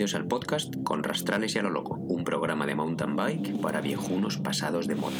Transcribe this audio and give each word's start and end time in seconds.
Bienvenidos 0.00 0.18
al 0.18 0.28
podcast 0.28 0.74
Con 0.82 1.04
Rastrales 1.04 1.54
y 1.54 1.58
a 1.58 1.62
lo 1.62 1.68
Loco, 1.68 1.94
un 1.94 2.24
programa 2.24 2.64
de 2.64 2.74
mountain 2.74 3.16
bike 3.16 3.60
para 3.60 3.82
viejunos 3.82 4.38
pasados 4.38 4.86
de 4.86 4.94
moda. 4.94 5.14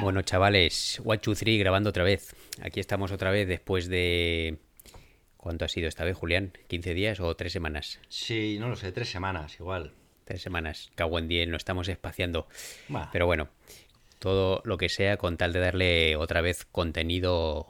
Bueno, 0.00 0.22
chavales, 0.22 1.00
One, 1.04 1.18
Two, 1.18 1.36
Three 1.36 1.56
grabando 1.56 1.90
otra 1.90 2.02
vez. 2.02 2.34
Aquí 2.62 2.80
estamos 2.80 3.12
otra 3.12 3.30
vez 3.30 3.46
después 3.46 3.86
de... 3.86 4.58
¿Cuánto 5.36 5.64
ha 5.64 5.68
sido 5.68 5.86
esta 5.86 6.02
vez, 6.02 6.16
Julián? 6.16 6.52
¿15 6.68 6.92
días 6.92 7.20
o 7.20 7.36
tres 7.36 7.52
semanas? 7.52 8.00
Sí, 8.08 8.56
no 8.58 8.68
lo 8.68 8.74
sé, 8.74 8.90
tres 8.90 9.08
semanas 9.10 9.60
igual. 9.60 9.92
Tres 10.26 10.42
semanas. 10.42 10.90
Cago 10.96 11.20
en 11.20 11.28
día, 11.28 11.46
no 11.46 11.56
estamos 11.56 11.86
espaciando. 11.86 12.48
Pero 13.12 13.26
bueno, 13.26 13.48
todo 14.18 14.60
lo 14.64 14.76
que 14.76 14.88
sea 14.88 15.18
con 15.18 15.36
tal 15.36 15.52
de 15.52 15.60
darle 15.60 16.16
otra 16.16 16.40
vez 16.40 16.64
contenido 16.64 17.68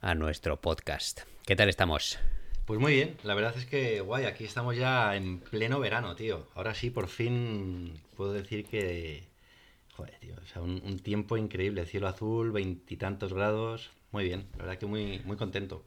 a 0.00 0.16
nuestro 0.16 0.60
podcast. 0.60 1.20
¿Qué 1.46 1.54
tal 1.54 1.68
estamos? 1.68 2.18
Pues 2.64 2.80
muy 2.80 2.94
bien, 2.94 3.16
la 3.22 3.36
verdad 3.36 3.54
es 3.56 3.66
que 3.66 4.00
guay, 4.00 4.24
aquí 4.24 4.42
estamos 4.42 4.76
ya 4.76 5.14
en 5.14 5.38
pleno 5.38 5.78
verano, 5.78 6.16
tío. 6.16 6.48
Ahora 6.56 6.74
sí, 6.74 6.90
por 6.90 7.06
fin 7.06 7.94
puedo 8.16 8.32
decir 8.32 8.64
que... 8.66 9.22
Joder, 9.92 10.18
tío, 10.18 10.34
o 10.42 10.46
sea, 10.46 10.62
un, 10.62 10.98
tiempo 10.98 11.36
increíble, 11.36 11.86
cielo 11.86 12.08
azul, 12.08 12.50
veintitantos 12.50 13.32
grados, 13.32 13.92
muy 14.10 14.24
bien, 14.24 14.48
la 14.56 14.64
verdad 14.64 14.78
que 14.78 14.86
muy, 14.86 15.20
muy 15.20 15.36
contento. 15.36 15.84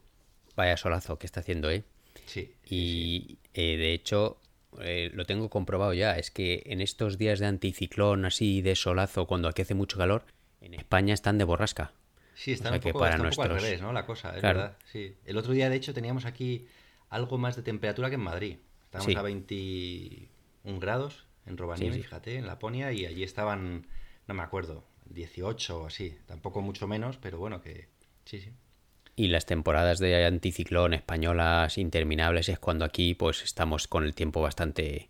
Vaya 0.56 0.78
solazo 0.78 1.18
que 1.18 1.26
está 1.26 1.40
haciendo, 1.40 1.70
¿eh? 1.70 1.84
Sí. 2.24 2.54
Y 2.64 3.36
eh, 3.52 3.76
de 3.76 3.92
hecho, 3.92 4.38
eh, 4.80 5.10
lo 5.14 5.24
tengo 5.24 5.50
comprobado 5.50 5.92
ya, 5.92 6.16
es 6.16 6.30
que 6.30 6.62
en 6.66 6.80
estos 6.80 7.18
días 7.18 7.38
de 7.38 7.46
anticiclón 7.46 8.24
así 8.24 8.62
de 8.62 8.76
solazo, 8.76 9.26
cuando 9.26 9.48
aquí 9.48 9.62
hace 9.62 9.74
mucho 9.74 9.98
calor, 9.98 10.24
en 10.60 10.74
España 10.74 11.14
están 11.14 11.38
de 11.38 11.44
borrasca. 11.44 11.92
Sí, 12.34 12.52
está, 12.52 12.72
un, 12.72 12.80
poco, 12.80 13.04
al 13.04 13.20
revés, 13.50 13.82
¿no? 13.82 13.92
La 13.92 14.06
cosa, 14.06 14.34
es 14.34 14.42
verdad. 14.42 14.78
Sí. 14.90 15.14
El 15.26 15.36
otro 15.36 15.52
día, 15.52 15.68
de 15.68 15.76
hecho, 15.76 15.92
teníamos 15.92 16.24
aquí 16.24 16.68
algo 17.10 17.36
más 17.36 17.56
de 17.56 17.62
temperatura 17.62 18.08
que 18.08 18.14
en 18.14 18.22
Madrid. 18.22 18.56
Estábamos 18.84 19.16
a 19.16 19.22
21 19.22 20.80
grados 20.80 21.26
en 21.44 21.58
Rovaniemi, 21.58 21.96
fíjate, 21.96 22.36
en 22.36 22.46
Laponia, 22.46 22.92
y 22.92 23.04
allí 23.04 23.24
estaban, 23.24 23.86
no 24.26 24.34
me 24.34 24.42
acuerdo, 24.42 24.84
18 25.06 25.82
o 25.82 25.86
así. 25.86 26.16
Tampoco 26.26 26.62
mucho 26.62 26.86
menos, 26.86 27.18
pero 27.18 27.38
bueno, 27.38 27.60
que 27.60 27.88
sí, 28.24 28.40
sí. 28.40 28.52
Y 29.16 29.28
las 29.28 29.46
temporadas 29.46 29.98
de 29.98 30.24
anticiclón 30.24 30.94
españolas 30.94 31.78
interminables 31.78 32.48
es 32.48 32.58
cuando 32.58 32.84
aquí 32.84 33.14
pues 33.14 33.42
estamos 33.42 33.88
con 33.88 34.04
el 34.04 34.14
tiempo 34.14 34.40
bastante... 34.40 35.08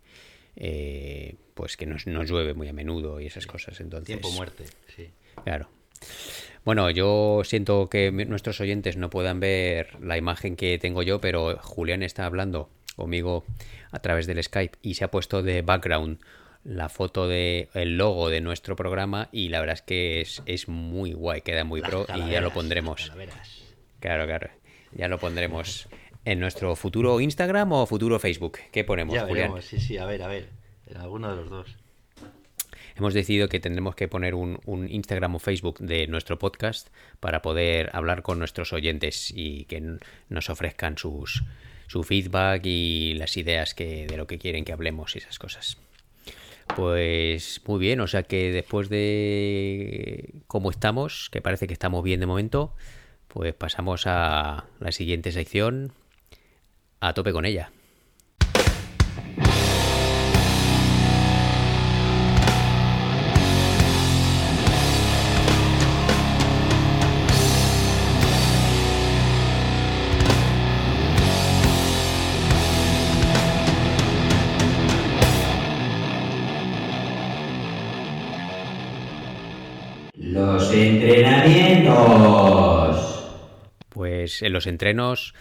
Eh, 0.57 1.37
pues 1.55 1.77
que 1.77 1.87
nos, 1.87 2.05
llueve 2.05 2.55
muy 2.55 2.69
a 2.69 2.73
menudo 2.73 3.21
y 3.21 3.27
esas 3.27 3.47
cosas. 3.47 3.81
Entonces, 3.81 4.07
tiempo 4.07 4.31
muerte, 4.33 4.65
sí. 4.97 5.11
Claro. 5.45 5.69
Bueno, 6.65 6.91
yo 6.91 7.43
siento 7.45 7.89
que 7.89 8.11
nuestros 8.11 8.61
oyentes 8.61 8.97
no 8.97 9.11
puedan 9.11 9.41
ver 9.41 10.01
la 10.01 10.17
imagen 10.17 10.57
que 10.57 10.79
tengo 10.79 11.03
yo, 11.03 11.21
pero 11.21 11.59
Julián 11.59 12.03
está 12.03 12.27
hablando 12.27 12.71
conmigo 12.97 13.45
a 13.91 14.01
través 14.01 14.27
del 14.27 14.43
Skype 14.43 14.79
y 14.83 14.95
se 14.95 15.05
ha 15.05 15.11
puesto 15.11 15.43
de 15.43 15.63
background 15.63 16.19
la 16.65 16.91
foto 16.91 17.27
de 17.27 17.71
el 17.73 17.97
logo 17.97 18.29
de 18.29 18.43
nuestro 18.43 18.77
programa 18.77 19.31
y 19.33 19.49
la 19.49 19.61
verdad 19.61 19.75
es 19.75 19.83
que 19.83 20.21
es, 20.21 20.43
es 20.45 20.69
muy 20.69 21.13
guay, 21.13 21.41
queda 21.41 21.65
muy 21.65 21.81
pro 21.81 22.07
y 22.15 22.31
ya 22.31 22.43
lo 22.43 22.53
pondremos. 22.53 23.11
Claro, 24.01 24.27
claro. 24.27 24.51
Ya 24.93 25.09
lo 25.09 25.19
pondremos 25.19 25.89
en 26.25 26.41
nuestro 26.41 26.75
futuro 26.77 27.21
Instagram 27.21 27.73
o 27.73 27.87
futuro 27.87 28.19
Facebook. 28.19 28.59
¿Qué 28.73 28.85
ponemos, 28.85 29.15
ya 29.15 29.27
Julián? 29.27 29.63
sí, 29.63 29.79
sí, 29.81 29.99
a 29.99 30.07
ver, 30.07 30.23
a 30.23 30.29
ver. 30.29 30.49
En 30.87 30.97
alguno 30.97 31.31
de 31.31 31.37
los 31.37 31.51
dos. 31.51 31.77
Hemos 32.97 33.15
decidido 33.15 33.49
que 33.49 33.61
tendremos 33.61 33.95
que 33.95 34.09
poner 34.09 34.35
un, 34.35 34.59
Instagram 34.91 35.37
o 35.37 35.39
Facebook 35.39 35.79
de 35.79 36.07
nuestro 36.07 36.39
podcast 36.39 36.89
para 37.21 37.41
poder 37.41 37.89
hablar 37.95 38.23
con 38.23 38.39
nuestros 38.39 38.73
oyentes 38.73 39.33
y 39.35 39.65
que 39.65 39.99
nos 40.29 40.51
ofrezcan 40.51 40.99
sus, 40.99 41.45
su 41.87 42.03
feedback 42.03 42.63
y 42.67 43.15
las 43.15 43.37
ideas 43.37 43.75
que, 43.75 44.07
de 44.07 44.17
lo 44.17 44.27
que 44.27 44.39
quieren 44.39 44.65
que 44.65 44.73
hablemos 44.73 45.15
y 45.15 45.19
esas 45.19 45.39
cosas. 45.39 45.79
Pues 46.77 47.63
muy 47.67 47.79
bien, 47.79 48.01
o 48.01 48.07
sea 48.07 48.23
que 48.23 48.53
después 48.53 48.89
de 48.89 50.35
cómo 50.47 50.71
estamos, 50.71 51.31
que 51.31 51.41
parece 51.41 51.67
que 51.67 51.73
estamos 51.73 52.05
bien 52.05 52.21
de 52.21 52.27
momento, 52.27 52.75
pues 53.33 53.55
pasamos 53.55 54.07
a 54.07 54.65
la 54.81 54.93
siguiente 54.93 55.33
sección. 55.33 55.93
A 57.01 57.15
tope 57.15 57.33
con 57.33 57.47
ella. 57.47 57.71
Los 80.17 80.73
entrenamientos. 80.73 82.30
Pues 84.11 84.43
en 84.43 84.53
los 84.53 84.67
entrenos, 84.67 85.35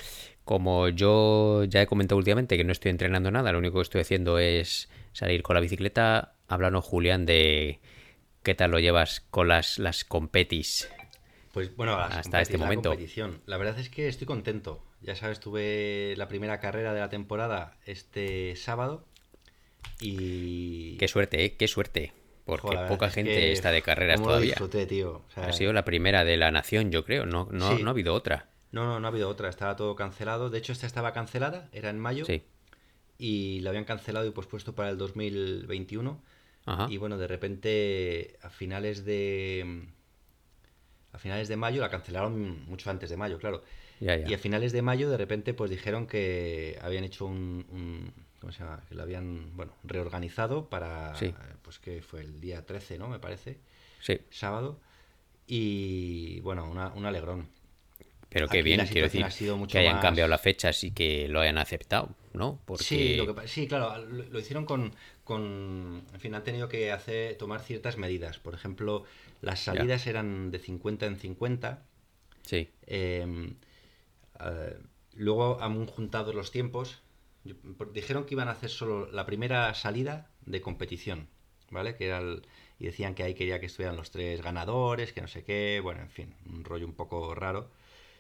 como 0.46 0.90
yo 0.90 1.64
ya 1.64 1.82
he 1.82 1.88
comentado 1.88 2.18
últimamente 2.20 2.56
que 2.56 2.64
no 2.64 2.72
estoy 2.72 2.92
entrenando 2.92 3.32
nada, 3.32 3.52
lo 3.52 3.58
único 3.58 3.78
que 3.78 3.82
estoy 3.82 4.02
haciendo 4.02 4.38
es 4.38 4.90
salir 5.12 5.42
con 5.42 5.56
la 5.56 5.60
bicicleta, 5.60 6.36
háblanos 6.48 6.86
Julián 6.86 7.26
de 7.26 7.80
qué 8.44 8.54
tal 8.54 8.70
lo 8.70 8.80
llevas 8.80 9.22
con 9.32 9.48
las, 9.48 9.80
las 9.80 10.06
competis. 10.06 10.88
Pues 11.52 11.76
bueno, 11.76 11.98
hasta 11.98 12.42
este 12.42 12.60
momento. 12.60 12.96
La 13.48 13.58
verdad 13.58 13.80
es 13.80 13.90
que 13.90 14.08
estoy 14.08 14.28
contento. 14.28 14.84
Ya 15.02 15.16
sabes, 15.16 15.40
tuve 15.40 16.14
la 16.16 16.28
primera 16.28 16.60
carrera 16.60 16.94
de 16.94 17.00
la 17.00 17.10
temporada 17.10 17.76
este 17.86 18.56
sábado 18.56 19.04
y... 20.00 20.96
Qué 20.98 21.08
suerte, 21.08 21.44
¿eh? 21.44 21.56
Qué 21.58 21.68
suerte. 21.68 22.14
Porque 22.46 22.78
poca 22.88 23.10
gente 23.10 23.52
está 23.52 23.72
de 23.72 23.82
carreras 23.82 24.22
todavía. 24.22 24.56
ha 25.36 25.54
sido 25.54 25.74
la 25.74 25.86
primera 25.86 26.24
de 26.24 26.38
la 26.38 26.52
nación, 26.52 26.92
yo 26.92 27.04
creo. 27.04 27.26
No, 27.26 27.48
no, 27.52 27.80
no 27.80 27.88
ha 27.90 27.92
habido 27.92 28.14
otra. 28.14 28.49
No, 28.72 28.86
no, 28.86 29.00
no 29.00 29.08
ha 29.08 29.10
habido 29.10 29.30
otra. 29.30 29.50
Estaba 29.50 29.76
todo 29.76 29.96
cancelado. 29.96 30.50
De 30.50 30.58
hecho, 30.58 30.72
esta 30.72 30.88
estaba 30.88 31.14
cancelada. 31.14 31.70
Era 31.72 31.90
en 31.90 32.00
mayo. 32.00 32.26
Sí. 32.26 32.44
Y 33.18 33.60
la 33.62 33.72
habían 33.72 33.86
cancelado 33.86 34.26
y 34.26 34.32
pospuesto 34.32 34.76
para 34.76 34.90
el 34.90 34.98
2021. 34.98 36.22
Ajá. 36.66 36.88
Y 36.90 36.98
bueno, 36.98 37.18
de 37.18 37.28
repente, 37.28 38.38
a 38.42 38.50
finales 38.50 39.06
de. 39.06 39.88
A 41.12 41.18
finales 41.18 41.48
de 41.48 41.58
mayo, 41.58 41.82
la 41.82 41.90
cancelaron 41.90 42.66
mucho 42.66 42.90
antes 42.90 43.10
de 43.10 43.18
mayo, 43.18 43.40
claro. 43.40 43.64
Y 44.00 44.34
a 44.34 44.38
finales 44.38 44.72
de 44.72 44.82
mayo, 44.82 45.10
de 45.10 45.18
repente, 45.18 45.54
pues 45.54 45.70
dijeron 45.70 46.08
que 46.08 46.78
habían 46.82 47.04
hecho 47.04 47.26
un 47.26 48.14
¿cómo 48.40 48.54
se 48.54 48.64
llama? 48.64 48.82
Que 48.88 48.96
lo 48.96 49.04
habían, 49.04 49.56
bueno, 49.56 49.74
reorganizado 49.84 50.70
para, 50.70 51.14
pues 51.62 51.80
que 51.80 52.02
fue 52.02 52.22
el 52.22 52.40
día 52.40 52.66
13, 52.66 52.98
¿no? 52.98 53.08
Me 53.08 53.20
parece. 53.20 53.60
Sí. 54.02 54.20
Sábado. 54.30 54.80
Y, 55.46 56.40
bueno, 56.42 56.70
una, 56.70 56.90
un 56.94 57.06
alegrón. 57.06 57.50
Pero 58.30 58.48
qué 58.48 58.62
bien, 58.62 58.86
quiero 58.86 59.10
decir, 59.10 59.26
que 59.68 59.80
hayan 59.80 60.00
cambiado 60.00 60.28
las 60.28 60.42
fechas 60.42 60.84
y 60.84 60.92
que 60.92 61.28
lo 61.28 61.42
hayan 61.42 61.58
aceptado, 61.58 62.16
¿no? 62.34 62.60
Porque... 62.66 62.84
Sí, 62.84 63.16
lo 63.16 63.34
que, 63.34 63.48
sí, 63.48 63.68
claro, 63.68 64.06
lo, 64.06 64.40
hicieron 64.40 64.66
con, 64.66 64.94
con, 65.24 66.04
en 66.14 66.20
fin, 66.20 66.36
han 66.36 66.44
tenido 66.44 66.70
que 66.70 66.92
hacer, 66.92 67.38
tomar 67.38 67.62
ciertas 67.62 67.98
medidas. 67.98 68.38
Por 68.38 68.54
ejemplo, 68.54 69.04
las 69.42 69.62
salidas 69.62 70.06
eran 70.06 70.52
de 70.52 70.60
50 70.60 71.08
en 71.08 71.18
50. 71.18 71.84
Sí. 72.44 72.70
Em, 72.86 73.56
eh, 74.40 74.78
luego 75.16 75.60
han 75.62 75.88
juntado 75.88 76.32
los 76.32 76.52
tiempos 76.52 77.02
dijeron 77.94 78.26
que 78.26 78.36
iban 78.36 78.48
a 78.48 78.52
hacer 78.52 78.70
solo 78.70 79.10
la 79.12 79.26
primera 79.26 79.74
salida 79.74 80.30
de 80.46 80.62
competición, 80.62 81.28
¿vale? 81.72 81.96
Que 81.96 82.08
era 82.08 82.22
y 82.80 82.86
decían 82.86 83.14
que 83.14 83.24
ahí 83.24 83.34
quería 83.34 83.60
que 83.60 83.66
estuvieran 83.66 83.98
los 83.98 84.12
tres 84.12 84.42
ganadores, 84.42 85.12
que 85.12 85.22
no 85.22 85.28
sé 85.28 85.44
qué, 85.44 85.82
bueno, 85.84 86.02
en 86.02 86.10
fin, 86.10 86.34
un 86.46 86.64
rollo 86.64 86.86
un 86.86 86.94
poco 86.94 87.36
raro. 87.36 87.70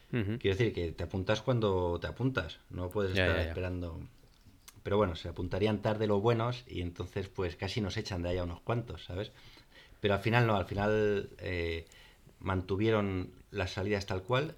Quiero 0.09 0.57
decir 0.57 0.73
que 0.73 0.91
te 0.91 1.03
apuntas 1.03 1.41
cuando 1.41 1.99
te 1.99 2.07
apuntas, 2.07 2.59
no 2.69 2.89
puedes 2.89 3.11
estar 3.11 3.37
esperando. 3.37 3.99
Pero 4.81 4.97
bueno, 4.97 5.15
se 5.15 5.29
apuntarían 5.29 5.81
tarde 5.81 6.07
los 6.07 6.21
buenos 6.21 6.63
y 6.67 6.81
entonces 6.81 7.27
pues 7.29 7.55
casi 7.55 7.79
nos 7.79 7.95
echan 7.95 8.23
de 8.23 8.29
ahí 8.29 8.37
a 8.37 8.43
unos 8.43 8.61
cuantos, 8.61 9.03
¿sabes? 9.05 9.31
Pero 10.01 10.15
al 10.15 10.21
final 10.21 10.47
no, 10.47 10.55
al 10.55 10.65
final 10.65 11.29
eh, 11.37 11.85
mantuvieron 12.39 13.31
las 13.51 13.73
salidas 13.73 14.07
tal 14.07 14.23
cual 14.23 14.55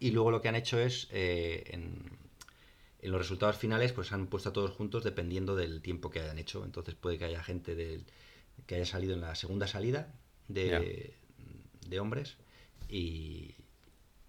y 0.00 0.10
luego 0.10 0.32
lo 0.32 0.40
que 0.40 0.48
han 0.48 0.56
hecho 0.56 0.80
es 0.80 1.06
eh, 1.12 1.64
en, 1.68 2.18
en 3.00 3.12
los 3.12 3.20
resultados 3.20 3.56
finales 3.56 3.92
pues 3.92 4.10
han 4.12 4.26
puesto 4.26 4.48
a 4.48 4.52
todos 4.52 4.72
juntos 4.72 5.04
dependiendo 5.04 5.54
del 5.54 5.82
tiempo 5.82 6.10
que 6.10 6.18
hayan 6.18 6.38
hecho. 6.38 6.64
Entonces 6.64 6.96
puede 6.96 7.16
que 7.16 7.26
haya 7.26 7.44
gente 7.44 7.76
del, 7.76 8.06
que 8.66 8.74
haya 8.74 8.86
salido 8.86 9.14
en 9.14 9.20
la 9.20 9.36
segunda 9.36 9.68
salida 9.68 10.12
de, 10.48 11.14
de 11.86 12.00
hombres 12.00 12.38
y, 12.88 13.54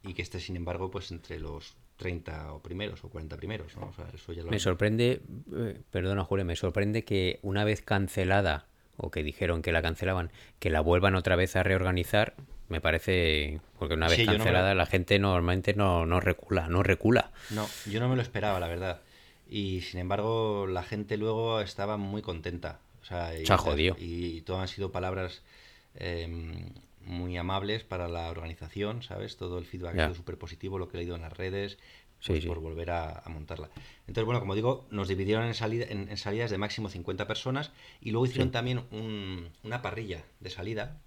y, 0.03 0.13
que 0.13 0.21
esté 0.21 0.39
sin 0.39 0.55
embargo 0.55 0.89
pues 0.91 1.11
entre 1.11 1.39
los 1.39 1.75
30 1.97 2.53
o 2.53 2.61
primeros 2.61 3.03
o 3.03 3.09
40 3.09 3.37
primeros. 3.37 3.75
¿no? 3.77 3.91
me 4.49 4.59
sorprende, 4.59 5.21
eh, 5.55 5.81
perdona 5.91 6.23
Julio, 6.23 6.45
me 6.45 6.55
sorprende 6.55 7.03
que 7.03 7.39
una 7.43 7.63
vez 7.63 7.81
cancelada 7.81 8.65
o 8.97 9.11
que 9.11 9.23
dijeron 9.23 9.61
que 9.61 9.71
la 9.71 9.81
cancelaban, 9.81 10.31
que 10.59 10.69
la 10.69 10.81
vuelvan 10.81 11.15
otra 11.15 11.35
vez 11.35 11.55
a 11.55 11.63
reorganizar, 11.63 12.35
me 12.69 12.81
parece, 12.81 13.59
porque 13.77 13.95
una 13.95 14.07
vez 14.07 14.15
Sí, 14.15 14.25
yo 14.25 14.27
no 14.27 14.31
me 14.33 14.37
lo- 14.37 14.43
cancelada 14.45 14.75
la 14.75 14.85
gente 14.85 15.19
normalmente 15.19 15.73
no, 15.73 16.05
no 16.05 16.19
recula, 16.19 16.67
no 16.67 16.83
recula. 16.83 17.31
No, 17.49 17.67
yo 17.89 17.99
no 17.99 18.09
me 18.09 18.15
lo 18.15 18.21
esperaba, 18.21 18.59
la 18.59 18.67
verdad. 18.67 19.01
Y 19.49 19.81
sin 19.81 19.99
embargo, 19.99 20.67
la 20.67 20.81
gente 20.83 21.17
luego 21.17 21.59
estaba 21.61 21.97
muy 21.97 22.21
contenta. 22.21 22.79
O 23.01 23.05
sea, 23.05 23.37
y, 23.37 23.45
Se 23.45 23.51
ha 23.53 23.57
jodido. 23.57 23.95
y 23.99 24.41
todo 24.41 24.59
han 24.59 24.67
sido 24.69 24.91
palabras 24.91 25.41
eh, 25.95 26.71
muy 27.05 27.37
amables 27.37 27.83
para 27.83 28.07
la 28.07 28.29
organización, 28.29 29.01
¿sabes? 29.03 29.37
Todo 29.37 29.57
el 29.57 29.65
feedback 29.65 29.95
ha 29.95 30.03
sido 30.05 30.15
súper 30.15 30.37
positivo, 30.37 30.77
lo 30.79 30.87
que 30.87 30.97
he 30.97 30.99
leído 31.01 31.15
en 31.15 31.21
las 31.21 31.33
redes, 31.33 31.77
pues 32.25 32.41
sí. 32.41 32.47
por 32.47 32.59
volver 32.59 32.91
a, 32.91 33.19
a 33.19 33.29
montarla. 33.29 33.69
Entonces, 34.01 34.25
bueno, 34.25 34.39
como 34.39 34.53
digo, 34.55 34.85
nos 34.91 35.07
dividieron 35.07 35.45
en, 35.45 35.53
salida, 35.55 35.85
en, 35.89 36.09
en 36.09 36.17
salidas 36.17 36.51
de 36.51 36.57
máximo 36.57 36.89
50 36.89 37.27
personas 37.27 37.71
y 38.01 38.11
luego 38.11 38.25
hicieron 38.27 38.49
Sí. 38.49 38.53
también 38.53 38.83
un- 38.91 39.49
una 39.63 39.81
parrilla 39.81 40.23
de 40.39 40.49
salida 40.51 40.97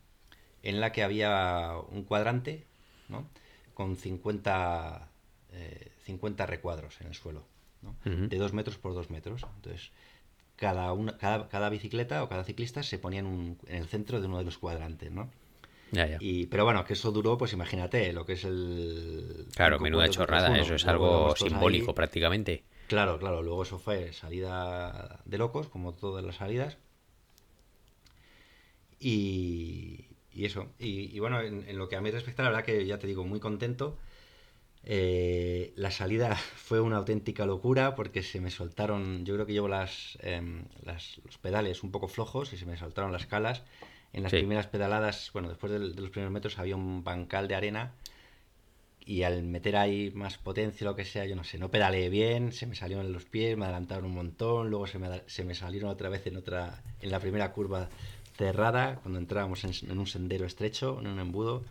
en 0.63 0.81
la 0.81 0.93
que 0.93 1.03
había 1.05 1.75
un 1.91 2.03
cuadrante, 2.05 2.65
¿no? 3.09 3.29
Con 3.75 3.97
50, 3.97 5.09
eh, 5.53 5.93
50 6.05 6.47
recuadros 6.47 7.01
en 7.01 7.07
el 7.09 7.15
suelo, 7.15 7.45
¿no? 7.83 7.95
De 8.05 8.37
2 8.39 8.53
metros 8.53 8.79
por 8.79 8.95
2 8.95 9.11
metros. 9.11 9.45
Entonces, 9.57 9.91
cada, 10.57 10.93
una, 10.93 11.17
cada, 11.19 11.49
cada 11.49 11.69
bicicleta 11.69 12.23
o 12.25 12.29
cada 12.29 12.45
ciclista 12.45 12.83
se 12.83 12.99
ponía 12.99 13.21
en, 13.21 13.27
un- 13.27 13.59
en 13.67 13.77
el 13.77 13.87
centro 13.89 14.21
de 14.21 14.27
uno 14.27 14.39
de 14.39 14.45
los 14.45 14.59
cuadrantes, 14.59 15.11
¿no? 15.13 15.31
Ya, 15.95 16.07
ya. 16.07 16.19
Y, 16.21 16.47
pero 16.47 16.65
bueno, 16.65 16.85
que 16.85 16.93
eso 16.95 17.13
duró, 17.13 17.39
pues 17.39 17.53
imagínate, 17.53 18.13
lo 18.13 18.25
que 18.27 18.35
es 18.35 18.45
el... 18.45 19.47
Claro, 19.55 19.79
menuda 19.79 20.09
chorrada, 20.09 20.59
eso 20.59 20.75
es 20.75 20.87
algo 20.87 21.35
simbólico 21.37 21.91
ahí. 21.91 21.95
prácticamente. 21.95 22.65
Claro, 22.89 23.19
claro, 23.19 23.43
luego 23.43 23.63
eso 23.63 23.79
fue 23.79 24.13
salida 24.13 25.21
de 25.25 25.39
locos, 25.39 25.69
como 25.69 25.93
todas 25.93 26.25
las 26.25 26.37
salidas. 26.37 26.77
Y, 29.01 30.07
y 30.33 30.45
eso, 30.45 30.69
y, 30.79 31.15
y 31.15 31.19
bueno, 31.21 31.41
en, 31.41 31.69
en 31.69 31.79
lo 31.79 31.89
que 31.89 31.97
a 31.97 32.01
mí 32.01 32.11
respecta, 32.11 32.43
la 32.43 32.51
verdad 32.51 32.65
que 32.65 32.87
ya 32.87 32.99
te 32.99 33.07
digo, 33.07 33.25
muy 33.25 33.41
contento. 33.41 33.97
Eh, 34.85 35.73
la 35.77 35.91
salida 35.91 36.37
fue 36.57 36.81
una 36.81 36.99
auténtica 36.99 37.47
locura 37.47 37.95
porque 37.95 38.23
se 38.23 38.41
me 38.41 38.51
soltaron, 38.51 39.25
yo 39.25 39.35
creo 39.35 39.47
que 39.47 39.53
llevo 39.55 39.69
las, 39.69 40.19
em, 40.23 40.65
las- 40.83 41.21
los 41.25 41.39
pedales 41.39 41.83
un 41.83 41.91
poco 41.91 42.09
flojos 42.09 42.53
y 42.53 42.57
se 42.57 42.67
me 42.67 42.77
soltaron 42.77 43.13
las 43.13 43.27
calas. 43.27 43.63
En 44.15 44.23
las 44.23 44.31
Sí. 44.31 44.39
primeras 44.39 44.67
pedaladas, 44.69 45.31
bueno, 45.35 45.49
después 45.49 45.71
de, 45.73 45.79
los 45.81 46.11
primeros 46.11 46.33
metros 46.33 46.59
había 46.59 46.77
un 46.77 47.05
bancal 47.05 47.47
de 47.49 47.57
arena 47.57 47.93
y 49.05 49.23
al 49.25 49.43
meter 49.43 49.77
ahí 49.77 50.11
más 50.15 50.39
potencia, 50.39 50.87
lo 50.87 50.95
que 50.97 51.05
sea, 51.05 51.27
yo 51.27 51.37
no 51.37 51.45
sé, 51.45 51.59
no 51.59 51.71
pedaleé 51.71 52.09
bien, 52.09 52.53
se 52.53 52.67
me 52.67 52.75
salieron 52.75 53.13
los 53.13 53.25
pies, 53.27 53.57
me 53.59 53.65
adelantaron 53.67 54.07
un 54.07 54.15
montón, 54.15 54.71
luego 54.71 54.87
se 54.87 54.99
me, 54.99 55.23
se 55.27 55.45
me 55.45 55.55
salieron 55.55 55.91
otra 55.91 56.09
vez 56.09 56.27
en 56.27 56.37
otra, 56.39 56.83
en 57.01 57.11
la 57.11 57.21
primera 57.21 57.53
curva 57.53 57.91
cerrada, 58.39 58.97
cuando 59.03 59.19
entrábamos 59.19 59.63
en, 59.65 59.73
en 59.91 59.99
un 59.99 60.07
sendero 60.07 60.47
estrecho, 60.47 60.99
en 61.01 61.09
un 61.09 61.19
embudo, 61.21 61.65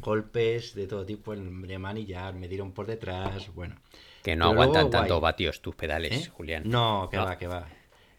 golpes 0.00 0.74
de 0.74 0.86
todo 0.86 1.04
tipo 1.06 1.32
en 1.32 1.52
manillar, 1.80 2.34
me 2.34 2.48
dieron 2.48 2.72
por 2.72 2.86
detrás, 2.86 3.54
bueno. 3.54 3.76
Que 4.22 4.36
no 4.36 4.46
Pero 4.50 4.54
luego, 4.56 4.72
aguantan 4.72 4.90
tanto 4.90 5.14
guay. 5.20 5.22
vatios 5.32 5.60
tus 5.62 5.74
pedales, 5.76 6.26
¿Eh? 6.26 6.30
Julián. 6.30 6.64
No, 6.66 7.08
que 7.10 7.16
No. 7.16 7.24
va, 7.24 7.38
que 7.38 7.46
va. 7.46 7.68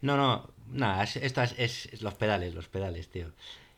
No, 0.00 0.16
no, 0.16 0.50
nada, 0.72 1.04
es- 1.04 1.16
esto 1.16 1.42
es, 1.42 1.54
es- 1.58 2.02
los 2.02 2.14
pedales, 2.14 2.54
los 2.54 2.68
pedales, 2.68 3.08
tío. 3.08 3.32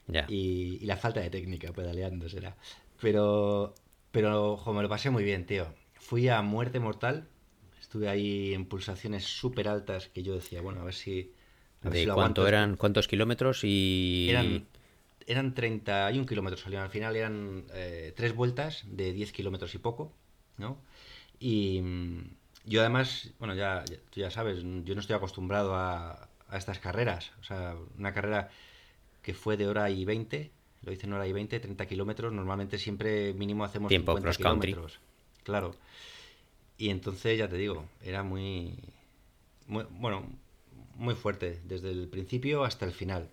Ya. 0.08 0.26
Y, 0.26 0.78
y 0.82 0.86
la 0.86 0.96
falta 0.96 1.20
de 1.20 1.30
técnica 1.30 1.72
pedaleando 1.72 2.28
será. 2.28 2.56
Pero, 3.00 3.74
pero, 4.12 4.56
jo, 4.56 4.72
me 4.72 4.82
lo 4.82 4.88
pasé 4.88 5.10
muy 5.10 5.24
bien, 5.24 5.46
tío. 5.46 5.74
Fui 5.94 6.28
a 6.28 6.42
muerte 6.42 6.80
mortal. 6.80 7.28
Estuve 7.80 8.08
ahí 8.08 8.54
en 8.54 8.66
pulsaciones 8.66 9.24
súper 9.24 9.68
altas 9.68 10.08
que 10.08 10.22
yo 10.22 10.34
decía, 10.34 10.60
bueno, 10.62 10.80
a 10.82 10.84
ver 10.84 10.94
si. 10.94 11.32
A 11.82 11.88
ver 11.88 11.94
¿De 11.94 12.00
si 12.02 12.06
lo 12.06 12.14
cuánto 12.14 12.46
eran? 12.46 12.76
¿Cuántos 12.76 13.08
kilómetros? 13.08 13.60
Y. 13.64 14.28
Eran, 14.30 14.66
eran 15.26 15.54
31 15.54 16.26
kilómetros. 16.26 16.66
Al 16.66 16.90
final 16.90 17.16
eran 17.16 17.64
eh, 17.72 18.12
tres 18.16 18.34
vueltas 18.34 18.84
de 18.86 19.12
10 19.12 19.32
kilómetros 19.32 19.74
y 19.74 19.78
poco, 19.78 20.12
¿no? 20.58 20.78
Y 21.40 21.82
mm, 21.82 22.22
yo 22.66 22.82
además, 22.82 23.32
bueno, 23.40 23.54
ya, 23.56 23.84
ya- 23.90 23.98
tú 24.10 24.20
ya 24.20 24.30
sabes, 24.32 24.60
yo 24.84 24.94
no 24.96 25.02
estoy 25.02 25.16
acostumbrado 25.16 25.76
a, 25.76 26.29
a 26.50 26.58
estas 26.58 26.78
carreras. 26.78 27.32
O 27.40 27.44
sea, 27.44 27.76
una 27.98 28.12
carrera 28.12 28.50
que 29.22 29.34
fue 29.34 29.56
de 29.56 29.66
hora 29.68 29.90
y 29.90 30.04
20, 30.04 30.50
lo 30.82 30.92
hice 30.92 31.06
en 31.06 31.12
hora 31.12 31.26
y 31.26 31.32
20, 31.32 31.60
30 31.60 31.86
kilómetros. 31.86 32.32
Normalmente 32.32 32.78
siempre 32.78 33.32
mínimo 33.34 33.64
hacemos 33.64 33.88
Tiempo 33.88 34.12
50 34.12 34.24
cross 34.24 34.38
country. 34.38 34.72
kilómetros. 34.72 35.00
Claro. 35.44 35.74
Y 36.78 36.88
entonces, 36.90 37.38
ya 37.38 37.48
te 37.48 37.56
digo, 37.56 37.84
era 38.02 38.22
muy, 38.22 38.78
muy, 39.66 39.84
bueno, 39.90 40.24
muy 40.96 41.14
fuerte, 41.14 41.60
desde 41.64 41.90
el 41.90 42.08
principio 42.08 42.64
hasta 42.64 42.84
el 42.86 42.92
final 42.92 43.28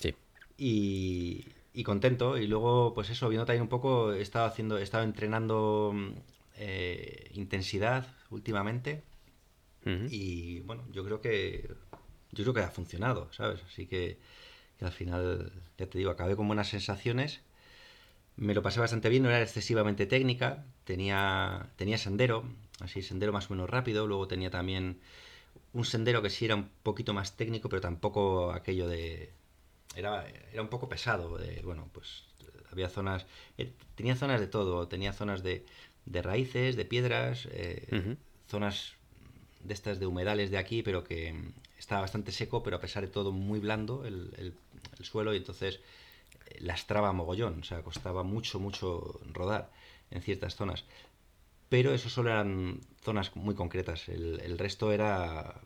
Sí. 0.00 0.14
y, 0.56 1.44
y 1.74 1.82
contento. 1.82 2.38
Y 2.38 2.46
luego, 2.46 2.94
pues 2.94 3.10
eso, 3.10 3.28
viendo 3.28 3.44
también 3.44 3.62
un 3.62 3.68
poco, 3.68 4.12
he 4.14 4.22
estado 4.22 4.46
haciendo, 4.46 4.78
he 4.78 4.82
estado 4.82 5.04
entrenando 5.04 5.94
eh, 6.56 7.30
intensidad 7.34 8.06
últimamente. 8.30 9.02
Y 10.10 10.60
bueno, 10.60 10.84
yo 10.92 11.04
creo 11.04 11.20
que 11.22 11.70
yo 12.32 12.44
creo 12.44 12.54
que 12.54 12.60
ha 12.60 12.70
funcionado, 12.70 13.32
¿sabes? 13.32 13.60
Así 13.66 13.86
que, 13.86 14.18
que 14.78 14.84
al 14.84 14.92
final, 14.92 15.52
ya 15.78 15.86
te 15.86 15.98
digo, 15.98 16.10
acabé 16.10 16.36
con 16.36 16.46
buenas 16.46 16.68
sensaciones. 16.68 17.40
Me 18.36 18.54
lo 18.54 18.62
pasé 18.62 18.80
bastante 18.80 19.08
bien, 19.08 19.22
no 19.22 19.28
era 19.28 19.42
excesivamente 19.42 20.06
técnica. 20.06 20.64
Tenía, 20.84 21.68
tenía 21.76 21.98
sendero, 21.98 22.44
así 22.80 23.02
sendero 23.02 23.32
más 23.32 23.50
o 23.50 23.54
menos 23.54 23.68
rápido. 23.68 24.06
Luego 24.06 24.28
tenía 24.28 24.50
también 24.50 25.00
un 25.72 25.84
sendero 25.84 26.22
que 26.22 26.30
sí 26.30 26.44
era 26.46 26.54
un 26.54 26.70
poquito 26.82 27.12
más 27.12 27.36
técnico, 27.36 27.68
pero 27.68 27.80
tampoco 27.80 28.52
aquello 28.52 28.88
de... 28.88 29.32
Era, 29.96 30.26
era 30.52 30.62
un 30.62 30.68
poco 30.68 30.88
pesado. 30.88 31.36
De, 31.36 31.60
bueno, 31.62 31.90
pues 31.92 32.24
había 32.70 32.88
zonas... 32.88 33.26
eh, 33.58 33.72
tenía 33.96 34.16
zonas 34.16 34.40
de 34.40 34.46
todo. 34.46 34.88
Tenía 34.88 35.12
zonas 35.12 35.42
de, 35.42 35.66
de 36.06 36.22
raíces, 36.22 36.76
de 36.76 36.84
piedras, 36.84 37.48
eh, 37.50 38.16
zonas 38.48 38.94
de 39.62 39.74
estas 39.74 40.00
de 40.00 40.06
humedales 40.06 40.50
de 40.50 40.58
aquí, 40.58 40.82
pero 40.82 41.04
que 41.04 41.34
estaba 41.90 42.02
bastante 42.02 42.30
seco, 42.30 42.62
pero 42.62 42.76
a 42.76 42.80
pesar 42.80 43.02
de 43.02 43.10
todo 43.10 43.32
muy 43.32 43.58
blando 43.58 44.04
el, 44.06 44.30
el- 44.38 44.54
el 44.98 45.04
suelo 45.04 45.34
y 45.34 45.38
entonces 45.38 45.80
eh, 46.50 46.58
lastraba 46.60 47.12
mogollón, 47.12 47.60
o 47.60 47.64
sea, 47.64 47.82
costaba 47.82 48.22
mucho, 48.22 48.60
mucho 48.60 49.20
rodar 49.32 49.70
en 50.12 50.22
ciertas 50.22 50.54
zonas. 50.56 50.84
Pero 51.68 51.94
eso 51.94 52.08
solo 52.10 52.30
eran 52.30 52.80
zonas 53.02 53.34
muy 53.36 53.54
concretas, 53.54 54.08
el, 54.08 54.40
el 54.40 54.58
resto 54.58 54.92
era, 54.92 55.60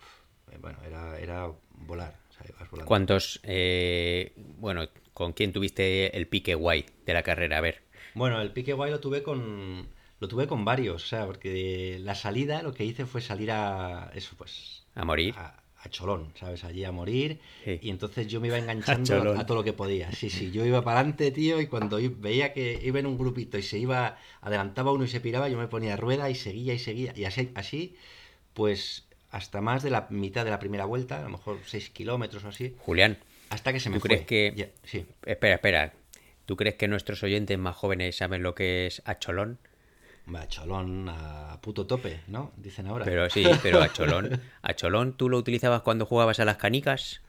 eh, 0.52 0.58
bueno, 0.60 0.78
era, 0.86 1.18
era 1.18 1.50
volar, 1.88 2.14
o 2.30 2.32
sea, 2.34 2.46
ibas 2.48 2.70
volando. 2.70 2.88
¿Cuántos. 2.88 3.40
eh, 3.42 4.32
bueno, 4.58 4.88
¿con 5.14 5.32
quién 5.32 5.52
tuviste 5.52 6.16
el 6.16 6.26
pique 6.26 6.54
guay 6.54 6.86
de 7.06 7.14
la 7.14 7.22
carrera? 7.22 7.58
A 7.58 7.60
ver. 7.62 7.82
Bueno, 8.14 8.40
el 8.40 8.52
pique 8.52 8.72
guay 8.74 8.90
lo 8.90 9.00
tuve 9.00 9.22
con 9.22 9.88
lo 10.20 10.28
tuve 10.28 10.46
con 10.46 10.64
varios, 10.64 11.02
o 11.04 11.06
sea, 11.06 11.26
porque 11.26 11.98
la 12.00 12.14
salida 12.14 12.62
lo 12.62 12.72
que 12.72 12.84
hice 12.84 13.06
fue 13.06 13.20
salir 13.20 13.50
a 13.50 14.10
eso 14.14 14.36
pues 14.38 14.84
A 14.94 15.04
morir. 15.04 15.34
a, 15.36 15.63
a 15.84 15.88
cholón, 15.90 16.32
¿sabes? 16.38 16.64
Allí 16.64 16.84
a 16.84 16.92
morir. 16.92 17.38
Sí. 17.64 17.78
Y 17.82 17.90
entonces 17.90 18.26
yo 18.26 18.40
me 18.40 18.48
iba 18.48 18.58
enganchando 18.64 19.04
cholón. 19.18 19.36
a, 19.36 19.40
a 19.42 19.46
todo 19.46 19.58
lo 19.58 19.64
que 19.64 19.72
podía. 19.72 20.10
Sí, 20.12 20.30
sí, 20.30 20.50
yo 20.50 20.64
iba 20.64 20.82
para 20.82 21.00
adelante, 21.00 21.30
tío, 21.30 21.60
y 21.60 21.66
cuando 21.66 21.98
veía 22.18 22.52
que 22.52 22.80
iba 22.82 22.98
en 22.98 23.06
un 23.06 23.18
grupito 23.18 23.58
y 23.58 23.62
se 23.62 23.78
iba, 23.78 24.18
adelantaba 24.40 24.92
uno 24.92 25.04
y 25.04 25.08
se 25.08 25.20
piraba, 25.20 25.48
yo 25.48 25.58
me 25.58 25.68
ponía 25.68 25.96
rueda 25.96 26.30
y 26.30 26.34
seguía 26.34 26.74
y 26.74 26.78
seguía. 26.78 27.12
Y 27.16 27.24
así, 27.24 27.50
así 27.54 27.96
pues 28.54 29.04
hasta 29.30 29.60
más 29.60 29.82
de 29.82 29.90
la 29.90 30.06
mitad 30.10 30.44
de 30.44 30.50
la 30.52 30.58
primera 30.60 30.84
vuelta, 30.84 31.18
a 31.18 31.22
lo 31.24 31.28
mejor 31.30 31.58
6 31.66 31.90
kilómetros 31.90 32.44
o 32.44 32.48
así, 32.48 32.74
Julián, 32.78 33.18
hasta 33.50 33.72
que 33.72 33.80
se 33.80 33.90
me 33.90 33.96
¿tú 33.96 34.00
fue. 34.00 34.08
crees 34.08 34.26
que. 34.26 34.52
Ya, 34.56 34.68
sí. 34.84 35.04
Espera, 35.26 35.56
espera. 35.56 35.92
¿Tú 36.46 36.56
crees 36.56 36.76
que 36.76 36.88
nuestros 36.88 37.22
oyentes 37.22 37.58
más 37.58 37.74
jóvenes 37.74 38.16
saben 38.16 38.42
lo 38.42 38.54
que 38.54 38.86
es 38.86 39.02
acholón? 39.06 39.58
A 40.34 40.48
cholón 40.48 41.08
a 41.08 41.58
puto 41.60 41.86
tope, 41.86 42.20
¿no? 42.28 42.52
Dicen 42.56 42.86
ahora. 42.86 43.04
Pero 43.04 43.28
sí, 43.28 43.44
pero 43.62 43.82
acholón. 43.82 44.40
¿Acholón 44.62 45.16
tú 45.16 45.28
lo 45.28 45.36
utilizabas 45.38 45.82
cuando 45.82 46.06
jugabas 46.06 46.40
a 46.40 46.44
las 46.44 46.56
canicas? 46.56 47.20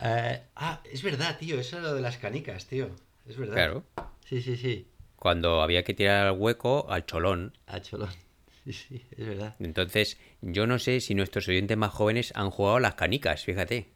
Eh, 0.00 0.42
ah, 0.56 0.80
es 0.90 1.02
verdad, 1.02 1.36
tío, 1.38 1.58
eso 1.58 1.76
es 1.78 1.82
lo 1.82 1.94
de 1.94 2.00
las 2.00 2.16
canicas, 2.18 2.66
tío. 2.66 2.90
Es 3.26 3.36
verdad. 3.36 3.54
Claro. 3.54 3.84
Sí, 4.24 4.40
sí, 4.42 4.56
sí. 4.56 4.88
Cuando 5.16 5.62
había 5.62 5.82
que 5.82 5.94
tirar 5.94 6.26
al 6.26 6.38
hueco, 6.38 6.86
al 6.90 7.04
cholón. 7.06 7.52
A 7.66 7.80
cholón. 7.80 8.10
Sí, 8.64 8.72
sí, 8.72 9.02
es 9.10 9.26
verdad. 9.26 9.54
Entonces, 9.58 10.16
yo 10.40 10.66
no 10.66 10.78
sé 10.78 11.00
si 11.00 11.14
nuestros 11.14 11.46
oyentes 11.48 11.76
más 11.76 11.92
jóvenes 11.92 12.32
han 12.34 12.48
jugado 12.50 12.76
a 12.76 12.80
las 12.80 12.94
canicas, 12.94 13.44
fíjate. 13.44 13.92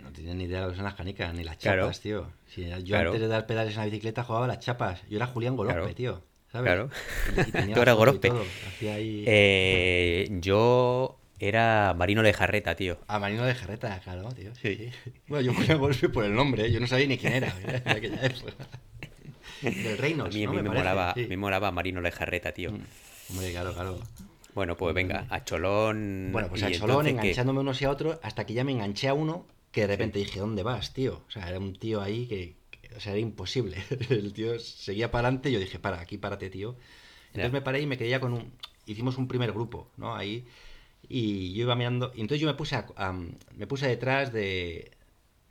No 0.00 0.10
tienen 0.12 0.38
ni 0.38 0.44
idea 0.44 0.60
de 0.60 0.64
lo 0.64 0.70
que 0.70 0.76
son 0.76 0.84
las 0.86 0.94
canicas, 0.94 1.34
ni 1.34 1.44
las 1.44 1.58
Claro. 1.58 1.82
chapas, 1.82 2.00
tío. 2.00 2.32
Si 2.46 2.64
yo 2.66 2.82
Claro. 2.84 3.10
antes 3.10 3.20
de 3.20 3.28
dar 3.28 3.46
pedales 3.46 3.74
en 3.74 3.80
la 3.80 3.84
bicicleta 3.84 4.24
jugaba 4.24 4.46
a 4.46 4.48
las 4.48 4.60
chapas. 4.60 5.02
Yo 5.10 5.16
era 5.18 5.26
Julián 5.26 5.56
Claro. 5.56 5.92
tío. 5.94 6.22
¿Sabes? 6.52 6.66
Claro. 6.72 6.90
Y- 7.36 7.40
y 7.48 7.52
tenía 7.52 7.74
Tú 7.74 7.80
eras 7.82 7.96
Gorospe. 7.96 8.30
ahí... 8.82 9.24
Eh, 9.26 10.28
yo 10.40 11.18
era 11.38 11.94
Marino 11.96 12.22
de 12.22 12.32
Jarreta, 12.32 12.76
tío. 12.76 12.98
A 13.08 13.18
Marino 13.18 13.44
de 13.44 13.54
Jarreta, 13.54 13.98
claro, 14.00 14.28
tío. 14.32 14.54
Sí. 14.54 14.90
Bueno, 15.26 15.46
yo 15.46 15.54
Julián 15.54 15.78
Gorospe 15.78 16.08
por 16.08 16.24
el 16.24 16.34
nombre, 16.34 16.66
¿eh? 16.66 16.72
yo 16.72 16.78
no 16.80 16.86
sabía 16.86 17.06
ni 17.06 17.18
quién 17.18 17.32
era. 17.32 17.54
en 17.66 17.88
aquella 17.88 18.26
época. 18.26 18.52
Del 19.62 20.20
A 20.20 20.24
mí, 20.24 20.44
a 20.44 20.50
mí 20.50 20.56
me, 20.56 20.62
parece, 20.64 20.68
molaba, 20.74 21.14
sí. 21.14 21.26
me 21.28 21.36
molaba 21.36 21.70
Marino 21.70 22.02
de 22.02 22.10
Jarreta, 22.10 22.52
tío. 22.52 22.72
Mm, 22.72 22.80
Hombre, 23.30 23.50
claro, 23.52 23.72
claro. 23.72 23.98
Bueno, 24.54 24.76
pues 24.76 24.94
venga, 24.94 25.26
a 25.30 25.44
Cholón. 25.44 26.28
Bueno, 26.32 26.48
pues 26.48 26.62
a 26.64 26.70
Cholón, 26.72 27.06
enganchándome 27.06 27.60
unos 27.60 27.80
y 27.80 27.84
a 27.86 27.90
otros, 27.90 28.18
hasta 28.22 28.44
que 28.44 28.54
ya 28.54 28.64
me 28.64 28.72
enganché 28.72 29.08
a 29.08 29.14
uno 29.14 29.46
que 29.70 29.82
de 29.82 29.86
repente 29.86 30.18
dije, 30.18 30.38
¿dónde 30.40 30.62
vas, 30.62 30.92
tío? 30.92 31.22
O 31.26 31.30
sea, 31.30 31.48
era 31.48 31.58
un 31.58 31.74
tío 31.74 32.02
ahí 32.02 32.26
que- 32.26 32.54
o 32.96 33.00
sea, 33.00 33.12
era 33.12 33.20
imposible. 33.20 33.76
El 34.10 34.32
tío 34.32 34.58
seguía 34.58 35.10
para 35.10 35.28
adelante 35.28 35.50
y 35.50 35.52
yo 35.54 35.60
dije, 35.60 35.78
para, 35.78 36.00
aquí 36.00 36.18
párate, 36.18 36.50
tío. 36.50 36.76
Entonces 37.34 37.50
Ya. 37.52 37.52
me 37.52 37.62
paré 37.62 37.80
y 37.80 37.86
me 37.86 37.98
quedé 37.98 38.10
ya 38.10 38.20
con 38.20 38.34
un... 38.34 38.52
Hicimos 38.86 39.18
un 39.18 39.28
primer 39.28 39.52
grupo, 39.52 39.90
¿no? 39.96 40.14
Ahí. 40.16 40.44
Y 41.08 41.52
yo 41.54 41.62
iba 41.64 41.74
mirando... 41.76 42.12
Y 42.14 42.20
entonces 42.22 42.40
yo 42.40 42.48
me 42.48 42.54
puse, 42.54 42.76
a- 42.76 42.86
a- 42.96 43.12
me 43.12 43.66
puse 43.66 43.88
detrás 43.88 44.32
de, 44.32 44.92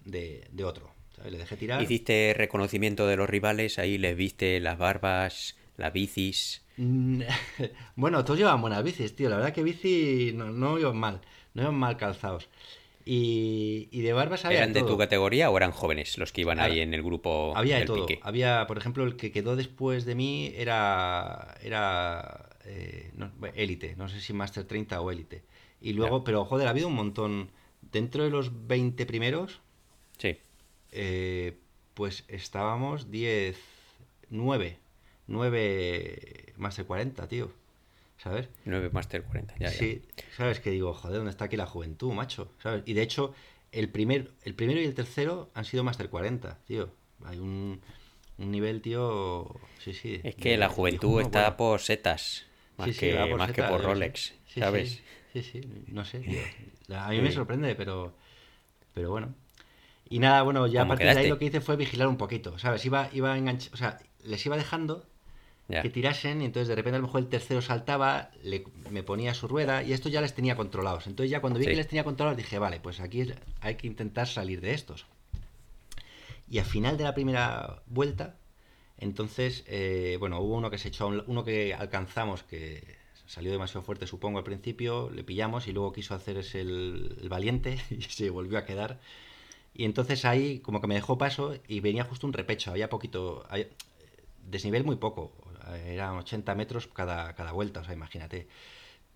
de, 0.06 0.48
de 0.52 0.64
otro. 0.64 0.92
¿sabes? 1.16 1.32
Le 1.32 1.38
dejé 1.40 1.58
tirar. 1.58 1.82
Hiciste 1.84 2.34
reconocimiento 2.38 3.08
de 3.08 3.18
los 3.18 3.30
rivales, 3.30 3.80
ahí 3.80 3.98
les 3.98 4.16
viste 4.18 4.60
las 4.60 4.78
barbas, 4.78 5.56
las 5.78 5.94
bicis. 5.94 6.64
Mm, 6.78 7.22
Bueno, 7.96 8.24
todos 8.24 8.40
llevaban 8.40 8.62
buenas 8.62 8.84
bicis, 8.84 9.16
tío. 9.16 9.30
La 9.30 9.38
verdad 9.38 9.54
que 9.54 9.64
bici 9.64 10.32
no, 10.34 10.52
no 10.52 10.80
iban 10.80 10.98
mal. 10.98 11.22
No 11.54 11.64
iban 11.64 11.76
mal 11.76 11.98
calzados. 11.98 12.50
Y, 13.06 13.88
y 13.92 14.02
de 14.02 14.14
barbas 14.14 14.46
había 14.46 14.60
¿Eran 14.60 14.74
de 14.74 14.82
todo. 14.82 14.92
tu 14.92 14.98
categoría 14.98 15.50
o 15.50 15.58
eran 15.58 15.72
jóvenes 15.72 16.18
los 16.18 16.32
que 16.32 16.42
iban 16.42 16.60
Ahora, 16.60 16.72
ahí 16.74 16.80
en 16.82 16.94
el 16.94 17.02
grupo 17.04 17.54
Había 17.56 17.80
de 17.80 17.86
todo. 17.86 18.06
pique? 18.06 18.20
Había, 18.24 18.66
por 18.68 18.78
ejemplo, 18.78 19.04
el 19.04 19.16
que 19.16 19.32
quedó 19.32 19.56
después 19.56 20.06
de 20.06 20.16
mí 20.16 20.52
era 20.56 21.56
era 21.64 22.50
eh, 22.66 23.12
no, 23.16 23.32
élite. 23.56 23.96
No 23.96 24.08
sé 24.10 24.20
si 24.22 24.34
Master 24.34 24.66
30 24.66 25.02
o 25.02 25.10
élite. 25.12 25.44
Y 25.82 25.94
luego, 25.94 26.24
pero 26.24 26.46
joder, 26.46 26.68
ha 26.68 26.72
habido 26.72 26.88
un 26.88 26.96
montón. 26.96 27.50
Dentro 27.92 28.24
de 28.24 28.30
los 28.30 28.68
20 28.68 29.06
primeros, 29.08 29.60
Sí. 30.20 30.38
eh, 30.92 31.58
pues 31.96 32.24
estábamos 32.28 33.10
10, 33.12 33.58
9. 34.30 34.78
9 35.28 36.54
Master 36.58 36.86
40, 36.86 37.28
tío. 37.28 37.52
¿Sabes? 38.22 38.50
9 38.66 38.90
Master 38.92 39.24
40, 39.24 39.56
ya, 39.58 39.68
ya. 39.68 39.72
Sí, 39.72 40.02
sabes 40.38 40.60
que 40.60 40.70
digo, 40.70 40.94
joder, 40.94 41.18
¿dónde 41.18 41.32
está 41.32 41.46
aquí 41.46 41.58
la 41.58 41.66
juventud, 41.66 42.14
macho? 42.14 42.52
¿Sabes? 42.62 42.84
Y 42.86 42.94
de 42.94 43.02
hecho, 43.02 43.34
el 43.72 43.90
primer, 43.90 44.32
el 44.44 44.54
primero 44.54 44.80
y 44.80 44.84
el 44.86 44.94
tercero 44.94 45.50
han 45.56 45.66
sido 45.66 45.84
Master 45.84 46.10
40, 46.10 46.60
tío. 46.68 46.90
Hay 47.26 47.40
un, 47.40 47.82
un 48.38 48.52
nivel, 48.52 48.82
tío. 48.82 49.48
Sí, 49.80 49.94
sí. 49.94 50.22
Es 50.24 50.36
que 50.36 50.50
de- 50.52 50.58
la 50.58 50.70
juventud 50.70 51.20
está 51.22 51.42
bueno. 51.42 51.58
por 51.58 51.82
setas, 51.82 52.46
más, 52.78 52.88
Sí, 52.90 52.94
sí, 52.94 53.00
que, 53.00 53.16
por 53.30 53.38
más 53.40 53.52
que 53.52 53.64
por. 53.64 53.82
Rolex, 53.82 54.34
Sí, 54.48 54.60
¿sabes? 54.60 55.02
Sí, 55.34 55.42
sí, 55.44 55.62
no 55.88 56.04
sé, 56.06 56.20
tío. 56.20 56.42
A 56.96 57.10
mí 57.10 57.22
me 57.22 57.32
sorprende, 57.32 57.74
pero, 57.76 58.14
pero 58.94 59.10
bueno. 59.10 59.34
Y 60.10 60.20
nada, 60.20 60.42
bueno, 60.44 60.68
ya 60.68 60.82
a 60.82 60.84
¿Cómo 60.84 60.90
partir 60.90 61.08
de 61.14 61.20
ahí 61.22 61.28
lo 61.30 61.40
que 61.40 61.46
hice 61.46 61.62
fue 61.62 61.78
vigilar 61.78 62.08
un 62.08 62.18
poquito, 62.18 62.60
¿sabes? 62.60 62.84
Iba, 62.86 63.10
iba 63.14 63.38
enganch... 63.38 63.70
O 63.74 63.78
sea, 63.78 63.98
les 64.26 64.46
iba 64.46 64.58
dejando 64.58 65.06
Ya. 65.72 65.82
que 65.82 65.90
tirasen 65.90 66.42
y 66.42 66.46
entonces 66.46 66.68
de 66.68 66.76
repente 66.76 66.96
a 66.98 67.00
lo 67.00 67.08
mejor 67.08 67.22
el 67.22 67.28
tercero 67.30 67.62
saltaba, 67.62 68.30
le- 68.44 68.64
me 68.90 69.04
ponía 69.04 69.34
su 69.34 69.48
rueda 69.48 69.84
y 69.84 69.94
esto 69.94 70.10
ya 70.10 70.22
les 70.22 70.34
tenía 70.34 70.56
controlados. 70.56 71.08
Entonces 71.08 71.32
ya 71.32 71.42
cuando 71.42 71.60
vi 71.60 71.66
Sí. 71.66 71.72
que 71.72 71.78
les 71.78 71.88
tenía 71.88 72.04
controlados 72.04 72.38
dije, 72.38 72.60
vale, 72.60 72.80
pues 72.80 73.00
aquí 73.00 73.22
es- 73.22 73.34
hay 73.62 73.76
que 73.76 73.88
intentar 73.88 74.28
salir 74.28 74.62
de 74.62 74.74
estos. 74.74 75.06
Y 76.50 76.60
al 76.60 76.66
final 76.66 76.98
de 76.98 77.04
la 77.06 77.14
primera 77.14 77.82
vuelta, 77.88 78.36
entonces, 78.98 79.64
eh, 79.68 80.18
bueno, 80.20 80.40
hubo 80.42 80.56
uno 80.58 80.70
que 80.70 80.78
se 80.78 80.90
echó, 80.90 81.06
a 81.06 81.08
un- 81.08 81.24
uno 81.28 81.44
que 81.44 81.74
alcanzamos 81.74 82.44
que 82.44 82.84
salió 83.26 83.52
demasiado 83.52 83.82
fuerte 83.84 84.06
supongo 84.08 84.40
al 84.40 84.44
principio, 84.44 85.10
le 85.10 85.24
pillamos 85.24 85.68
y 85.68 85.72
luego 85.72 85.94
quiso 85.94 86.14
hacer 86.14 86.38
ese 86.38 86.62
el, 86.62 87.18
el 87.22 87.30
valiente 87.30 87.78
y 87.90 88.02
se 88.02 88.30
volvió 88.30 88.58
a 88.58 88.66
quedar. 88.66 89.00
Y 89.74 89.86
entonces 89.86 90.26
ahí 90.26 90.60
como 90.60 90.82
que 90.82 90.88
me 90.88 90.96
dejó 90.96 91.18
paso 91.18 91.56
y 91.70 91.80
venía 91.80 92.04
justo 92.04 92.28
un 92.28 92.34
repecho, 92.34 92.72
había 92.72 92.90
poquito, 92.90 93.46
había- 93.50 93.68
desnivel 94.50 94.84
muy 94.84 94.98
poco, 94.98 95.32
eran 95.76 96.18
80 96.18 96.56
metros 96.56 96.88
cada, 96.88 97.34
cada 97.36 97.52
vuelta, 97.52 97.82
o 97.82 97.84
sea, 97.84 97.94
imagínate. 97.94 98.48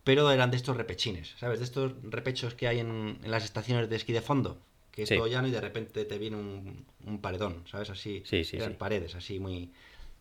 Pero 0.04 0.30
eran 0.32 0.52
de 0.52 0.58
estos 0.58 0.78
repechines, 0.78 1.34
¿sabes? 1.40 1.60
De 1.60 1.66
estos 1.66 1.94
repechos 2.04 2.54
que 2.54 2.68
hay 2.68 2.80
en, 2.80 3.20
en 3.24 3.32
las 3.32 3.44
estaciones 3.44 3.90
de 3.90 3.96
esquí 3.96 4.14
de 4.14 4.22
fondo, 4.22 4.60
que 4.92 5.04
es 5.04 5.10
Sí. 5.10 5.16
todo 5.16 5.28
llano 5.28 5.48
y 5.48 5.52
de 5.52 5.62
repente 5.62 6.06
te 6.06 6.18
viene 6.20 6.38
un, 6.38 6.86
un 7.06 7.22
paredón, 7.22 7.64
¿sabes? 7.68 7.90
Así, 7.90 8.22
Sí, 8.26 8.44
sí, 8.44 8.58
eran 8.58 8.76
paredes 8.76 9.16
así 9.16 9.40
muy, 9.40 9.72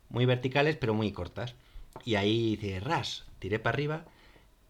muy 0.09 0.25
verticales, 0.25 0.75
pero 0.75 0.93
muy 0.93 1.11
cortas. 1.11 1.55
Y 2.03 2.15
ahí 2.15 2.53
hice 2.53 2.79
ras, 2.79 3.25
tiré 3.39 3.59
para 3.59 3.75
arriba 3.75 4.05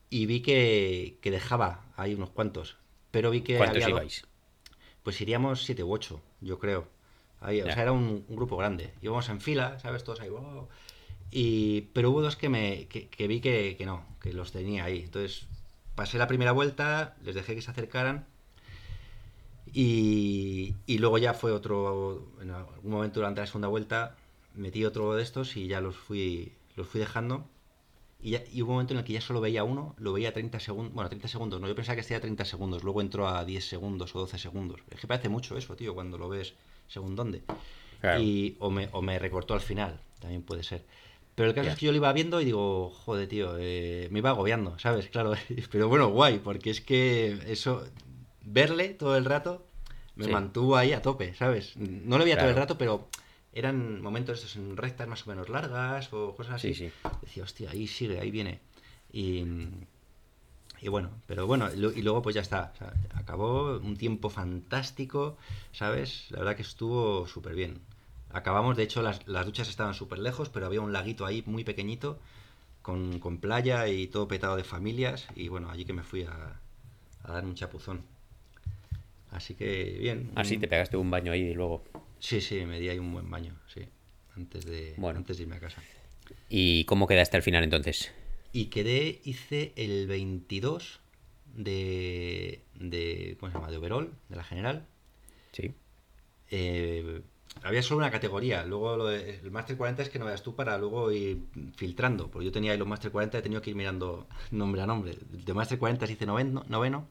y 0.10 0.26
vi 0.26 0.42
que, 0.42 1.18
que 1.22 1.32
dejaba 1.32 1.86
ahí 1.98 2.14
unos 2.14 2.30
cuantos. 2.30 2.78
Pero 3.12 3.32
vi 3.32 3.42
que 3.42 3.58
¿Cuántos 3.58 3.84
había 3.84 3.90
ibais? 3.90 4.26
pues 5.04 5.22
iríamos 5.22 5.64
siete 5.64 5.84
u 5.84 5.92
ocho, 5.94 6.22
yo 6.42 6.60
creo. 6.60 6.88
Ahí, 7.42 7.62
o 7.62 7.66
sea, 7.66 7.84
era 7.84 7.92
un, 7.92 8.26
un 8.28 8.36
grupo 8.36 8.58
grande. 8.58 8.92
Íbamos 9.02 9.30
en 9.30 9.40
fila, 9.40 9.80
¿sabes? 9.80 10.04
Todos 10.04 10.20
ahí. 10.22 10.30
wow. 10.30 10.68
Y, 11.38 11.82
pero 11.92 12.12
hubo 12.12 12.22
dos 12.22 12.38
que, 12.38 12.48
me, 12.48 12.88
que, 12.88 13.10
que 13.10 13.28
vi 13.28 13.42
que, 13.42 13.76
que 13.78 13.86
no, 13.86 14.06
que 14.22 14.32
los 14.32 14.54
tenía 14.54 14.86
ahí. 14.86 15.02
Entonces 15.04 15.48
pasé 15.94 16.18
la 16.18 16.28
primera 16.28 16.54
vuelta, 16.54 17.18
les 17.26 17.36
dejé 17.36 17.56
que 17.56 17.62
se 17.62 17.72
acercaran. 17.72 18.26
Y, 19.74 20.76
y 20.86 20.98
luego 21.00 21.18
ya 21.18 21.34
fue 21.34 21.52
otro, 21.52 22.26
en 22.42 22.52
algún 22.52 22.92
momento 22.92 23.20
durante 23.20 23.42
la 23.42 23.48
segunda 23.48 23.68
vuelta, 23.68 24.16
metí 24.54 24.86
otro 24.86 25.14
de 25.16 25.24
estos 25.24 25.58
y 25.58 25.68
ya 25.68 25.82
los 25.82 25.96
fui, 25.98 26.54
los 26.76 26.88
fui 26.88 27.00
dejando. 27.00 27.46
Y, 28.22 28.32
ya- 28.32 28.44
y 28.52 28.62
hubo 28.62 28.70
un 28.72 28.76
momento 28.76 28.94
en 28.94 29.00
el 29.00 29.06
que 29.06 29.14
ya 29.14 29.22
solo 29.22 29.42
veía 29.42 29.64
uno, 29.64 29.94
lo 29.98 30.14
veía 30.14 30.30
a 30.30 30.34
30 30.34 30.60
segundos, 30.60 30.94
bueno, 30.94 31.10
30 31.10 31.28
segundos, 31.28 31.60
no, 31.60 31.68
yo 31.68 31.76
pensaba 31.76 31.96
que 31.96 32.02
estaba 32.02 32.20
a 32.20 32.22
30 32.22 32.46
segundos, 32.46 32.84
luego 32.84 33.02
entró 33.02 33.28
a 33.28 33.44
10 33.44 33.68
segundos 33.68 34.16
o 34.16 34.20
12 34.20 34.38
segundos. 34.40 34.80
Es 34.90 35.00
que 35.02 35.08
parece 35.08 35.30
mucho 35.30 35.58
eso, 35.58 35.76
tío, 35.76 35.94
cuando 35.94 36.18
lo 36.18 36.30
ves 36.30 36.54
según 36.88 37.16
dónde. 37.16 37.42
Claro. 38.00 38.22
Y, 38.22 38.56
o, 38.60 38.70
me, 38.72 38.88
o 38.94 39.02
me 39.02 39.20
recortó 39.20 39.54
al 39.54 39.62
final, 39.62 40.00
también 40.20 40.42
puede 40.44 40.64
ser. 40.64 40.86
Pero 41.36 41.50
el 41.50 41.56
caso 41.56 41.70
es 41.70 41.76
que 41.76 41.86
yo 41.86 41.92
lo 41.92 41.98
iba 41.98 42.14
viendo 42.14 42.40
y 42.40 42.46
digo, 42.46 42.90
joder, 42.90 43.28
tío, 43.28 43.56
eh, 43.60 44.08
me 44.10 44.20
iba 44.20 44.30
agobiando, 44.30 44.80
¿sabes? 44.80 45.10
Claro, 45.10 45.34
pero 45.72 45.90
bueno, 45.90 46.08
guay, 46.10 46.40
porque 46.40 46.70
es 46.70 46.80
que 46.82 47.38
eso, 47.48 47.86
verle 48.42 48.90
todo 48.94 49.18
el 49.18 49.26
rato 49.26 49.66
me 50.16 50.26
Sí. 50.26 50.32
mantuvo 50.32 50.78
ahí 50.78 50.94
a 50.94 51.02
tope, 51.02 51.34
¿sabes? 51.34 51.76
No 51.76 52.18
lo 52.18 52.24
veía 52.24 52.38
todo 52.38 52.48
el 52.48 52.54
Claro. 52.56 52.66
rato, 52.68 52.78
pero 52.78 53.10
eran 53.52 54.02
momentos 54.02 54.38
estos 54.40 54.56
en 54.56 54.78
rectas 54.78 55.08
más 55.10 55.28
o 55.28 55.30
menos 55.30 55.50
largas 55.50 56.14
o 56.14 56.34
cosas 56.36 56.56
así. 56.56 56.74
Sí, 56.74 56.86
sí. 56.88 57.10
Decía, 57.22 57.44
hostia, 57.44 57.70
ahí 57.72 57.86
sigue, 57.88 58.18
ahí 58.22 58.32
viene. 58.32 58.62
Y, 59.12 59.44
y 60.82 60.88
bueno, 60.90 61.10
pero 61.26 61.48
bueno, 61.48 61.70
y 61.74 61.78
lo- 61.78 61.92
y 61.92 62.02
luego 62.02 62.22
pues 62.22 62.36
ya 62.36 62.42
está. 62.42 62.72
o 62.76 62.78
sea, 62.78 62.94
acabó 63.16 63.78
un 63.78 63.98
tiempo 63.98 64.30
fantástico, 64.30 65.38
¿sabes? 65.74 66.28
La 66.32 66.40
verdad 66.40 66.56
que 66.56 66.62
estuvo 66.62 67.28
súper 67.28 67.56
bien. 67.56 67.80
Acabamos, 68.36 68.76
de 68.76 68.84
hecho, 68.84 69.02
las, 69.02 69.26
las 69.28 69.46
duchas 69.46 69.70
estaban 69.70 69.94
súper 69.94 70.20
lejos, 70.20 70.50
pero 70.50 70.66
había 70.66 70.82
un 70.82 70.92
laguito 70.92 71.26
ahí 71.26 71.42
muy 71.46 71.64
pequeñito, 71.64 72.20
con, 72.82 73.20
con 73.20 73.38
playa 73.40 73.88
y 73.88 74.08
todo 74.08 74.28
petado 74.28 74.58
de 74.58 74.64
familias. 74.66 75.28
Y 75.36 75.48
bueno, 75.48 75.70
allí 75.72 75.86
que 75.86 75.94
me 75.94 76.04
fui 76.04 76.24
a, 76.24 76.60
a 77.24 77.32
dar 77.32 77.46
un 77.46 77.56
chapuzón. 77.56 78.02
Así 79.32 79.54
que 79.56 79.98
bien. 80.00 80.32
Así 80.36 80.56
un- 80.56 80.62
te 80.62 80.68
pegaste 80.68 80.98
un 80.98 81.10
baño 81.10 81.32
ahí 81.32 81.42
y 81.42 81.54
luego. 81.54 81.84
Sí, 82.20 82.42
sí, 82.42 82.66
me 82.66 82.80
di 82.80 82.90
ahí 82.90 83.00
un 83.00 83.12
buen 83.14 83.30
baño, 83.30 83.54
sí. 83.74 83.82
Antes 84.36 84.66
de, 84.66 84.96
Bueno. 84.98 85.20
antes 85.20 85.38
de 85.38 85.44
irme 85.44 85.56
a 85.56 85.60
casa. 85.60 85.82
¿Y 86.50 86.84
cómo 86.86 87.08
quedaste 87.08 87.38
al 87.38 87.44
final 87.44 87.64
entonces? 87.64 88.12
Y 88.52 88.66
quedé, 88.66 89.22
hice 89.24 89.74
el 89.78 90.08
22 90.08 91.00
de, 91.56 92.62
de 92.76 93.38
¿cómo 93.40 93.52
se 93.52 93.58
llama? 93.58 93.72
De 93.72 93.78
overall, 93.78 94.12
de 94.30 94.36
la 94.36 94.44
general. 94.44 94.86
Sí. 95.54 95.74
Eh, 96.52 97.22
había 97.64 97.82
solo 97.84 98.00
una 98.00 98.12
categoría. 98.12 98.64
Luego 98.66 98.96
lo 98.98 99.06
de- 99.08 99.40
el 99.40 99.52
Master 99.52 99.78
40 99.78 100.04
es 100.04 100.10
que 100.10 100.20
no 100.20 100.26
veas 100.26 100.44
tú 100.44 100.56
para 100.56 100.78
luego 100.78 101.12
ir 101.12 101.40
filtrando. 101.76 102.30
Porque 102.30 102.46
yo 102.46 102.52
tenía 102.52 102.72
ahí 102.72 102.78
los 102.78 102.88
Master 102.88 103.12
40 103.12 103.38
he 103.40 103.42
tenido 103.42 103.62
que 103.62 103.72
ir 103.72 103.76
mirando 103.76 104.28
nombre 104.52 104.82
a 104.82 104.86
nombre. 104.88 105.18
De 105.32 105.54
Master 105.54 105.80
40 105.80 106.10
hice 106.12 106.26
noveno, 106.26 106.64
noveno. 106.70 107.08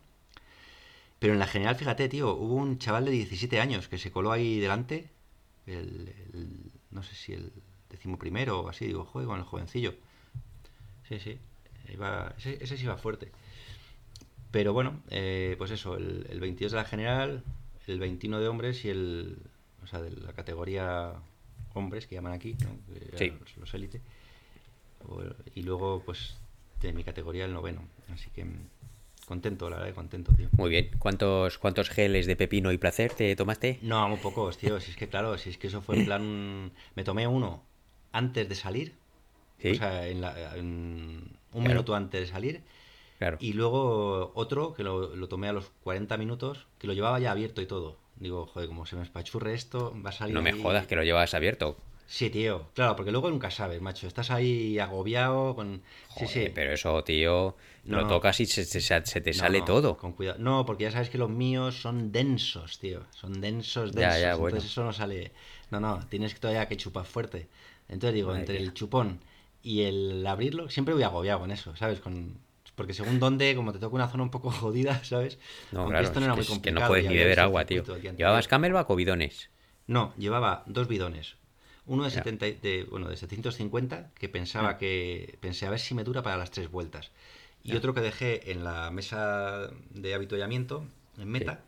Pero 1.18 1.32
en 1.32 1.38
la 1.38 1.46
general, 1.46 1.76
fíjate, 1.76 2.08
tío, 2.08 2.34
hubo 2.34 2.54
un 2.54 2.78
chaval 2.78 3.04
de 3.06 3.10
17 3.12 3.60
años 3.60 3.88
que 3.88 3.98
se 3.98 4.10
coló 4.10 4.32
ahí 4.32 4.58
delante. 4.60 5.10
El, 5.66 6.12
el- 6.34 6.70
no 6.90 7.02
sé 7.02 7.14
si 7.14 7.32
el 7.32 7.52
decimoprimero 7.90 8.60
o 8.60 8.68
así. 8.68 8.86
Digo, 8.86 9.04
joder, 9.04 9.26
con 9.28 9.38
el 9.38 9.44
jovencillo. 9.44 9.94
Sí, 11.08 11.18
sí. 11.20 11.38
Iba, 11.92 12.34
ese, 12.38 12.58
ese 12.62 12.76
sí 12.76 12.84
iba 12.84 12.96
fuerte. 12.96 13.30
Pero 14.50 14.72
bueno, 14.72 15.02
eh, 15.10 15.54
pues 15.58 15.70
eso, 15.70 15.96
el, 15.96 16.26
el 16.30 16.40
22 16.40 16.72
de 16.72 16.78
la 16.78 16.84
general, 16.84 17.42
el 17.86 17.98
21 17.98 18.38
de 18.40 18.48
hombres 18.48 18.84
y 18.84 18.90
el. 18.90 19.38
O 19.84 19.86
sea, 19.86 20.00
de 20.00 20.10
la 20.10 20.32
categoría 20.32 21.12
hombres 21.74 22.06
que 22.06 22.14
llaman 22.14 22.32
aquí, 22.32 22.56
Los, 23.60 23.74
élite. 23.74 24.00
Y 25.54 25.62
luego, 25.62 26.02
pues, 26.04 26.36
de 26.80 26.92
mi 26.92 27.04
categoría 27.04 27.44
el 27.44 27.52
noveno. 27.52 27.82
Así 28.12 28.30
que 28.30 28.44
mm, 28.44 28.68
contento, 29.26 29.68
la 29.68 29.76
verdad, 29.78 29.94
contento, 29.94 30.32
tío. 30.34 30.48
Muy 30.56 30.70
bien. 30.70 30.90
¿Cuántos, 30.98 31.58
cuántos 31.58 31.90
geles 31.90 32.26
de 32.26 32.36
pepino 32.36 32.72
y 32.72 32.78
placer 32.78 33.12
te 33.12 33.36
tomaste? 33.36 33.78
No, 33.82 34.08
muy 34.08 34.18
pocos, 34.18 34.56
tío. 34.56 34.80
Si 34.80 34.90
es 34.92 34.96
que, 34.96 35.08
claro, 35.08 35.36
si 35.36 35.50
es 35.50 35.58
que 35.58 35.66
eso 35.66 35.82
fue 35.82 35.96
en 35.98 36.04
plan. 36.06 36.72
Me 36.94 37.04
tomé 37.04 37.26
uno 37.26 37.62
antes 38.12 38.48
de 38.48 38.54
salir. 38.54 38.94
Sí. 39.60 39.70
O 39.72 39.74
sea, 39.74 40.06
en 40.08 40.20
la- 40.20 40.56
en 40.56 40.64
un 40.66 41.38
Claro. 41.52 41.68
minuto 41.68 41.94
antes 41.94 42.20
de 42.22 42.26
salir. 42.26 42.62
Claro. 43.18 43.36
Y 43.40 43.52
luego 43.52 44.32
otro 44.34 44.74
que 44.74 44.82
lo, 44.82 45.14
lo 45.14 45.28
tomé 45.28 45.48
a 45.48 45.52
los 45.52 45.70
40 45.82 46.16
minutos, 46.16 46.66
que 46.78 46.86
lo 46.86 46.92
llevaba 46.94 47.18
ya 47.20 47.30
abierto 47.30 47.62
y 47.62 47.66
todo. 47.66 47.96
Digo, 48.24 48.46
joder, 48.46 48.68
como 48.68 48.86
se 48.86 48.96
me 48.96 49.02
espachurre 49.02 49.52
esto, 49.54 49.94
va 50.04 50.08
a 50.08 50.12
salir. 50.12 50.34
No 50.34 50.40
me 50.42 50.50
ahí- 50.52 50.62
jodas 50.62 50.86
que 50.86 50.96
lo 50.96 51.02
llevas 51.04 51.34
abierto. 51.34 51.76
Sí, 52.06 52.28
tío, 52.30 52.68
claro, 52.74 52.96
porque 52.96 53.10
luego 53.12 53.30
nunca 53.30 53.50
sabes, 53.50 53.80
macho. 53.80 54.06
Estás 54.06 54.30
ahí 54.30 54.78
agobiado 54.78 55.54
con. 55.54 55.82
sí, 56.16 56.26
sí. 56.26 56.50
Pero 56.54 56.72
eso, 56.72 57.02
tío, 57.04 57.54
No, 57.84 58.00
lo 58.02 58.06
tocas 58.06 58.40
y 58.40 58.46
se, 58.46 58.64
se- 58.64 58.80
se 58.80 59.20
te 59.20 59.30
No, 59.32 59.36
sale 59.38 59.58
no, 59.60 59.64
todo. 59.64 59.96
Con 59.98 60.12
cuidado. 60.12 60.38
No, 60.38 60.64
porque 60.64 60.84
ya 60.84 60.90
sabes 60.90 61.10
que 61.10 61.18
los 61.18 61.30
míos 61.30 61.80
son 61.80 62.12
densos, 62.12 62.78
tío. 62.78 63.02
Son 63.12 63.40
densos, 63.40 63.92
Ya, 63.92 64.00
densos. 64.14 64.20
ya, 64.22 64.28
Entonces 64.32 64.40
bueno. 64.40 64.58
eso 64.66 64.84
no 64.84 64.92
sale. 64.92 65.32
No, 65.70 65.80
no, 65.80 66.00
tienes 66.08 66.32
que 66.34 66.40
todavía 66.40 66.66
que 66.68 66.76
chupar 66.78 67.04
fuerte. 67.04 67.48
Entonces 67.88 68.14
digo, 68.14 68.28
Madre 68.28 68.40
entre 68.40 68.56
el 68.58 68.72
chupón 68.74 69.20
y 69.62 69.82
el 69.82 70.26
abrirlo, 70.26 70.68
siempre 70.70 70.94
voy 70.94 71.02
agobiado 71.02 71.40
con 71.40 71.50
eso, 71.50 71.74
¿sabes? 71.76 72.00
Con... 72.00 72.38
Porque 72.74 72.94
según 72.94 73.20
dónde, 73.20 73.54
como 73.54 73.72
te 73.72 73.78
toca 73.78 73.94
una 73.94 74.08
zona 74.08 74.22
un 74.24 74.30
poco 74.30 74.50
jodida, 74.60 75.02
¿sabes? 75.04 75.38
No, 75.72 75.80
Aunque 75.80 75.92
claro, 75.92 76.06
esto 76.08 76.20
no 76.20 76.26
era 76.26 76.34
que, 76.34 76.40
muy 76.40 76.42
es 76.42 76.48
que 76.48 76.54
complicado. 76.54 76.82
no 76.82 76.88
puedes 76.88 77.08
ni 77.08 77.16
beber 77.16 77.40
agua, 77.40 77.64
tío. 77.66 77.84
¿Llevabas 78.16 78.48
camelback 78.48 78.90
o 78.90 78.96
bidones? 78.96 79.50
No, 79.86 80.14
llevaba 80.16 80.62
dos 80.66 80.88
bidones. 80.88 81.36
Uno 81.86 82.04
de, 82.04 82.10
Ya. 82.10 82.16
70, 82.16 82.46
y- 82.48 82.52
de, 82.54 82.84
bueno, 82.84 83.08
de 83.08 83.16
750 83.16 84.10
que 84.18 84.28
pensaba 84.28 84.78
que 84.78 85.36
pensé 85.40 85.66
a 85.66 85.70
ver 85.70 85.78
si 85.80 85.94
me 85.94 86.04
dura 86.04 86.22
para 86.22 86.36
las 86.38 86.50
tres 86.50 86.70
vueltas. 86.70 87.10
Y 87.62 87.72
Ya. 87.72 87.78
otro 87.78 87.94
que 87.94 88.00
dejé 88.00 88.50
en 88.52 88.64
la 88.64 88.90
mesa 88.90 89.70
de 89.90 90.14
habituallamiento, 90.14 90.86
en 91.18 91.28
meta, 91.28 91.60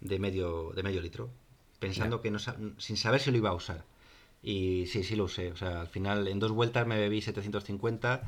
de 0.00 0.18
medio, 0.18 0.72
de 0.74 0.82
medio 0.82 1.00
litro, 1.00 1.30
pensando 1.78 2.20
que 2.20 2.30
no 2.30 2.38
sin 2.38 2.96
saber 2.96 3.20
si 3.20 3.30
lo 3.30 3.38
iba 3.38 3.50
a 3.50 3.54
usar. 3.54 3.84
Y 4.42 4.86
sí, 4.86 5.04
sí 5.04 5.16
lo 5.16 5.24
usé. 5.24 5.52
O 5.52 5.56
sea, 5.56 5.82
al 5.82 5.88
final 5.88 6.28
en 6.28 6.38
dos 6.38 6.52
vueltas 6.52 6.86
me 6.86 6.98
bebí 6.98 7.20
750 7.20 8.22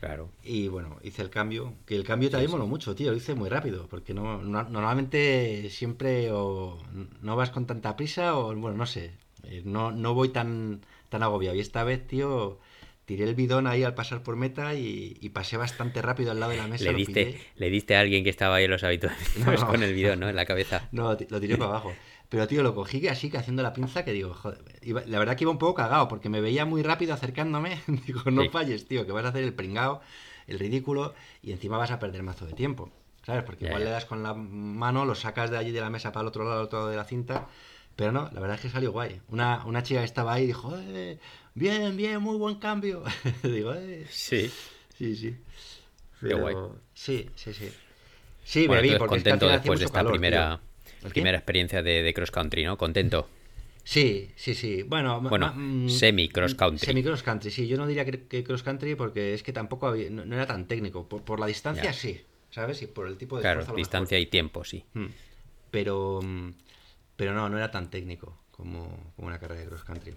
Claro. 0.00 0.28
y 0.44 0.68
bueno, 0.68 0.98
hice 1.02 1.22
el 1.22 1.30
cambio. 1.30 1.74
Que 1.86 1.96
el 1.96 2.04
cambio 2.04 2.30
también 2.30 2.50
moló 2.50 2.66
mucho, 2.66 2.94
tío. 2.94 3.10
Lo 3.10 3.16
hice 3.16 3.34
muy 3.34 3.48
rápido. 3.48 3.86
Porque 3.88 4.14
no, 4.14 4.42
no- 4.42 4.64
normalmente 4.68 5.68
siempre 5.70 6.30
o 6.32 6.78
no 7.22 7.36
vas 7.36 7.50
con 7.50 7.66
tanta 7.66 7.96
prisa 7.96 8.36
o 8.38 8.54
bueno, 8.54 8.76
no 8.76 8.86
sé. 8.86 9.12
eh, 9.44 9.62
No, 9.64 9.92
no 9.92 10.14
voy 10.14 10.28
tan, 10.30 10.80
tan 11.08 11.22
agobiado. 11.22 11.56
Y 11.56 11.60
esta 11.60 11.82
vez, 11.84 12.06
tío, 12.06 12.58
tiré 13.04 13.24
el 13.24 13.34
bidón 13.34 13.66
ahí 13.66 13.84
al 13.84 13.94
pasar 13.94 14.22
por 14.22 14.36
meta 14.36 14.74
y, 14.74 15.16
y 15.20 15.28
pasé 15.30 15.56
bastante 15.56 16.02
rápido 16.02 16.30
al 16.32 16.40
lado 16.40 16.52
de 16.52 16.58
la 16.58 16.66
mesa. 16.66 16.84
Le 16.84 16.94
diste, 16.94 17.40
le 17.56 17.70
diste 17.70 17.96
a 17.96 18.00
alguien 18.00 18.24
que 18.24 18.30
estaba 18.30 18.56
ahí 18.56 18.64
en 18.64 18.70
los 18.72 18.82
habituales 18.84 19.18
No, 19.44 19.52
no. 19.52 19.66
con 19.68 19.82
el 19.82 19.94
bidón, 19.94 20.20
¿no? 20.20 20.28
En 20.28 20.36
la 20.36 20.44
cabeza. 20.44 20.88
No, 20.92 21.16
lo 21.28 21.40
tiré 21.40 21.56
para 21.56 21.70
abajo. 21.70 21.94
Pero, 22.28 22.46
tío, 22.48 22.62
lo 22.62 22.74
cogí 22.74 23.06
así 23.08 23.30
que 23.30 23.38
haciendo 23.38 23.62
la 23.62 23.72
pinza 23.72 24.04
que 24.04 24.12
digo, 24.12 24.34
joder, 24.34 24.58
iba- 24.82 25.02
la 25.06 25.18
verdad 25.18 25.36
que 25.36 25.44
iba 25.44 25.50
un 25.52 25.58
poco 25.58 25.74
cagado 25.74 26.08
porque 26.08 26.28
me 26.28 26.40
veía 26.40 26.64
muy 26.64 26.82
rápido 26.82 27.14
acercándome. 27.14 27.80
Digo, 28.06 28.22
no 28.30 28.42
Sí. 28.42 28.48
falles, 28.48 28.86
tío, 28.88 29.06
que 29.06 29.12
vas 29.12 29.24
a 29.24 29.28
hacer 29.28 29.44
el 29.44 29.54
pringao, 29.54 30.00
el 30.46 30.58
ridículo 30.58 31.14
y 31.42 31.52
encima 31.52 31.78
vas 31.78 31.90
a 31.92 31.98
perder 31.98 32.22
mazo 32.22 32.46
de 32.46 32.52
tiempo. 32.52 32.90
¿Sabes? 33.24 33.42
Porque 33.44 33.64
igual 33.66 33.82
le 33.84 33.90
das 33.90 34.04
con 34.06 34.22
la 34.22 34.34
mano, 34.34 35.04
lo 35.04 35.14
sacas 35.16 35.50
de 35.50 35.56
allí 35.58 35.72
de 35.72 35.80
la 35.80 35.90
mesa 35.90 36.12
para 36.12 36.22
el 36.22 36.28
otro 36.28 36.44
lado, 36.44 36.60
al 36.60 36.66
otro 36.66 36.78
lado 36.78 36.90
de 36.90 36.96
la 36.96 37.04
cinta. 37.04 37.48
Pero 37.96 38.12
no, 38.12 38.28
la 38.32 38.40
verdad 38.40 38.56
es 38.56 38.60
que 38.62 38.70
salió 38.70 38.92
guay. 38.92 39.20
Una, 39.30 39.64
una 39.64 39.82
chica 39.82 40.00
que 40.00 40.04
estaba 40.06 40.34
ahí 40.34 40.46
dijo, 40.46 40.76
"Eh, 40.78 41.18
bien, 41.54 41.96
bien, 41.96 42.20
muy 42.22 42.36
buen 42.36 42.56
cambio. 42.56 43.02
digo, 43.42 43.72
eh, 43.74 44.06
Sí. 44.10 44.50
sí, 44.96 45.16
sí. 45.16 45.36
Qué 46.20 46.34
guay. 46.34 46.54
Sí, 46.94 47.28
sí, 47.34 47.52
sí. 47.52 47.68
Sí, 48.44 48.66
Bueno, 48.68 48.82
bebí, 48.82 48.94
porque 48.98 49.16
es 49.16 49.24
que 49.24 49.30
contento 49.30 49.46
final 49.46 49.48
hacía 49.48 49.58
después 49.58 49.78
de 49.80 49.84
esta 49.86 49.98
calor, 49.98 50.12
primera, 50.12 50.48
tío. 50.50 50.60
Primera 51.12 51.38
experiencia 51.38 51.82
de, 51.82 52.02
de 52.02 52.14
cross 52.14 52.30
country, 52.30 52.64
¿no? 52.64 52.76
Contento. 52.78 53.28
Sí, 53.84 54.30
sí, 54.34 54.54
sí. 54.54 54.82
Bueno, 54.82 55.20
Bueno, 55.20 55.52
mm, 55.54 55.88
semi 55.88 56.28
cross 56.28 56.54
country. 56.56 56.84
Semi 56.86 57.02
cross 57.04 57.22
country, 57.22 57.50
sí. 57.50 57.68
Yo 57.68 57.76
no 57.76 57.86
diría 57.86 58.04
que, 58.04 58.26
que 58.26 58.42
cross 58.42 58.62
country 58.64 58.94
porque 58.96 59.32
es 59.34 59.42
que 59.42 59.52
tampoco 59.52 59.86
había- 59.86 60.10
no, 60.10 60.24
no 60.24 60.34
era 60.34 60.46
tan 60.46 60.66
técnico. 60.66 61.08
Por, 61.08 61.22
por 61.22 61.38
la 61.38 61.46
distancia 61.46 61.84
Ya. 61.84 61.92
sí, 61.92 62.20
¿sabes? 62.50 62.82
Y 62.82 62.86
por 62.88 63.06
el 63.06 63.16
tipo 63.16 63.36
de 63.36 63.42
Claro, 63.42 63.60
esfuerzo 63.60 63.76
distancia 63.78 64.18
y 64.18 64.26
tiempo, 64.26 64.64
sí. 64.64 64.84
Mm. 64.94 65.06
Pero, 65.70 66.20
mm, 66.22 66.50
pero 67.16 67.32
no, 67.32 67.48
no 67.48 67.56
era 67.58 67.70
tan 67.70 67.88
técnico 67.90 68.36
como, 68.50 69.12
como 69.14 69.28
una 69.28 69.38
carrera 69.38 69.60
de 69.60 69.66
cross 69.68 69.84
country. 69.84 70.14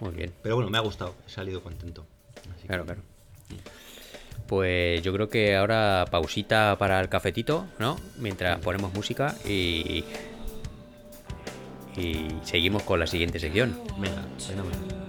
Muy 0.00 0.12
bien. 0.14 0.32
Pero 0.42 0.56
bueno, 0.56 0.70
me 0.70 0.76
ha 0.76 0.82
gustado. 0.82 1.14
He 1.26 1.30
salido 1.30 1.62
contento. 1.62 2.06
Así 2.52 2.62
que- 2.62 2.66
Claro, 2.68 2.84
claro. 2.84 3.00
Pues 4.46 5.02
yo 5.02 5.12
creo 5.12 5.28
que 5.28 5.56
ahora 5.56 6.04
pausita 6.10 6.76
para 6.78 7.00
el 7.00 7.08
cafetito, 7.08 7.66
¿no? 7.78 7.96
Mientras 8.18 8.58
ponemos 8.60 8.92
música 8.94 9.34
y. 9.46 10.04
Y 11.96 12.26
seguimos 12.42 12.82
con 12.82 12.98
la 12.98 13.06
siguiente 13.06 13.38
sección. 13.38 13.78
Venga, 13.98 14.24
fenomenal. 14.38 14.94
to 14.94 15.03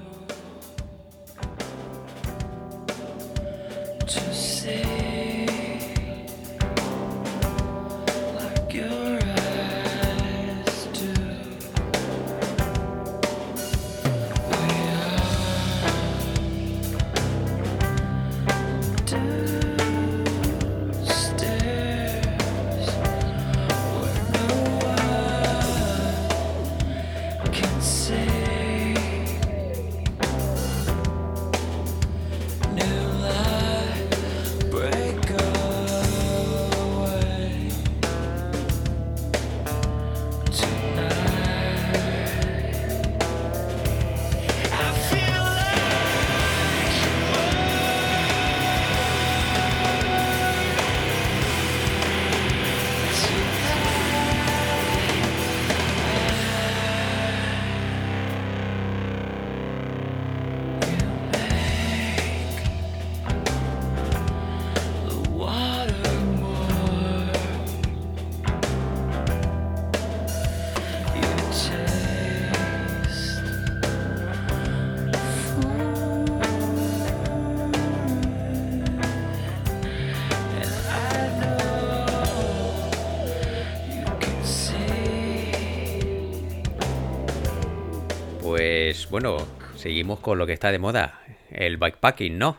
Pues 89.05 89.11
bueno, 89.23 89.37
seguimos 89.75 90.19
con 90.19 90.37
lo 90.39 90.47
que 90.47 90.53
está 90.53 90.71
de 90.71 90.79
moda, 90.79 91.21
el 91.51 91.77
bikepacking, 91.77 92.39
¿no? 92.39 92.57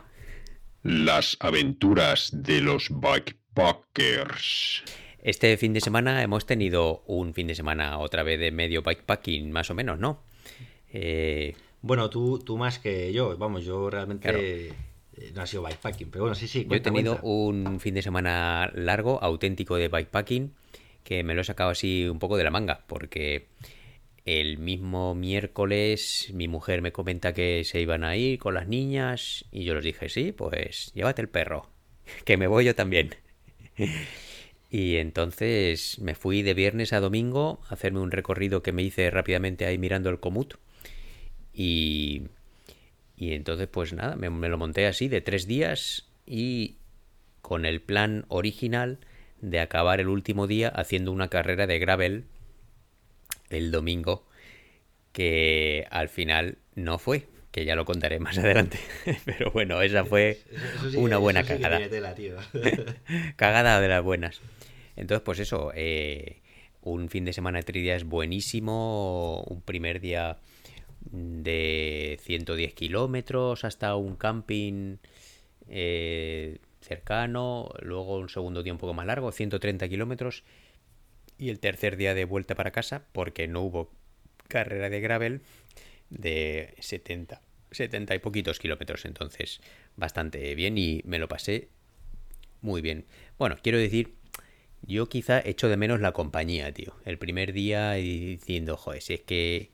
Las 0.81 1.35
aventuras 1.41 2.29
de 2.33 2.61
los 2.61 2.89
bikepackers. 2.89 4.83
Este 5.21 5.57
fin 5.57 5.73
de 5.73 5.81
semana 5.81 6.23
hemos 6.23 6.45
tenido 6.45 7.03
un 7.05 7.33
fin 7.33 7.47
de 7.47 7.55
semana 7.55 7.97
otra 7.99 8.23
vez 8.23 8.39
de 8.39 8.51
medio 8.51 8.81
bikepacking, 8.81 9.51
más 9.51 9.69
o 9.71 9.73
menos, 9.73 9.99
¿no? 9.99 10.23
Eh, 10.93 11.53
Bueno, 11.81 12.09
tú, 12.09 12.39
tú 12.39 12.57
más 12.57 12.79
que 12.79 13.11
yo. 13.11 13.35
Vamos, 13.37 13.65
yo 13.65 13.89
realmente 13.89 14.29
Claro. 14.29 14.39
eh, 14.41 14.71
no 15.35 15.41
ha 15.41 15.47
sido 15.47 15.63
bikepacking. 15.63 16.09
Pero 16.11 16.23
bueno, 16.23 16.35
sí, 16.35 16.47
sí. 16.47 16.65
Yo 16.69 16.75
he 16.77 16.79
tenido 16.79 17.17
cuenta. 17.19 17.27
un 17.69 17.79
fin 17.81 17.93
de 17.93 18.01
semana 18.01 18.71
largo, 18.73 19.21
auténtico 19.21 19.75
de 19.75 19.89
bikepacking, 19.89 20.53
que 21.03 21.23
me 21.25 21.33
lo 21.35 21.41
he 21.41 21.43
sacado 21.43 21.71
así 21.71 22.07
un 22.07 22.19
poco 22.19 22.37
de 22.37 22.45
la 22.45 22.51
manga, 22.51 22.85
porque 22.87 23.47
el 24.27 24.57
mismo 24.57 25.15
miércoles 25.15 26.29
mi 26.33 26.49
mujer 26.49 26.81
me 26.81 26.91
comenta 26.91 27.33
que 27.33 27.63
se 27.63 27.79
iban 27.79 28.03
a 28.03 28.17
ir 28.17 28.39
con 28.39 28.53
las 28.55 28.67
niñas 28.67 29.45
y 29.51 29.63
yo 29.63 29.73
les 29.73 29.85
dije, 29.85 30.09
sí, 30.09 30.33
pues 30.33 30.91
llévate 30.93 31.21
el 31.21 31.29
perro, 31.29 31.69
que 32.25 32.37
me 32.37 32.47
voy 32.47 32.65
yo 32.65 32.75
también. 32.75 33.15
Y 34.69 34.97
entonces 34.97 35.97
me 35.99 36.13
fui 36.13 36.41
de 36.41 36.53
viernes 36.53 36.91
a 36.91 36.99
domingo 36.99 37.61
a 37.69 37.75
hacerme 37.75 38.01
un 38.01 38.11
recorrido 38.11 38.61
que 38.61 38.73
me 38.73 38.83
hice 38.83 39.09
rápidamente 39.09 39.65
ahí 39.65 39.77
mirando 39.77 40.09
el 40.09 40.19
comut. 40.19 40.55
Y, 41.53 42.23
y 43.15 43.31
entonces, 43.31 43.69
pues 43.69 43.93
nada, 43.93 44.17
me, 44.17 44.29
me 44.29 44.49
lo 44.49 44.57
monté 44.57 44.85
así 44.85 45.07
de 45.07 45.21
tres 45.21 45.47
días 45.47 46.09
y 46.25 46.75
con 47.41 47.65
el 47.65 47.79
plan 47.79 48.25
original 48.27 48.99
de 49.39 49.61
acabar 49.61 50.01
el 50.01 50.09
último 50.09 50.47
día 50.47 50.67
haciendo 50.67 51.13
una 51.13 51.29
carrera 51.29 51.65
de 51.65 51.79
gravel 51.79 52.25
el 53.49 53.71
domingo, 53.71 54.25
que 55.11 55.87
al 55.89 56.09
final 56.09 56.57
no 56.75 56.97
fue, 56.99 57.27
que 57.51 57.65
ya 57.65 57.75
lo 57.75 57.85
contaré 57.85 58.19
más 58.19 58.37
adelante. 58.37 58.79
Pero 59.25 59.51
bueno, 59.51 59.81
esa 59.81 60.05
fue 60.05 60.31
Eso- 60.31 60.47
eso 60.75 60.91
sí- 60.91 60.97
una 60.97 61.17
buena 61.17 61.41
sí 61.43 61.47
cagada. 61.49 61.77
tiene 61.77 61.89
tela, 61.91 62.13
tío. 62.15 62.35
Cagada 63.35 63.81
de 63.81 63.87
las 63.87 64.03
buenas. 64.03 64.41
Entonces, 64.95 65.23
pues 65.23 65.39
eso, 65.39 65.71
eh, 65.75 66.41
un 66.81 67.09
fin 67.09 67.25
de 67.25 67.33
semana 67.33 67.59
de 67.59 67.63
tres 67.63 67.83
días 67.83 68.03
buenísimo, 68.03 69.43
un 69.47 69.61
primer 69.61 69.99
día 69.99 70.37
de 71.11 72.19
110 72.21 72.73
kilómetros 72.73 73.63
hasta 73.63 73.95
un 73.95 74.15
camping 74.15 74.97
eh, 75.69 76.57
cercano, 76.81 77.69
luego 77.81 78.17
un 78.17 78.29
segundo 78.29 78.63
día 78.63 78.73
un 78.73 78.79
poco 78.79 78.93
más 78.93 79.05
largo, 79.05 79.31
130 79.31 79.87
kilómetros, 79.89 80.43
y 81.37 81.49
el 81.49 81.59
tercer 81.59 81.97
día 81.97 82.13
de 82.13 82.25
vuelta 82.25 82.55
para 82.55 82.71
casa, 82.71 83.05
porque 83.11 83.47
no 83.47 83.61
hubo 83.61 83.91
carrera 84.47 84.89
de 84.89 85.01
gravel, 85.01 85.41
de 86.09 86.73
70, 86.79 87.41
70 87.71 88.15
y 88.15 88.19
poquitos 88.19 88.59
kilómetros, 88.59 89.05
entonces 89.05 89.59
bastante 89.95 90.55
bien 90.55 90.77
y 90.77 91.01
me 91.05 91.19
lo 91.19 91.27
pasé 91.27 91.69
muy 92.61 92.81
bien. 92.81 93.05
Bueno, 93.37 93.57
quiero 93.61 93.77
decir, 93.77 94.15
yo 94.81 95.09
quizá 95.09 95.41
echo 95.43 95.69
de 95.69 95.77
menos 95.77 95.99
la 95.99 96.11
compañía, 96.11 96.71
tío. 96.71 96.95
El 97.05 97.17
primer 97.17 97.53
día 97.53 97.93
diciendo, 97.93 98.77
joder, 98.77 99.01
si 99.01 99.13
es 99.15 99.21
que 99.21 99.71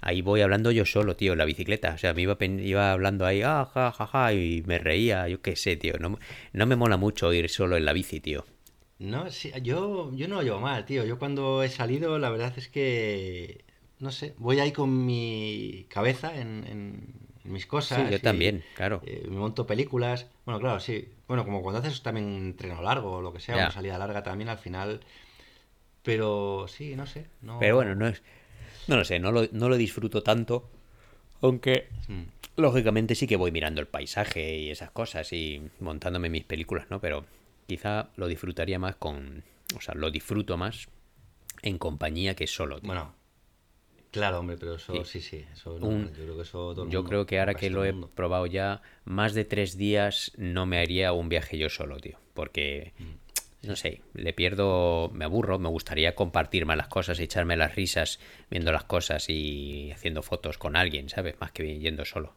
ahí 0.00 0.22
voy 0.22 0.40
hablando 0.40 0.70
yo 0.70 0.84
solo, 0.84 1.16
tío, 1.16 1.32
en 1.32 1.38
la 1.38 1.44
bicicleta. 1.44 1.94
O 1.94 1.98
sea, 1.98 2.14
me 2.14 2.22
iba, 2.22 2.36
iba 2.40 2.92
hablando 2.92 3.26
ahí, 3.26 3.42
ah, 3.42 3.68
ja, 3.72 3.92
ja, 3.92 4.06
ja, 4.06 4.32
y 4.32 4.62
me 4.66 4.78
reía, 4.78 5.28
yo 5.28 5.40
qué 5.40 5.56
sé, 5.56 5.76
tío. 5.76 5.94
No, 5.98 6.18
no 6.52 6.66
me 6.66 6.76
mola 6.76 6.96
mucho 6.96 7.32
ir 7.32 7.48
solo 7.48 7.76
en 7.76 7.84
la 7.84 7.92
bici, 7.92 8.20
tío. 8.20 8.44
No, 8.98 9.30
sí, 9.30 9.52
yo, 9.62 10.10
yo 10.14 10.26
no 10.28 10.36
lo 10.36 10.42
llevo 10.42 10.60
mal, 10.60 10.84
tío. 10.86 11.04
Yo 11.04 11.18
cuando 11.18 11.62
he 11.62 11.68
salido, 11.68 12.18
la 12.18 12.30
verdad 12.30 12.52
es 12.56 12.68
que, 12.68 13.64
no 13.98 14.10
sé, 14.10 14.34
voy 14.38 14.58
ahí 14.58 14.72
con 14.72 15.04
mi 15.04 15.86
cabeza 15.90 16.34
en, 16.40 16.64
en- 16.66 17.14
en 17.44 17.52
mis 17.52 17.66
cosas. 17.66 17.98
Sí, 18.06 18.10
yo 18.10 18.16
y, 18.16 18.20
también, 18.20 18.64
claro. 18.74 19.02
eh, 19.04 19.26
me 19.28 19.36
monto 19.36 19.66
películas. 19.66 20.26
Bueno, 20.46 20.60
claro, 20.60 20.80
sí. 20.80 21.08
Bueno, 21.28 21.44
como 21.44 21.62
cuando 21.62 21.80
haces 21.80 22.02
también 22.02 22.26
un 22.26 22.36
entreno 22.36 22.80
largo 22.82 23.12
o 23.16 23.22
lo 23.22 23.32
que 23.32 23.40
sea, 23.40 23.56
Ya. 23.56 23.62
una 23.64 23.70
salida 23.72 23.98
larga 23.98 24.22
también 24.22 24.48
al 24.48 24.58
final. 24.58 25.00
Pero 26.02 26.66
sí, 26.68 26.96
no 26.96 27.06
sé. 27.06 27.26
No... 27.42 27.58
Pero 27.58 27.76
bueno, 27.76 27.94
no 27.94 28.06
es. 28.06 28.22
No 28.88 28.96
lo 28.96 29.04
sé, 29.04 29.18
no 29.18 29.32
lo, 29.32 29.42
no 29.52 29.68
lo 29.68 29.76
disfruto 29.76 30.22
tanto. 30.22 30.68
Aunque, 31.42 31.88
Mm. 32.08 32.22
lógicamente, 32.56 33.14
sí 33.14 33.26
que 33.26 33.36
voy 33.36 33.50
mirando 33.50 33.80
el 33.80 33.88
paisaje 33.88 34.56
y 34.58 34.70
esas 34.70 34.90
cosas 34.90 35.32
y 35.32 35.60
montándome 35.80 36.30
mis 36.30 36.44
películas, 36.44 36.86
¿no? 36.88 37.00
Pero 37.00 37.24
quizá 37.66 38.10
lo 38.16 38.26
disfrutaría 38.28 38.78
más 38.78 38.96
con. 38.96 39.44
O 39.76 39.80
sea, 39.80 39.94
lo 39.94 40.10
disfruto 40.10 40.56
más 40.56 40.88
en 41.62 41.78
compañía 41.78 42.34
que 42.34 42.46
solo, 42.46 42.80
tío. 42.80 42.86
Bueno, 42.88 43.14
claro, 44.10 44.38
hombre, 44.40 44.56
pero 44.58 44.74
eso 44.76 45.04
Sí. 45.04 45.20
sí, 45.20 45.20
sí. 45.20 45.44
Eso 45.52 45.78
no, 45.78 45.86
Un- 45.86 46.08
yo 46.14 46.22
creo 46.24 46.36
que 46.36 46.42
eso 46.42 46.58
todo 46.74 46.84
el 46.84 46.90
Yo 46.90 47.00
mundo, 47.00 47.08
creo 47.08 47.26
que 47.26 47.38
ahora 47.40 47.54
que 47.54 47.70
lo 47.70 47.84
he 47.84 47.92
probado 48.14 48.46
ya, 48.46 48.82
más 49.04 49.34
de 49.34 49.44
tres 49.44 49.76
días 49.76 50.32
no 50.36 50.66
me 50.66 50.78
haría 50.78 51.12
un 51.12 51.28
viaje 51.28 51.58
yo 51.58 51.68
solo, 51.68 51.98
tío. 51.98 52.18
Porque, 52.34 52.92
Mm. 52.98 53.66
no 53.68 53.76
sé, 53.76 54.02
le 54.14 54.32
pierdo, 54.32 55.10
me 55.12 55.24
aburro, 55.24 55.58
me 55.58 55.68
gustaría 55.68 56.14
compartir 56.14 56.66
más 56.66 56.76
las 56.76 56.88
cosas, 56.88 57.18
echarme 57.18 57.56
las 57.56 57.74
risas 57.74 58.20
viendo 58.50 58.70
las 58.70 58.84
cosas 58.84 59.28
y 59.28 59.90
haciendo 59.90 60.22
fotos 60.22 60.58
con 60.58 60.76
alguien, 60.76 61.08
¿sabes? 61.08 61.34
Más 61.40 61.50
que 61.52 61.78
yendo 61.78 62.04
solo. 62.04 62.34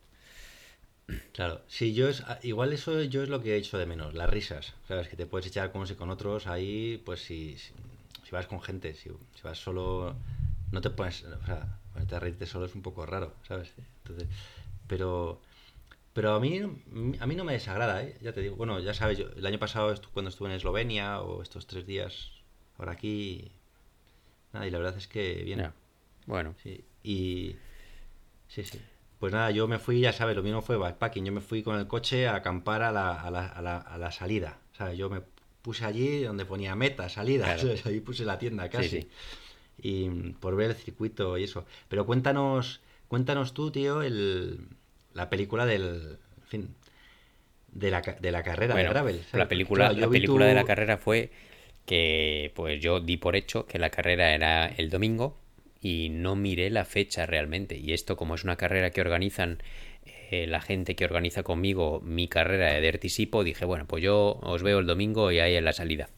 Claro, 1.34 1.62
sí, 1.67 1.93
yo 1.93 2.08
es, 2.10 2.22
a- 2.22 2.39
igual 2.43 2.74
eso 2.74 3.02
yo 3.04 3.24
es 3.24 3.30
lo 3.30 3.41
que 3.41 3.54
he 3.54 3.58
hecho 3.58 3.78
de 3.78 3.86
menos, 3.86 4.13
las 4.13 4.30
risas, 4.30 4.74
¿sabes? 4.88 5.08
Que 5.08 5.15
te 5.15 5.26
puedes 5.26 5.48
echar 5.48 5.72
con 5.72 5.80
unos 5.80 5.91
y 5.91 5.95
con 5.95 6.10
otros 6.10 6.48
ahí, 6.48 7.02
pues 7.06 7.22
si, 7.24 7.58
si, 7.58 7.72
si 8.24 8.32
vas 8.32 8.48
con 8.48 8.62
gente, 8.62 8.93
si, 8.93 9.10
si 9.10 9.41
vas 9.43 9.58
solo, 9.58 10.15
no 10.72 10.82
te 10.82 10.89
pones, 10.89 11.24
o 11.24 11.45
sea, 11.45 11.80
ponerte 11.93 12.15
a 12.15 12.19
reírte 12.19 12.45
solo 12.45 12.65
es 12.65 12.76
un 12.76 12.82
poco 12.82 13.06
raro, 13.06 13.34
¿sabes? 13.48 13.74
Entonces, 14.04 14.28
pero, 14.88 15.41
pero 16.13 16.34
a 16.34 16.39
mí, 16.39 16.60
a 17.19 17.26
mí 17.28 17.36
no 17.36 17.43
me 17.43 17.54
desagrada, 17.54 18.04
¿eh? 18.04 18.17
Ya 18.22 18.34
te 18.34 18.41
digo, 18.41 18.56
bueno, 18.56 18.80
ya 18.80 18.93
sabes, 18.93 19.17
yo, 19.17 19.28
el 19.36 19.45
año 19.45 19.60
pasado 19.60 19.93
estu- 19.93 20.10
cuando 20.13 20.30
estuve 20.30 20.50
en 20.50 20.56
Eslovenia 20.56 21.22
o 21.22 21.41
estos 21.41 21.67
tres 21.67 21.86
días 21.88 22.32
ahora 22.78 22.93
aquí, 22.93 23.52
nada, 24.54 24.67
y 24.67 24.72
la 24.72 24.78
verdad 24.80 24.98
es 24.98 25.08
que 25.08 25.43
bien. 25.43 25.60
Ya. 25.60 25.74
Bueno, 26.28 26.56
Sí, 26.62 26.84
y... 27.04 27.56
Sí, 28.48 28.63
sí. 28.63 28.80
Pues 29.19 29.34
nada, 29.34 29.51
yo 29.51 29.67
me 29.67 29.79
fui, 29.79 29.99
ya 29.99 30.13
sabes, 30.13 30.36
lo 30.36 30.43
mío 30.43 30.53
no 30.53 30.62
fue 30.62 30.77
backpacking, 30.77 31.25
yo 31.25 31.32
me 31.32 31.41
fui 31.41 31.62
con 31.62 31.77
el 31.77 31.88
coche 31.88 32.27
a 32.27 32.36
acampar 32.36 32.82
a 32.84 32.91
la, 32.91 33.21
a 33.21 33.29
la, 33.29 33.45
a 33.47 33.62
la, 33.62 33.77
a 33.77 33.97
la 33.97 34.12
salida, 34.12 34.60
¿sabes? 34.77 34.97
Yo 34.97 35.10
me 35.10 35.21
puse 35.62 35.86
allí 35.86 36.23
donde 36.23 36.45
ponía 36.45 36.75
meta, 36.75 37.10
salida, 37.10 37.55
Claro. 37.55 37.75
Ahí 37.86 37.99
puse 37.99 38.25
la 38.25 38.39
tienda 38.39 38.69
casi. 38.69 39.01
sí. 39.01 39.10
Y 39.82 40.10
mm, 40.10 40.34
por 40.39 40.55
ver 40.55 40.71
el 40.71 40.75
circuito 40.75 41.38
y 41.38 41.43
eso. 41.43 41.65
Pero 41.89 42.05
cuéntanos, 42.05 42.82
cuéntanos 43.08 43.53
tú, 43.53 43.71
tío, 43.71 44.01
el, 44.01 44.60
la 45.13 45.29
película 45.29 45.65
del, 45.65 46.17
en 46.41 46.47
fin, 46.47 46.75
de 47.71 47.91
la, 47.91 48.01
de 48.01 48.32
la 48.32 48.43
carrera 48.43 48.75
de 48.75 48.84
gravel. 48.84 49.17
¿sabes? 49.17 49.34
la 49.34 49.47
película, 49.47 49.89
claro, 49.89 49.99
la 49.99 50.10
película 50.10 50.45
de 50.45 50.53
la 50.53 50.63
carrera 50.63 50.97
fue 50.97 51.32
que 51.86 52.51
pues 52.55 52.79
yo 52.82 52.99
di 52.99 53.17
por 53.17 53.36
hecho 53.36 53.65
que 53.65 53.79
la 53.79 53.89
carrera 53.89 54.34
era 54.34 54.67
el 54.67 54.89
domingo 54.89 55.38
y 55.82 56.10
no 56.10 56.36
miré 56.36 56.70
la 56.70 56.86
fecha 56.86 57.26
realmente. 57.26 57.78
Y 57.78 57.94
esto 57.94 58.15
como 58.18 58.36
es 58.36 58.44
una 58.44 58.56
carrera 58.58 58.92
que 58.92 59.02
organizan 59.02 59.62
eh, 60.32 60.46
la 60.48 60.62
gente 60.62 60.96
que 60.96 61.06
organiza 61.06 61.44
conmigo 61.44 62.02
mi 62.04 62.28
carrera 62.28 62.74
de 62.74 62.82
Dirty 62.82 63.10
Sipo, 63.10 63.44
dije, 63.44 63.65
bueno, 63.65 63.86
pues 63.88 64.04
yo 64.04 64.39
os 64.42 64.62
veo 64.63 64.80
el 64.80 64.86
domingo 64.88 65.32
y 65.32 65.39
ahí 65.39 65.56
en 65.56 65.65
la 65.65 65.74
salida. 65.74 66.10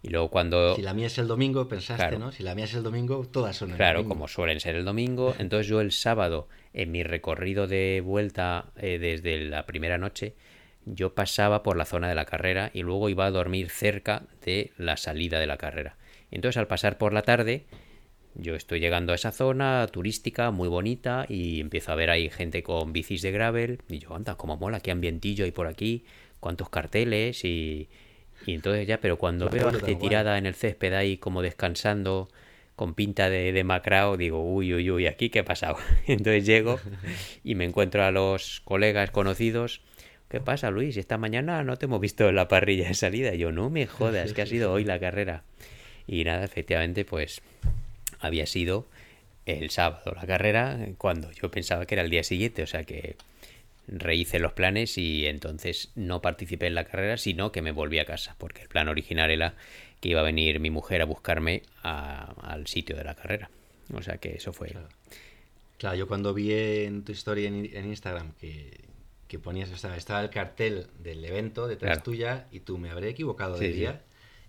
Y 0.00 0.10
luego 0.10 0.30
cuando... 0.30 0.76
Si 0.76 0.82
la 0.82 0.94
mía 0.94 1.08
es 1.08 1.18
el 1.18 1.26
domingo, 1.26 1.66
pensaste, 1.68 2.02
Claro. 2.04 2.18
¿no? 2.20 2.30
Si 2.30 2.44
la 2.44 2.54
mía 2.54 2.66
es 2.66 2.74
el 2.74 2.84
domingo, 2.84 3.26
todas 3.26 3.56
son 3.56 3.70
el 3.72 3.76
Claro, 3.76 3.98
domingo. 3.98 4.14
como 4.14 4.28
suelen 4.28 4.60
ser 4.60 4.76
el 4.76 4.84
domingo. 4.84 5.34
Entonces 5.40 5.66
yo 5.66 5.80
el 5.80 5.90
sábado, 5.90 6.48
en 6.72 6.92
mi 6.92 7.02
recorrido 7.02 7.66
de 7.66 8.00
vuelta 8.04 8.66
eh, 8.76 8.98
desde 9.00 9.40
la 9.46 9.66
primera 9.66 9.98
noche, 9.98 10.34
yo 10.84 11.14
pasaba 11.14 11.64
por 11.64 11.76
la 11.76 11.84
zona 11.84 12.08
de 12.08 12.14
la 12.14 12.26
carrera 12.26 12.70
y 12.72 12.82
luego 12.82 13.08
iba 13.08 13.26
a 13.26 13.30
dormir 13.32 13.70
cerca 13.70 14.22
de 14.44 14.70
la 14.78 14.96
salida 14.96 15.40
de 15.40 15.46
la 15.48 15.56
carrera. 15.56 15.96
Entonces 16.30 16.58
al 16.58 16.68
pasar 16.68 16.96
por 16.96 17.12
la 17.12 17.22
tarde, 17.22 17.66
yo 18.34 18.54
estoy 18.54 18.80
llegando 18.80 19.12
a 19.12 19.16
esa 19.16 19.32
zona 19.32 19.86
turística 19.90 20.50
muy 20.50 20.68
bonita 20.68 21.26
y 21.28 21.60
empiezo 21.60 21.92
a 21.92 21.94
ver 21.94 22.10
ahí 22.10 22.30
gente 22.30 22.62
con 22.62 22.92
bicis 22.92 23.22
de 23.22 23.32
gravel 23.32 23.80
y 23.88 23.98
yo, 23.98 24.14
anda, 24.14 24.36
como 24.36 24.56
mola, 24.56 24.80
qué 24.80 24.90
ambientillo 24.90 25.44
hay 25.44 25.50
por 25.50 25.66
aquí, 25.66 26.04
cuántos 26.40 26.68
carteles 26.68 27.44
y... 27.44 27.88
Y 28.46 28.54
entonces 28.54 28.86
ya, 28.86 29.00
pero 29.00 29.18
cuando 29.18 29.50
veo 29.50 29.66
a 29.66 29.72
gente 29.72 29.94
guay. 29.94 29.96
tirada 29.96 30.38
en 30.38 30.46
el 30.46 30.54
césped 30.54 30.92
ahí 30.92 31.16
como 31.16 31.42
descansando 31.42 32.28
con 32.76 32.94
pinta 32.94 33.28
de, 33.28 33.50
de 33.50 33.64
macrao, 33.64 34.16
digo, 34.16 34.40
uy, 34.40 34.72
uy, 34.72 34.88
uy, 34.88 35.06
¿aquí 35.08 35.28
qué 35.28 35.40
ha 35.40 35.44
pasado? 35.44 35.76
Entonces 36.06 36.46
llego 36.46 36.78
y 37.42 37.56
me 37.56 37.64
encuentro 37.64 38.04
a 38.04 38.12
los 38.12 38.60
colegas 38.60 39.10
conocidos. 39.10 39.82
¿Qué 40.28 40.40
pasa, 40.40 40.70
Luis? 40.70 40.96
Esta 40.96 41.18
mañana 41.18 41.64
no 41.64 41.76
te 41.76 41.86
hemos 41.86 42.00
visto 42.00 42.28
en 42.28 42.36
la 42.36 42.46
parrilla 42.46 42.86
de 42.86 42.94
salida. 42.94 43.34
Y 43.34 43.38
yo, 43.38 43.50
no 43.50 43.70
me 43.70 43.86
jodas, 43.86 44.32
que 44.32 44.42
ha 44.42 44.46
sido 44.46 44.70
hoy 44.72 44.84
la 44.84 45.00
carrera. 45.00 45.42
Y 46.06 46.22
nada, 46.22 46.44
efectivamente, 46.44 47.04
pues 47.04 47.42
había 48.20 48.46
sido 48.46 48.86
el 49.46 49.70
sábado 49.70 50.12
la 50.14 50.26
carrera 50.26 50.78
cuando 50.98 51.30
yo 51.32 51.50
pensaba 51.50 51.86
que 51.86 51.94
era 51.94 52.02
el 52.02 52.10
día 52.10 52.22
siguiente. 52.24 52.62
O 52.62 52.66
sea 52.66 52.84
que 52.84 53.16
rehice 53.86 54.38
los 54.38 54.52
planes 54.52 54.98
y 54.98 55.26
entonces 55.26 55.90
no 55.94 56.20
participé 56.20 56.66
en 56.66 56.74
la 56.74 56.84
carrera, 56.84 57.16
sino 57.16 57.52
que 57.52 57.62
me 57.62 57.72
volví 57.72 57.98
a 57.98 58.04
casa, 58.04 58.34
porque 58.38 58.60
el 58.62 58.68
plan 58.68 58.88
original 58.88 59.30
era 59.30 59.54
que 60.00 60.10
iba 60.10 60.20
a 60.20 60.24
venir 60.24 60.60
mi 60.60 60.70
mujer 60.70 61.00
a 61.00 61.06
buscarme 61.06 61.62
a- 61.82 62.34
al 62.42 62.66
sitio 62.66 62.96
de 62.96 63.04
la 63.04 63.14
carrera. 63.14 63.50
O 63.94 64.02
sea 64.02 64.18
que 64.18 64.34
eso 64.36 64.52
fue... 64.52 64.68
Claro. 64.68 64.88
Claro, 65.78 65.96
yo 65.96 66.08
cuando 66.08 66.34
vi 66.34 66.52
en 66.52 67.04
tu 67.04 67.12
historia 67.12 67.48
en, 67.48 67.64
en 67.72 67.86
Instagram 67.86 68.32
que, 68.40 68.78
que 69.28 69.38
ponías, 69.38 69.70
estaba, 69.70 69.96
estaba 69.96 70.20
el 70.20 70.28
cartel 70.28 70.88
del 70.98 71.24
evento 71.24 71.66
detrás 71.68 71.92
Claro. 71.98 72.02
tuya 72.02 72.46
y 72.50 72.60
tú 72.60 72.78
me 72.78 72.90
habré 72.90 73.08
equivocado 73.10 73.56
de 73.56 73.68
Sí, 73.68 73.72
sí. 73.72 73.78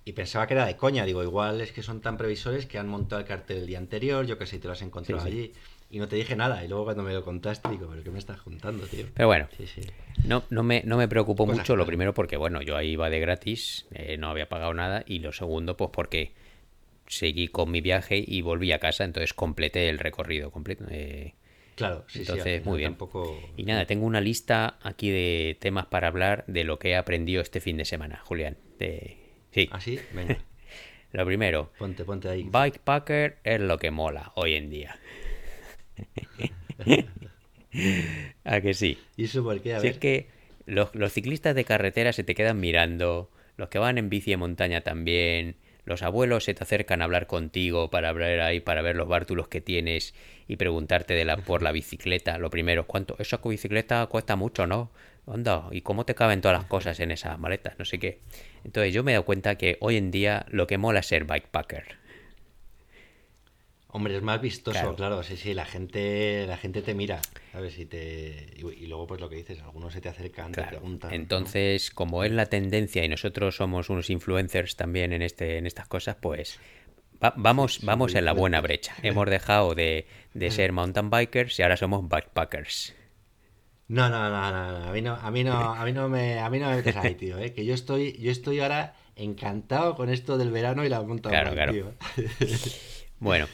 Y 0.10 0.13
pensaba 0.13 0.48
que 0.48 0.56
era 0.56 0.65
de 0.65 0.76
coña. 0.76 1.06
Digo, 1.06 1.22
igual 1.24 1.62
es 1.62 1.72
que 1.72 1.84
son 1.84 2.02
tan 2.02 2.17
previsores 2.17 2.65
que 2.65 2.80
han 2.80 2.88
montado 2.88 3.22
el 3.22 3.28
cartel 3.28 3.58
el 3.60 3.67
día 3.67 3.78
anterior, 3.78 4.26
yo 4.26 4.38
que 4.39 4.45
sé, 4.48 4.58
te 4.58 4.65
lo 4.67 4.74
has 4.74 4.82
encontrado 4.82 5.24
Sí, 5.24 5.30
sí. 5.30 5.38
allí. 5.38 5.54
Y 5.91 6.00
no 6.00 6.08
te 6.08 6.15
dije 6.15 6.36
nada. 6.36 6.63
Y 6.63 6.67
luego 6.67 6.86
cuando 6.86 7.04
me 7.04 7.13
lo 7.13 7.24
contaste, 7.24 7.69
digo, 7.69 7.88
¿pero 7.89 8.04
qué 8.04 8.10
me 8.10 8.19
estás 8.19 8.39
juntando, 8.39 8.86
tío? 8.88 9.06
Pero 9.13 9.28
bueno, 9.28 9.48
Sí, 9.56 9.67
sí. 9.67 9.82
no, 10.26 10.43
no, 10.50 10.63
me, 10.63 10.82
no 10.86 10.98
me 10.98 11.08
preocupó 11.08 11.45
mucho, 11.45 11.76
lo 11.76 11.86
primero 11.86 12.13
porque, 12.13 12.38
bueno, 12.38 12.62
yo 12.63 12.76
ahí 12.76 12.89
iba 12.91 13.10
de 13.10 13.19
gratis, 13.19 13.86
eh, 13.91 14.17
no 14.17 14.30
había 14.30 14.50
pagado 14.50 14.74
nada, 14.74 15.04
y 15.08 15.19
lo 15.19 15.32
segundo, 15.32 15.78
pues 15.78 15.91
porque 15.93 16.32
seguí 17.08 17.48
con 17.48 17.69
mi 17.69 17.82
viaje 17.82 18.24
y 18.26 18.41
volví 18.41 18.72
a 18.72 18.80
casa, 18.80 19.04
entonces 19.04 19.34
completé 19.34 19.89
el 19.89 20.00
recorrido 20.00 20.50
completo. 20.52 20.86
eh, 20.89 21.34
Claro, 21.76 22.04
sí, 22.08 22.19
sí. 22.19 22.32
Entonces, 22.32 22.60
final 22.60 22.63
muy 22.65 22.78
bien. 22.80 22.91
Tampoco... 22.93 23.39
Y 23.56 23.63
nada, 23.63 23.86
tengo 23.86 24.06
una 24.06 24.22
lista 24.22 24.80
aquí 24.82 25.10
de 25.12 25.56
temas 25.60 25.86
para 25.86 26.08
hablar 26.08 26.43
de 26.48 26.63
lo 26.65 26.78
que 26.80 26.89
he 26.89 26.95
aprendido 26.95 27.41
este 27.41 27.62
fin 27.62 27.78
de 27.78 27.86
semana, 27.86 28.22
Julián. 28.26 28.58
De... 28.80 29.18
Sí, 29.51 29.69
¿Ah, 29.69 29.79
sí? 29.79 30.07
Venga, 30.12 30.38
lo 31.13 31.25
primero, 31.25 31.71
ponte, 31.77 32.05
ponte 32.05 32.29
ahí. 32.29 32.53
Bikepacker 32.53 33.39
es 33.43 33.62
lo 33.62 33.77
que 33.79 33.91
mola 33.91 34.31
hoy 34.35 34.55
en 34.55 34.69
día. 34.69 34.99
¿A 38.43 38.62
que 38.62 38.73
sí? 38.73 39.07
¿Y 39.15 39.25
eso 39.25 39.43
por 39.43 39.62
qué? 39.62 39.73
A 39.75 39.79
Si 39.79 39.88
es 39.88 39.95
ver. 39.95 39.99
que 39.99 40.29
los, 40.65 40.93
los 40.95 41.13
ciclistas 41.13 41.55
de 41.55 41.65
carretera 41.65 42.13
se 42.13 42.23
te 42.23 42.35
quedan 42.35 42.59
mirando, 42.59 43.31
los 43.57 43.69
que 43.69 43.79
van 43.79 43.97
en 43.97 44.09
bici 44.09 44.31
de 44.31 44.38
montaña 44.38 44.81
también, 44.81 45.57
los 45.85 46.03
abuelos 46.03 46.43
se 46.45 46.53
te 46.53 46.63
acercan 46.63 47.01
a 47.01 47.05
hablar 47.05 47.27
contigo 47.27 47.89
para 47.89 48.09
hablar 48.09 48.39
ahí, 48.41 48.59
para 48.59 48.81
ver 48.81 48.95
los 48.95 49.07
bártulos 49.07 49.47
que 49.47 49.62
tienes 49.62 50.13
y 50.47 50.57
preguntarte 50.57 51.15
de 51.15 51.25
la, 51.25 51.38
por 51.43 51.63
la 51.63 51.71
bicicleta. 51.71 52.38
Lo 52.38 52.49
primero, 52.49 52.88
¿cuánto? 52.88 53.15
Esa 53.19 53.39
bicicleta 53.43 54.05
cuesta 54.07 54.35
mucho, 54.35 54.67
¿no? 54.67 54.91
Onda, 55.31 55.67
¿y 55.71 55.81
cómo 55.81 56.05
te 56.05 56.15
caben 56.15 56.41
todas 56.41 56.57
las 56.57 56.67
cosas 56.67 56.99
en 56.99 57.11
esas 57.11 57.37
maletas? 57.37 57.77
No 57.77 57.85
sé 57.85 57.99
qué. 57.99 58.19
Entonces 58.63 58.91
yo 58.93 59.03
me 59.03 59.11
he 59.11 59.13
dado 59.13 59.25
cuenta 59.25 59.55
que 59.59 59.77
hoy 59.79 59.95
en 59.95 60.09
día 60.09 60.43
lo 60.49 60.65
que 60.65 60.79
mola 60.79 61.01
es 61.01 61.05
ser 61.05 61.25
bikepacker. 61.25 61.99
Hombre, 63.91 64.15
es 64.17 64.23
más 64.23 64.41
vistoso, 64.41 64.79
Claro. 64.79 64.95
claro. 64.95 65.23
sí, 65.23 65.37
sí, 65.37 65.53
la 65.53 65.65
gente, 65.65 66.45
la 66.47 66.57
gente 66.57 66.81
te 66.81 66.93
mira, 66.95 67.21
¿sabes? 67.51 67.77
Y, 67.77 67.85
te, 67.85 68.47
y, 68.55 68.61
y 68.83 68.87
luego, 68.87 69.05
pues 69.05 69.21
lo 69.21 69.29
que 69.29 69.35
dices, 69.35 69.59
algunos 69.61 69.93
se 69.93 70.01
te 70.01 70.09
acercan, 70.09 70.51
te 70.51 70.63
preguntan. 70.63 71.09
¿no? 71.11 71.15
Entonces, 71.15 71.91
como 71.91 72.23
es 72.23 72.31
la 72.31 72.47
tendencia 72.47 73.03
y 73.03 73.07
nosotros 73.09 73.55
somos 73.55 73.89
unos 73.89 74.09
influencers 74.09 74.75
también 74.75 75.13
en 75.13 75.21
este, 75.21 75.57
en 75.57 75.65
estas 75.67 75.87
cosas, 75.87 76.15
pues 76.19 76.59
va- 77.23 77.33
vamos, 77.35 77.75
Sí, 77.75 77.85
vamos 77.85 78.13
en 78.15 78.25
la 78.25 78.33
buena 78.33 78.61
brecha. 78.61 78.95
Hemos 79.01 79.27
dejado 79.29 79.73
de, 79.75 80.05
de 80.35 80.51
ser 80.51 80.71
mountain 80.71 81.09
bikers 81.09 81.57
y 81.59 81.63
ahora 81.63 81.77
somos 81.77 82.07
backpackers. 82.07 82.95
No, 83.89 84.08
no, 84.10 84.30
no, 84.30 84.52
no, 84.52 84.80
no, 84.80 84.86
a 84.88 84.91
mí 84.91 85.02
no, 85.02 85.15
a 85.15 85.32
mí 85.32 85.43
no, 85.43 85.73
a 85.73 85.84
mí 85.84 85.91
no 85.93 86.08
me, 86.10 86.39
a 86.39 86.49
mí 86.49 86.60
no 86.60 86.69
me 86.69 86.75
metes 86.78 86.95
ahí, 86.95 87.15
tío, 87.15 87.38
¿eh? 87.39 87.54
que 87.54 87.65
yo 87.65 87.73
estoy, 87.73 88.13
yo 88.19 88.30
estoy 88.32 88.60
ahora 88.60 88.93
encantado 89.15 89.95
con 89.95 90.10
esto 90.10 90.38
del 90.38 90.52
verano 90.52 90.86
y 90.86 90.89
la 90.89 91.02
mountain 91.02 91.32
Claro, 91.34 91.52
claro. 91.54 91.73
tío. 91.73 91.93
Bueno, 93.19 93.47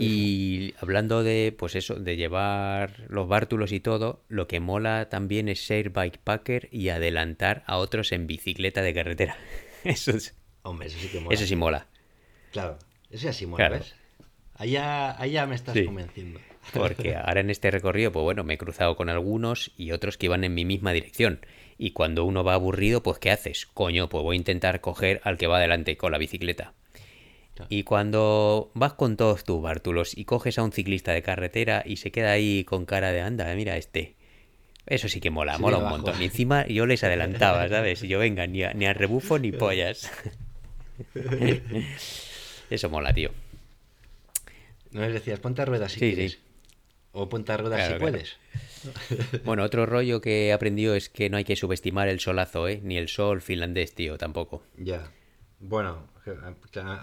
y 0.00 0.74
hablando 0.80 1.22
de, 1.22 1.54
pues 1.56 1.74
eso, 1.76 1.94
de 1.94 2.16
llevar 2.16 3.04
los 3.08 3.28
bártulos 3.28 3.70
y 3.72 3.80
todo, 3.80 4.24
lo 4.28 4.48
que 4.48 4.60
mola 4.60 5.08
también 5.08 5.48
es 5.48 5.64
ser 5.64 5.90
bikepacker 5.90 6.68
y 6.72 6.88
adelantar 6.88 7.62
a 7.66 7.76
otros 7.78 8.12
en 8.12 8.26
bicicleta 8.26 8.82
de 8.82 8.94
carretera. 8.94 9.36
Eso, 9.84 10.10
es- 10.12 10.34
Hombre, 10.62 10.88
eso 10.88 10.98
sí 10.98 11.08
que 11.08 11.20
mola. 11.20 11.34
eso 11.34 11.46
sí 11.46 11.56
mola. 11.56 11.86
Claro, 12.50 12.78
eso 13.10 13.24
ya 13.26 13.32
sí 13.34 13.44
mola, 13.46 13.68
Claro. 13.68 13.74
¿ves? 13.84 13.94
Allá, 14.54 15.20
allá 15.20 15.46
me 15.46 15.54
estás 15.54 15.74
Sí. 15.74 15.84
convenciendo. 15.84 16.40
Porque 16.72 17.14
ahora 17.16 17.40
en 17.40 17.50
este 17.50 17.70
recorrido, 17.70 18.12
pues 18.12 18.22
bueno, 18.24 18.44
me 18.44 18.54
he 18.54 18.58
cruzado 18.58 18.96
con 18.96 19.08
algunos 19.08 19.72
y 19.76 19.92
otros 19.92 20.16
que 20.18 20.26
iban 20.26 20.44
en 20.44 20.54
mi 20.54 20.64
misma 20.64 20.92
dirección. 20.92 21.40
Y 21.78 21.90
cuando 21.90 22.24
uno 22.24 22.44
va 22.44 22.54
aburrido, 22.54 23.02
pues 23.02 23.18
¿qué 23.18 23.30
haces? 23.30 23.66
Coño, 23.66 24.08
pues 24.08 24.22
voy 24.22 24.36
a 24.36 24.38
intentar 24.38 24.80
coger 24.80 25.20
al 25.24 25.36
que 25.36 25.46
va 25.46 25.58
adelante 25.58 25.96
con 25.96 26.12
la 26.12 26.18
bicicleta. 26.18 26.72
Claro. 27.54 27.66
Y 27.70 27.82
cuando 27.84 28.70
vas 28.74 28.94
con 28.94 29.16
todos 29.16 29.44
tus 29.44 29.60
bártulos 29.62 30.16
y 30.16 30.24
coges 30.24 30.58
a 30.58 30.62
un 30.64 30.72
ciclista 30.72 31.12
de 31.12 31.22
carretera 31.22 31.82
y 31.86 31.96
se 31.96 32.10
queda 32.10 32.32
ahí 32.32 32.64
con 32.64 32.84
cara 32.86 33.12
de 33.12 33.20
anda, 33.20 33.52
mira 33.54 33.76
este. 33.76 34.14
Eso 34.86 35.08
sí 35.08 35.20
que 35.20 35.30
mola, 35.30 35.56
Sí, 35.56 35.62
mola 35.62 35.78
un 35.78 35.88
montón. 35.88 36.20
Y 36.20 36.26
encima 36.26 36.66
yo 36.66 36.84
les 36.86 37.02
adelantaba, 37.04 37.68
¿sabes? 37.70 38.02
Y 38.02 38.08
yo, 38.08 38.18
venga, 38.18 38.46
ni 38.46 38.62
a, 38.64 38.74
ni 38.74 38.86
a 38.86 38.92
rebufo 38.92 39.38
ni 39.38 39.50
pollas. 39.52 40.10
Eso 42.70 42.88
mola, 42.90 43.12
tío. 43.12 43.30
No 44.92 45.00
les 45.02 45.12
decías, 45.14 45.40
ponte 45.40 45.62
a 45.62 45.64
ruedas 45.64 45.92
si 45.92 46.00
Sí, 46.00 46.12
quieres. 46.14 46.32
sí. 46.32 46.38
O 47.14 47.28
ponte 47.28 47.52
a 47.52 47.56
ruedas 47.56 47.78
Claro, 47.78 47.94
si 47.94 47.98
claro. 47.98 48.12
puedes. 48.12 48.36
Bueno, 49.44 49.62
otro 49.62 49.86
rollo 49.86 50.20
que 50.20 50.48
he 50.48 50.52
aprendido 50.52 50.94
es 50.94 51.08
que 51.08 51.30
no 51.30 51.38
hay 51.38 51.44
que 51.44 51.56
subestimar 51.56 52.08
el 52.08 52.20
solazo, 52.20 52.68
¿eh? 52.68 52.80
Ni 52.82 52.98
el 52.98 53.08
sol 53.08 53.40
finlandés, 53.40 53.94
tío, 53.94 54.18
tampoco. 54.18 54.62
Ya. 54.76 55.10
Bueno, 55.60 56.06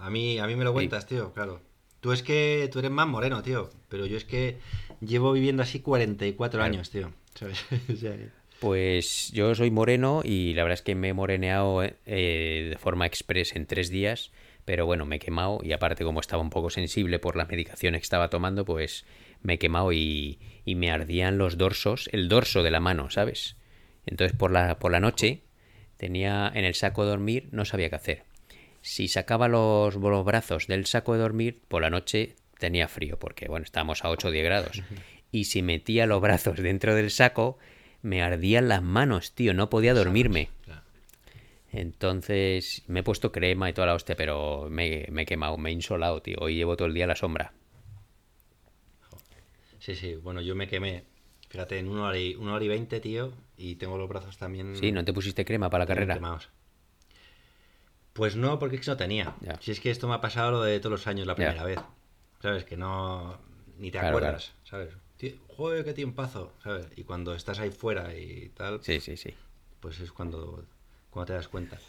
a 0.04 0.10
mí, 0.12 0.38
a 0.38 0.46
mí 0.46 0.56
me 0.56 0.64
lo 0.64 0.74
cuentas, 0.74 1.08
tío, 1.08 1.34
claro. 1.34 1.60
Tú 2.02 2.12
es 2.12 2.22
que 2.24 2.70
tú 2.72 2.80
eres 2.80 2.92
más 2.92 3.08
moreno, 3.08 3.42
tío. 3.42 3.70
Pero 3.90 4.06
yo 4.06 4.18
es 4.18 4.26
que 4.26 4.58
llevo 5.00 5.32
viviendo 5.32 5.64
así 5.64 5.80
44 5.80 6.60
Claro. 6.60 6.72
años, 6.72 6.90
tío. 6.92 7.12
¿Sabes? 7.36 7.64
O 7.92 7.96
sea 7.96 8.16
que- 8.16 8.30
Pues 8.60 9.32
yo 9.32 9.56
soy 9.56 9.72
moreno 9.72 10.22
y 10.24 10.54
la 10.54 10.64
verdad 10.64 10.76
es 10.76 10.82
que 10.84 10.94
me 10.94 11.10
he 11.10 11.14
moreneado 11.14 11.82
eh, 11.84 12.68
de 12.72 12.78
forma 12.78 13.06
express 13.08 13.56
en 13.56 13.66
tres 13.66 13.90
días, 13.90 14.32
pero 14.66 14.86
bueno, 14.86 15.06
me 15.08 15.16
he 15.16 15.20
quemado 15.20 15.60
y 15.64 15.72
aparte 15.74 16.04
como 16.04 16.20
estaba 16.20 16.44
un 16.44 16.52
poco 16.52 16.70
sensible 16.70 17.18
por 17.18 17.36
las 17.36 17.50
medicaciones 17.50 18.02
que 18.02 18.04
estaba 18.06 18.30
tomando, 18.30 18.66
pues 18.66 19.06
me 19.42 19.54
he 19.54 19.60
quemado 19.60 19.92
y, 19.92 20.40
y 20.66 20.76
me 20.76 20.92
ardían 20.92 21.38
los 21.38 21.58
dorsos, 21.58 22.10
el 22.12 22.30
dorso 22.30 22.64
de 22.64 22.72
la 22.72 22.80
mano, 22.80 23.10
¿sabes? 23.10 23.56
Entonces 24.06 24.36
por 24.38 24.52
la, 24.52 24.80
por 24.80 24.92
la 24.92 25.00
noche 25.00 25.42
tenía 25.98 26.52
en 26.54 26.66
el 26.66 26.76
saco 26.76 27.04
de 27.04 27.12
dormir, 27.12 27.50
no 27.52 27.66
sabía 27.66 27.90
qué 27.90 27.96
hacer. 27.96 28.24
Si 28.82 29.08
sacaba 29.08 29.48
los, 29.48 29.96
los 29.96 30.26
brazos 30.26 30.68
del 30.68 30.86
saco 30.86 31.14
de 31.14 31.20
dormir, 31.20 31.62
por 31.68 31.82
la 31.82 31.90
noche 31.90 32.36
tenía 32.58 32.88
frío, 32.88 33.20
porque 33.20 33.48
bueno, 33.48 33.64
estábamos 33.64 34.04
a 34.04 34.10
8 34.10 34.28
o 34.28 34.32
10 34.32 34.46
grados. 34.46 34.82
Y 35.34 35.46
si 35.46 35.62
metía 35.62 36.08
los 36.08 36.20
brazos 36.20 36.58
dentro 36.58 36.94
del 36.94 37.10
saco, 37.10 37.58
me 38.02 38.22
ardían 38.22 38.68
las 38.68 38.84
manos, 38.84 39.34
tío, 39.34 39.54
no 39.54 39.70
podía 39.70 39.94
dormirme. 39.94 40.50
Entonces 41.72 42.84
me 42.88 43.00
he 43.00 43.04
puesto 43.04 43.32
crema 43.32 43.70
y 43.70 43.74
toda 43.74 43.88
la 43.88 43.94
hostia, 43.94 44.18
pero 44.18 44.68
me, 44.70 45.06
me 45.10 45.22
he 45.22 45.26
quemado, 45.26 45.58
me 45.58 45.70
he 45.70 45.74
insolado, 45.74 46.22
tío. 46.22 46.36
Hoy 46.42 46.56
llevo 46.56 46.76
todo 46.76 46.90
el 46.90 46.94
día 46.94 47.06
a 47.06 47.08
la 47.08 47.16
sombra. 47.16 47.54
Sí, 49.82 49.96
sí, 49.96 50.16
bueno, 50.16 50.42
yo 50.42 50.54
me 50.56 50.68
quemé, 50.68 51.04
fíjate, 51.50 51.80
en 51.80 51.88
una 51.90 52.06
hora 52.06 52.18
y, 52.20 52.36
una 52.36 52.54
hora 52.54 52.64
y 52.64 52.68
veinte, 52.68 53.00
tío, 53.00 53.34
y 53.58 53.76
tengo 53.76 53.98
los 53.98 54.08
brazos 54.08 54.38
también 54.38 54.76
Sí, 54.76 54.92
¿no 54.92 55.04
te 55.04 55.12
pusiste 55.12 55.44
crema 55.44 55.72
para 55.72 55.84
la 55.84 55.88
carrera? 55.88 56.14
quemados. 56.14 56.50
Pues 58.14 58.36
no, 58.36 58.60
porque 58.60 58.76
es 58.76 58.82
que 58.86 58.92
no 58.92 58.98
tenía. 58.98 59.36
Ya. 59.42 59.60
Si 59.60 59.72
es 59.72 59.80
que 59.80 59.90
esto 59.90 60.08
me 60.08 60.14
ha 60.14 60.22
pasado 60.22 60.52
lo 60.52 60.62
de 60.62 60.80
todos 60.80 60.92
los 60.92 61.08
años 61.08 61.26
la 61.26 61.34
Ya. 61.34 61.38
primera 61.38 61.64
vez. 61.64 61.80
¿Sabes? 62.42 62.64
Que 62.64 62.78
no... 62.78 63.40
Ni 63.80 63.90
te 63.90 63.98
Claro, 63.98 64.18
acuerdas, 64.18 64.54
¿sabes? 64.64 64.90
Tío, 65.18 65.34
Joder, 65.58 65.84
qué 65.84 65.94
tiempazo, 65.94 66.54
¿sabes? 66.64 66.86
Y 66.96 67.04
cuando 67.04 67.34
estás 67.34 67.58
ahí 67.58 67.72
fuera 67.72 68.16
y 68.16 68.50
tal, 68.50 68.84
Sí, 68.84 69.00
sí, 69.00 69.18
sí. 69.18 69.34
pues 69.80 70.00
es 70.00 70.12
cuando, 70.12 70.64
cuando 71.10 71.26
te 71.28 71.34
das 71.34 71.48
cuenta. 71.48 71.80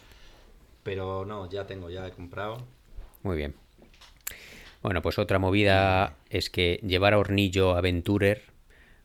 Pero 0.81 1.25
no, 1.25 1.47
ya 1.49 1.67
tengo, 1.67 1.91
ya 1.91 2.07
he 2.07 2.11
comprado. 2.11 2.65
Muy 3.21 3.37
bien. 3.37 3.53
Bueno, 4.83 5.01
pues 5.01 5.17
otra 5.17 5.39
movida 5.39 6.17
es 6.29 6.49
que 6.49 6.81
llevar 6.83 7.13
a 7.13 7.17
hornillo 7.17 7.77
Aventurer 7.77 8.41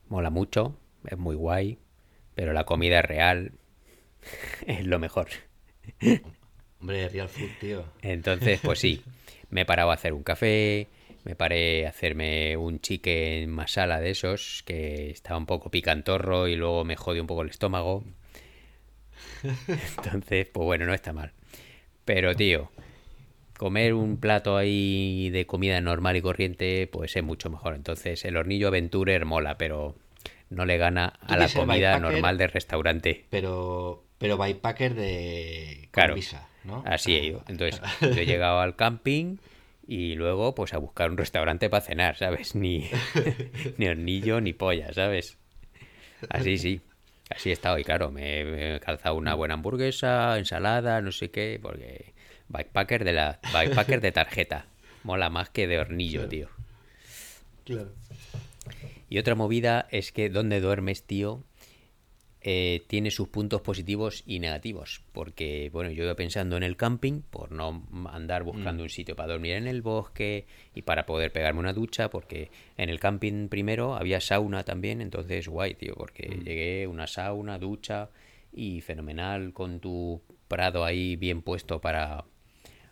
mola 0.08 0.28
mucho, 0.28 0.76
es 1.06 1.16
muy 1.16 1.36
guay, 1.36 1.78
pero 2.34 2.52
la 2.52 2.64
comida 2.64 3.00
real 3.00 3.52
es 4.66 4.84
lo 4.84 4.98
mejor. 4.98 5.28
Hombre, 6.80 7.08
Real 7.08 7.28
Food, 7.28 7.50
tío. 7.60 7.84
Entonces, 8.02 8.60
pues 8.60 8.80
sí, 8.80 9.04
me 9.50 9.60
he 9.60 9.64
parado 9.64 9.92
a 9.92 9.94
hacer 9.94 10.14
un 10.14 10.24
café, 10.24 10.88
me 11.24 11.36
paré 11.36 11.86
a 11.86 11.90
hacerme 11.90 12.56
un 12.56 12.80
chicken 12.80 13.48
masala 13.48 14.00
de 14.00 14.10
esos, 14.10 14.64
que 14.66 15.10
estaba 15.10 15.38
un 15.38 15.46
poco 15.46 15.70
picantorro 15.70 16.48
y 16.48 16.56
luego 16.56 16.84
me 16.84 16.96
jodió 16.96 17.22
un 17.22 17.28
poco 17.28 17.42
el 17.42 17.50
estómago. 17.50 18.02
Entonces, 19.96 20.48
pues 20.52 20.64
bueno, 20.64 20.86
no 20.86 20.94
está 20.94 21.12
mal. 21.12 21.32
Pero, 22.04 22.34
tío, 22.34 22.72
comer 23.58 23.92
un 23.92 24.18
plato 24.18 24.56
ahí 24.56 25.28
de 25.30 25.44
comida 25.44 25.78
normal 25.82 26.16
y 26.16 26.22
corriente, 26.22 26.86
pues 26.86 27.14
es 27.14 27.22
mucho 27.22 27.50
mejor. 27.50 27.74
Entonces, 27.74 28.24
el 28.24 28.36
hornillo 28.36 28.68
Aventurer 28.68 29.26
mola, 29.26 29.58
pero 29.58 29.96
no 30.48 30.64
le 30.64 30.78
gana 30.78 31.06
a 31.20 31.36
la 31.36 31.48
comida 31.48 31.98
normal 31.98 32.38
de 32.38 32.46
restaurante. 32.46 33.26
Pero, 33.28 34.04
pero 34.16 34.38
bikepacker 34.38 34.94
de... 34.94 35.88
Claro, 35.90 36.14
visa, 36.14 36.48
¿no? 36.64 36.82
así 36.86 37.14
he 37.16 37.24
ido. 37.24 37.44
Entonces, 37.48 37.82
yo 38.00 38.08
he 38.08 38.26
llegado 38.26 38.60
al 38.60 38.76
camping 38.76 39.36
y 39.86 40.14
luego 40.14 40.54
pues 40.54 40.72
a 40.72 40.78
buscar 40.78 41.10
un 41.10 41.16
restaurante 41.16 41.68
para 41.68 41.84
cenar, 41.84 42.16
¿sabes? 42.16 42.54
Ni, 42.54 42.88
ni 43.76 43.88
hornillo 43.88 44.40
ni 44.40 44.52
polla, 44.52 44.92
¿sabes? 44.92 45.36
Así 46.30 46.58
sí. 46.58 46.80
Así 47.28 47.50
he 47.50 47.52
estado 47.52 47.78
y 47.78 47.84
claro, 47.84 48.10
me, 48.10 48.44
me 48.44 48.76
he 48.76 48.80
calzado 48.80 49.16
una 49.16 49.34
buena 49.34 49.54
hamburguesa, 49.54 50.38
ensalada, 50.38 51.02
no 51.02 51.12
sé 51.12 51.30
qué, 51.30 51.58
porque 51.60 52.14
bikepacker 52.48 53.04
de 53.04 53.12
la 53.12 53.40
bikepacker 53.52 54.00
de 54.00 54.12
tarjeta. 54.12 54.66
Mola 55.04 55.30
más 55.30 55.50
que 55.50 55.66
de 55.66 55.78
hornillo, 55.78 56.28
tío. 56.28 56.48
Claro. 57.64 57.92
Y 59.08 59.18
otra 59.18 59.34
movida 59.34 59.86
es 59.90 60.12
que 60.12 60.28
donde 60.28 60.60
duermes, 60.60 61.02
tío, 61.04 61.44
eh, 62.40 62.84
tiene 62.86 63.10
sus 63.10 63.28
puntos 63.28 63.62
positivos 63.62 64.22
y 64.26 64.38
negativos. 64.38 65.02
Porque, 65.12 65.70
bueno, 65.72 65.90
yo 65.90 66.04
iba 66.04 66.14
pensando 66.14 66.56
en 66.56 66.62
el 66.62 66.76
camping, 66.76 67.22
por 67.22 67.52
no 67.52 67.86
andar 68.10 68.42
buscando 68.42 68.82
un 68.82 68.90
sitio 68.90 69.16
para 69.16 69.32
dormir 69.32 69.52
en 69.52 69.66
el 69.66 69.82
bosque 69.82 70.46
y 70.74 70.82
para 70.82 71.06
poder 71.06 71.32
pegarme 71.32 71.60
una 71.60 71.72
ducha, 71.72 72.10
porque 72.10 72.50
en 72.76 72.90
el 72.90 73.00
camping 73.00 73.48
primero 73.48 73.94
había 73.94 74.20
sauna 74.20 74.64
también, 74.64 75.00
entonces 75.00 75.48
guay, 75.48 75.74
tío, 75.74 75.94
porque 75.94 76.40
llegué, 76.44 76.86
una 76.86 77.06
sauna, 77.06 77.58
ducha 77.58 78.10
y 78.52 78.80
fenomenal 78.82 79.52
con 79.52 79.80
tu 79.80 80.22
prado 80.48 80.84
ahí 80.84 81.16
bien 81.16 81.42
puesto 81.42 81.80
para, 81.80 82.24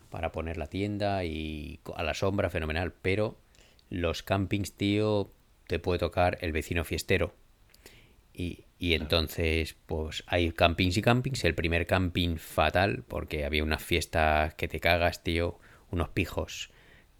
para 0.09 0.31
poner 0.31 0.57
la 0.57 0.67
tienda 0.67 1.23
y 1.23 1.79
a 1.95 2.03
la 2.03 2.13
sombra, 2.13 2.49
fenomenal. 2.49 2.93
Pero 3.01 3.37
los 3.89 4.23
campings, 4.23 4.73
tío, 4.73 5.31
te 5.67 5.79
puede 5.79 5.99
tocar 5.99 6.37
el 6.41 6.51
vecino 6.51 6.83
fiestero. 6.83 7.33
Y, 8.33 8.65
y 8.77 8.93
entonces, 8.93 9.75
pues 9.85 10.23
hay 10.27 10.51
campings 10.51 10.97
y 10.97 11.01
campings. 11.01 11.43
El 11.43 11.55
primer 11.55 11.87
camping 11.87 12.37
fatal, 12.37 13.03
porque 13.07 13.45
había 13.45 13.63
unas 13.63 13.83
fiestas 13.83 14.53
que 14.55 14.67
te 14.67 14.79
cagas, 14.79 15.23
tío, 15.23 15.59
unos 15.91 16.09
pijos. 16.09 16.71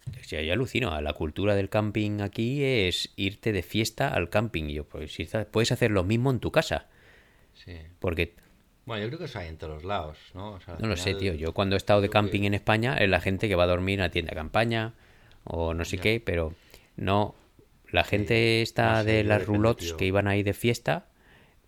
O 0.08 0.24
sea, 0.24 0.40
yo 0.42 0.52
alucino, 0.52 0.98
la 1.00 1.12
cultura 1.12 1.54
del 1.54 1.68
camping 1.68 2.20
aquí 2.20 2.62
es 2.62 3.12
irte 3.16 3.52
de 3.52 3.62
fiesta 3.62 4.08
al 4.08 4.30
camping. 4.30 4.64
Y 4.64 4.74
yo, 4.74 4.84
pues 4.88 5.16
puedes 5.50 5.72
hacer 5.72 5.90
lo 5.90 6.04
mismo 6.04 6.30
en 6.30 6.40
tu 6.40 6.50
casa. 6.52 6.88
Sí. 7.54 7.76
Porque 7.98 8.36
Bueno, 8.88 9.02
yo 9.04 9.08
creo 9.10 9.18
que 9.18 9.24
eso 9.26 9.38
hay 9.38 9.48
en 9.48 9.58
todos 9.58 9.74
los 9.74 9.84
lados, 9.84 10.16
¿no? 10.32 10.52
O 10.52 10.60
sea, 10.60 10.74
al 10.76 10.80
No 10.80 10.88
lo 10.88 10.96
sé, 10.96 11.14
tío. 11.14 11.34
Yo 11.34 11.52
cuando 11.52 11.76
he 11.76 11.78
estado 11.78 12.00
de 12.00 12.08
que- 12.08 12.12
camping 12.12 12.42
en 12.44 12.54
España 12.54 12.96
es 12.96 13.08
la 13.10 13.20
gente 13.20 13.46
que 13.46 13.54
va 13.54 13.64
a 13.64 13.66
dormir 13.66 13.98
en 13.98 14.04
la 14.04 14.10
tienda 14.10 14.30
de 14.30 14.36
campaña 14.36 14.94
o 15.44 15.74
no 15.74 15.84
sé 15.84 15.96
Ya. 15.96 16.02
qué, 16.04 16.22
pero 16.24 16.54
no. 16.96 17.34
La 17.90 18.02
gente 18.02 18.62
esta 18.62 18.98
no 18.98 19.02
sé, 19.04 19.12
de 19.12 19.24
las 19.24 19.44
roulottes 19.46 19.92
que 19.92 20.06
iban 20.06 20.26
ahí 20.26 20.42
de 20.42 20.54
fiesta 20.54 21.06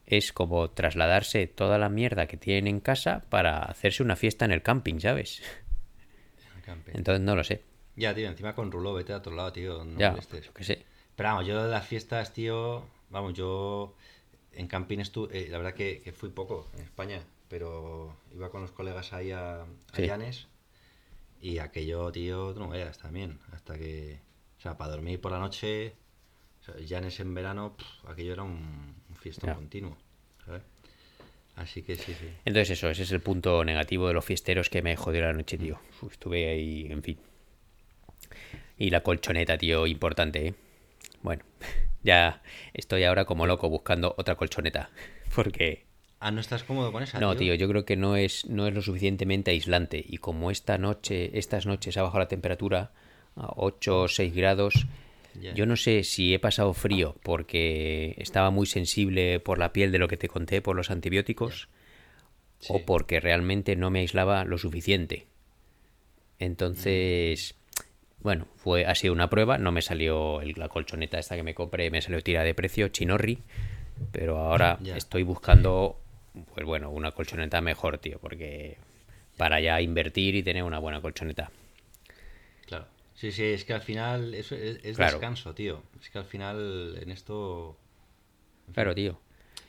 es 0.06 0.32
como 0.32 0.70
trasladarse 0.70 1.46
toda 1.46 1.76
la 1.76 1.90
mierda 1.90 2.26
que 2.26 2.38
tienen 2.38 2.66
en 2.68 2.80
casa 2.80 3.22
para 3.28 3.58
hacerse 3.58 4.02
una 4.02 4.16
fiesta 4.16 4.46
en 4.46 4.52
el 4.52 4.62
camping, 4.62 4.98
¿sabes? 4.98 5.42
el 6.56 6.62
camping. 6.62 6.92
Entonces 6.94 7.20
no 7.22 7.36
lo 7.36 7.44
sé. 7.44 7.62
Ya, 7.96 8.14
tío, 8.14 8.28
encima 8.28 8.54
con 8.54 8.72
Rulo, 8.72 8.94
vete 8.94 9.12
a 9.12 9.18
otro 9.18 9.34
lado, 9.34 9.52
tío. 9.52 9.84
No 9.84 9.98
ya, 9.98 10.14
yo 10.18 10.52
qué 10.54 10.64
sé. 10.64 10.84
Pero 11.16 11.28
vamos, 11.28 11.46
yo 11.46 11.62
de 11.62 11.70
las 11.70 11.86
fiestas, 11.86 12.32
tío, 12.32 12.84
vamos, 13.10 13.34
yo 13.34 13.94
en 14.52 14.66
camping 14.68 14.98
estuve, 14.98 15.48
la 15.48 15.58
verdad 15.58 15.74
que, 15.74 16.00
que 16.02 16.12
fui 16.12 16.30
poco 16.30 16.68
en 16.74 16.80
España, 16.82 17.22
pero 17.48 18.16
iba 18.34 18.50
con 18.50 18.62
los 18.62 18.70
colegas 18.72 19.12
ahí 19.12 19.30
a, 19.32 19.62
a 19.62 19.66
Sí. 19.94 20.06
Llanes 20.06 20.46
y 21.40 21.58
aquello, 21.58 22.10
tío, 22.12 22.52
tú 22.52 22.60
no 22.60 22.68
veas 22.68 22.98
también, 22.98 23.38
hasta 23.52 23.78
que, 23.78 24.20
o 24.58 24.60
sea, 24.60 24.76
para 24.76 24.90
dormir 24.92 25.20
por 25.20 25.32
la 25.32 25.38
noche, 25.38 25.94
o 26.60 26.64
sea, 26.64 26.74
Llanes 26.78 27.18
en 27.20 27.32
verano, 27.34 27.76
aquello 28.06 28.32
era 28.34 28.42
un, 28.42 28.94
un 29.08 29.16
fiestón 29.16 29.54
continuo, 29.54 29.96
¿sabes? 30.44 30.62
Así 31.56 31.82
que 31.82 31.96
sí, 31.96 32.14
sí. 32.18 32.28
Entonces 32.44 32.70
eso, 32.70 32.88
ese 32.88 33.02
es 33.02 33.12
el 33.12 33.20
punto 33.20 33.64
negativo 33.64 34.08
de 34.08 34.14
los 34.14 34.24
fiesteros 34.24 34.70
que 34.70 34.82
me 34.82 34.96
jodió 34.96 35.22
la 35.22 35.32
noche, 35.32 35.58
tío. 35.58 35.78
Uf, 36.00 36.12
estuve 36.12 36.48
ahí, 36.48 36.86
en 36.90 37.02
fin. 37.02 37.18
Y 38.78 38.90
la 38.90 39.02
colchoneta, 39.02 39.58
tío, 39.58 39.86
importante, 39.86 40.46
¿eh? 40.48 40.54
Bueno, 41.22 41.42
ya 42.02 42.42
estoy 42.74 43.04
ahora 43.04 43.24
como 43.24 43.46
loco 43.46 43.68
buscando 43.68 44.14
otra 44.18 44.36
colchoneta. 44.36 44.90
Porque, 45.34 45.84
Ah, 46.22 46.30
¿no 46.30 46.40
estás 46.42 46.64
cómodo 46.64 46.92
con 46.92 47.02
esa, 47.02 47.18
no, 47.18 47.34
tío, 47.34 47.54
yo 47.54 47.66
creo 47.66 47.86
que 47.86 47.96
no 47.96 48.14
es, 48.14 48.44
no 48.44 48.66
es 48.66 48.74
lo 48.74 48.82
suficientemente 48.82 49.52
aislante. 49.52 50.04
Y 50.06 50.18
como 50.18 50.50
esta 50.50 50.76
noche, 50.76 51.30
estas 51.38 51.64
noches 51.64 51.96
ha 51.96 52.02
bajado 52.02 52.18
la 52.18 52.28
temperatura 52.28 52.90
a 53.36 53.48
8 53.56 54.02
o 54.02 54.08
6 54.08 54.34
grados, 54.34 54.86
yo 55.54 55.64
no 55.64 55.76
sé 55.76 56.02
si 56.04 56.34
he 56.34 56.38
pasado 56.38 56.74
frío 56.74 57.16
porque 57.22 58.14
estaba 58.18 58.50
muy 58.50 58.66
sensible 58.66 59.40
por 59.40 59.58
la 59.58 59.72
piel 59.72 59.92
de 59.92 59.98
lo 59.98 60.08
que 60.08 60.16
te 60.18 60.28
conté 60.28 60.60
por 60.60 60.76
los 60.76 60.90
antibióticos 60.90 61.68
o 62.68 62.76
Sí. 62.78 62.84
porque 62.84 63.20
realmente 63.20 63.74
no 63.76 63.90
me 63.90 64.00
aislaba 64.00 64.44
lo 64.44 64.58
suficiente. 64.58 65.26
Entonces, 66.38 67.54
bueno, 68.22 68.46
fue 68.56 68.86
ha 68.86 68.94
sido 68.94 69.12
una 69.12 69.30
prueba, 69.30 69.58
no 69.58 69.72
me 69.72 69.82
salió 69.82 70.40
el- 70.40 70.54
la 70.56 70.68
colchoneta 70.68 71.18
esta 71.18 71.36
que 71.36 71.42
me 71.42 71.54
compré, 71.54 71.90
me 71.90 72.02
salió 72.02 72.20
tira 72.22 72.42
de 72.44 72.54
precio, 72.54 72.88
chinorri, 72.88 73.38
pero 74.12 74.38
ahora 74.38 74.78
estoy 74.96 75.22
buscando, 75.22 75.98
pues 76.54 76.66
bueno, 76.66 76.90
una 76.90 77.12
colchoneta 77.12 77.60
mejor, 77.60 77.98
tío, 77.98 78.18
porque 78.20 78.76
para 79.36 79.60
ya 79.60 79.80
invertir 79.80 80.34
y 80.34 80.42
tener 80.42 80.62
una 80.64 80.78
buena 80.78 81.00
colchoneta. 81.00 81.50
Claro. 82.66 82.86
Sí, 83.14 83.32
sí, 83.32 83.44
es 83.44 83.64
que 83.64 83.74
al 83.74 83.82
final 83.82 84.34
eso 84.34 84.54
es, 84.54 84.78
es 84.84 84.96
Claro. 84.96 85.12
descanso, 85.18 85.54
tío. 85.54 85.82
Es 86.00 86.08
que 86.10 86.18
al 86.18 86.24
final 86.24 86.98
en 87.02 87.10
esto 87.10 87.76
Claro, 88.72 88.94
tío. 88.94 89.18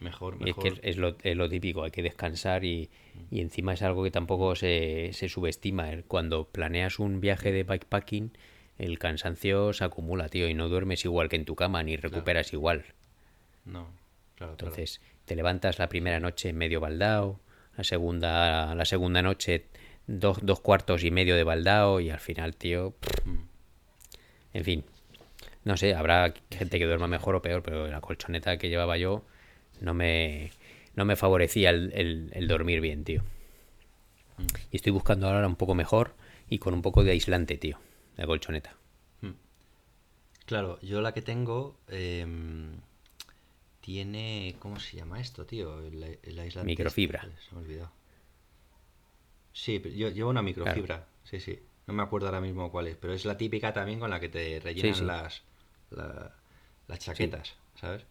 Mejor, 0.02 0.38
Y 0.40 0.50
es 0.50 0.56
que 0.58 0.68
es, 0.70 0.80
es 0.84 0.98
lo, 0.98 1.16
es 1.24 1.36
lo 1.38 1.48
típico, 1.48 1.84
hay 1.84 1.92
que 1.92 2.02
descansar 2.04 2.66
y, 2.66 2.90
y 3.30 3.40
encima 3.40 3.74
es 3.74 3.82
algo 3.82 4.04
que 4.04 4.12
tampoco 4.12 4.56
se, 4.56 5.12
se 5.14 5.30
subestima. 5.30 5.92
El- 5.92 6.04
Cuando 6.04 6.46
planeas 6.46 7.00
un 7.00 7.22
viaje 7.22 7.52
de 7.52 7.64
bikepacking, 7.64 8.32
el 8.78 8.98
cansancio 9.00 9.74
se 9.74 9.84
acumula, 9.84 10.28
tío, 10.28 10.50
y 10.50 10.54
no 10.54 10.68
duermes 10.70 11.06
igual 11.06 11.30
que 11.30 11.36
en 11.38 11.46
tu 11.46 11.56
cama, 11.56 11.84
ni 11.84 11.96
recuperas 11.98 12.52
igual. 12.52 12.84
No, 13.64 13.88
claro, 14.36 14.56
claro. 14.56 14.72
Entonces, 14.74 15.02
te 15.26 15.36
levantas 15.36 15.78
la 15.80 15.88
primera 15.88 16.20
noche 16.20 16.52
medio 16.52 16.80
baldao, 16.80 17.40
la 17.78 17.84
segunda, 17.84 18.74
la 18.76 18.86
segunda 18.86 19.22
noche 19.22 19.66
dos, 20.08 20.40
dos 20.42 20.60
cuartos 20.62 21.04
y 21.04 21.12
medio 21.12 21.36
de 21.36 21.44
baldao, 21.44 22.00
y 22.00 22.10
al 22.10 22.20
final, 22.20 22.56
tío, 22.56 22.92
pff, 23.00 23.26
Mm. 23.26 23.38
en 24.54 24.64
fin. 24.64 24.84
No 25.64 25.78
sé, 25.78 25.94
habrá 25.94 26.34
gente 26.50 26.80
que 26.80 26.86
duerma 26.88 27.08
mejor 27.08 27.36
o 27.36 27.42
peor, 27.44 27.62
pero 27.62 27.88
la 27.88 28.02
colchoneta 28.02 28.58
que 28.58 28.68
llevaba 28.70 28.98
yo 28.98 29.24
no 29.82 29.94
me, 29.94 30.52
no 30.96 31.04
me 31.06 31.16
favorecía 31.18 31.70
el, 31.72 31.92
el- 31.94 32.32
el 32.34 32.48
dormir 32.48 32.80
bien, 32.82 33.04
tío. 33.04 33.24
Mm. 34.38 34.46
Y 34.72 34.76
estoy 34.78 34.92
buscando 34.94 35.28
ahora 35.28 35.46
un 35.48 35.56
poco 35.58 35.76
mejor 35.76 36.14
y 36.50 36.60
con 36.60 36.74
un 36.74 36.82
poco 36.82 37.04
de 37.04 37.12
aislante, 37.12 37.58
tío, 37.58 37.78
de 38.18 38.26
colchoneta. 38.26 38.76
Claro, 40.46 40.80
yo 40.82 41.02
la 41.02 41.14
que 41.14 41.22
tengo 41.22 41.78
em, 41.88 42.74
tiene. 43.80 44.56
¿Cómo 44.60 44.80
se 44.80 44.98
llama 44.98 45.22
esto, 45.22 45.46
tío? 45.46 45.80
El, 45.80 46.20
el 46.22 46.40
aislante. 46.40 46.66
Microfibra. 46.66 47.22
este, 47.24 47.50
se 47.50 47.56
me 47.56 47.62
olvidado. 47.62 47.92
Sí, 49.54 49.80
pero 49.80 49.96
yo 49.96 50.10
llevo 50.10 50.30
una 50.30 50.42
microfibra. 50.42 51.08
Sí, 51.24 51.40
sí. 51.40 51.60
No 51.88 51.94
me 51.94 52.04
acuerdo 52.04 52.28
ahora 52.28 52.42
mismo 52.42 52.70
cuál 52.72 52.88
es, 52.88 52.98
pero 52.98 53.14
es 53.14 53.24
la 53.26 53.38
típica 53.38 53.74
también 53.74 54.00
con 54.00 54.10
la 54.10 54.20
que 54.20 54.30
te 54.30 54.60
rellenan 54.60 54.96
sí. 54.96 55.04
las 55.06 55.42
la- 55.90 56.36
las 56.88 57.00
chaquetas, 57.00 57.56
¿sabes? 57.80 58.04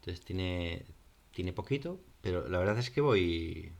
Entonces 0.00 0.24
tiene 0.24 0.84
tiene 1.32 1.52
poquito, 1.52 1.98
pero 2.20 2.48
la 2.48 2.58
verdad 2.58 2.78
es 2.78 2.90
que 2.90 3.00
voy 3.00 3.72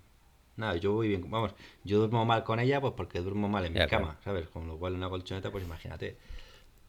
nada, 0.57 0.77
yo 0.77 0.93
voy 0.93 1.09
bien, 1.09 1.31
vamos, 1.31 1.55
yo 1.85 1.99
duermo 1.99 2.25
mal 2.25 2.45
con 2.45 2.61
ella 2.61 2.81
pues 2.81 2.93
porque 2.97 3.21
duermo 3.21 3.49
mal 3.49 3.65
en 3.67 3.75
Ya, 3.75 3.85
mi 3.85 3.89
cama. 3.91 4.19
¿sabes? 4.25 4.49
Con 4.49 4.67
lo 4.67 4.77
cual 4.79 4.95
una 4.95 5.09
colchoneta 5.09 5.51
pues 5.51 5.65
imagínate. 5.65 6.17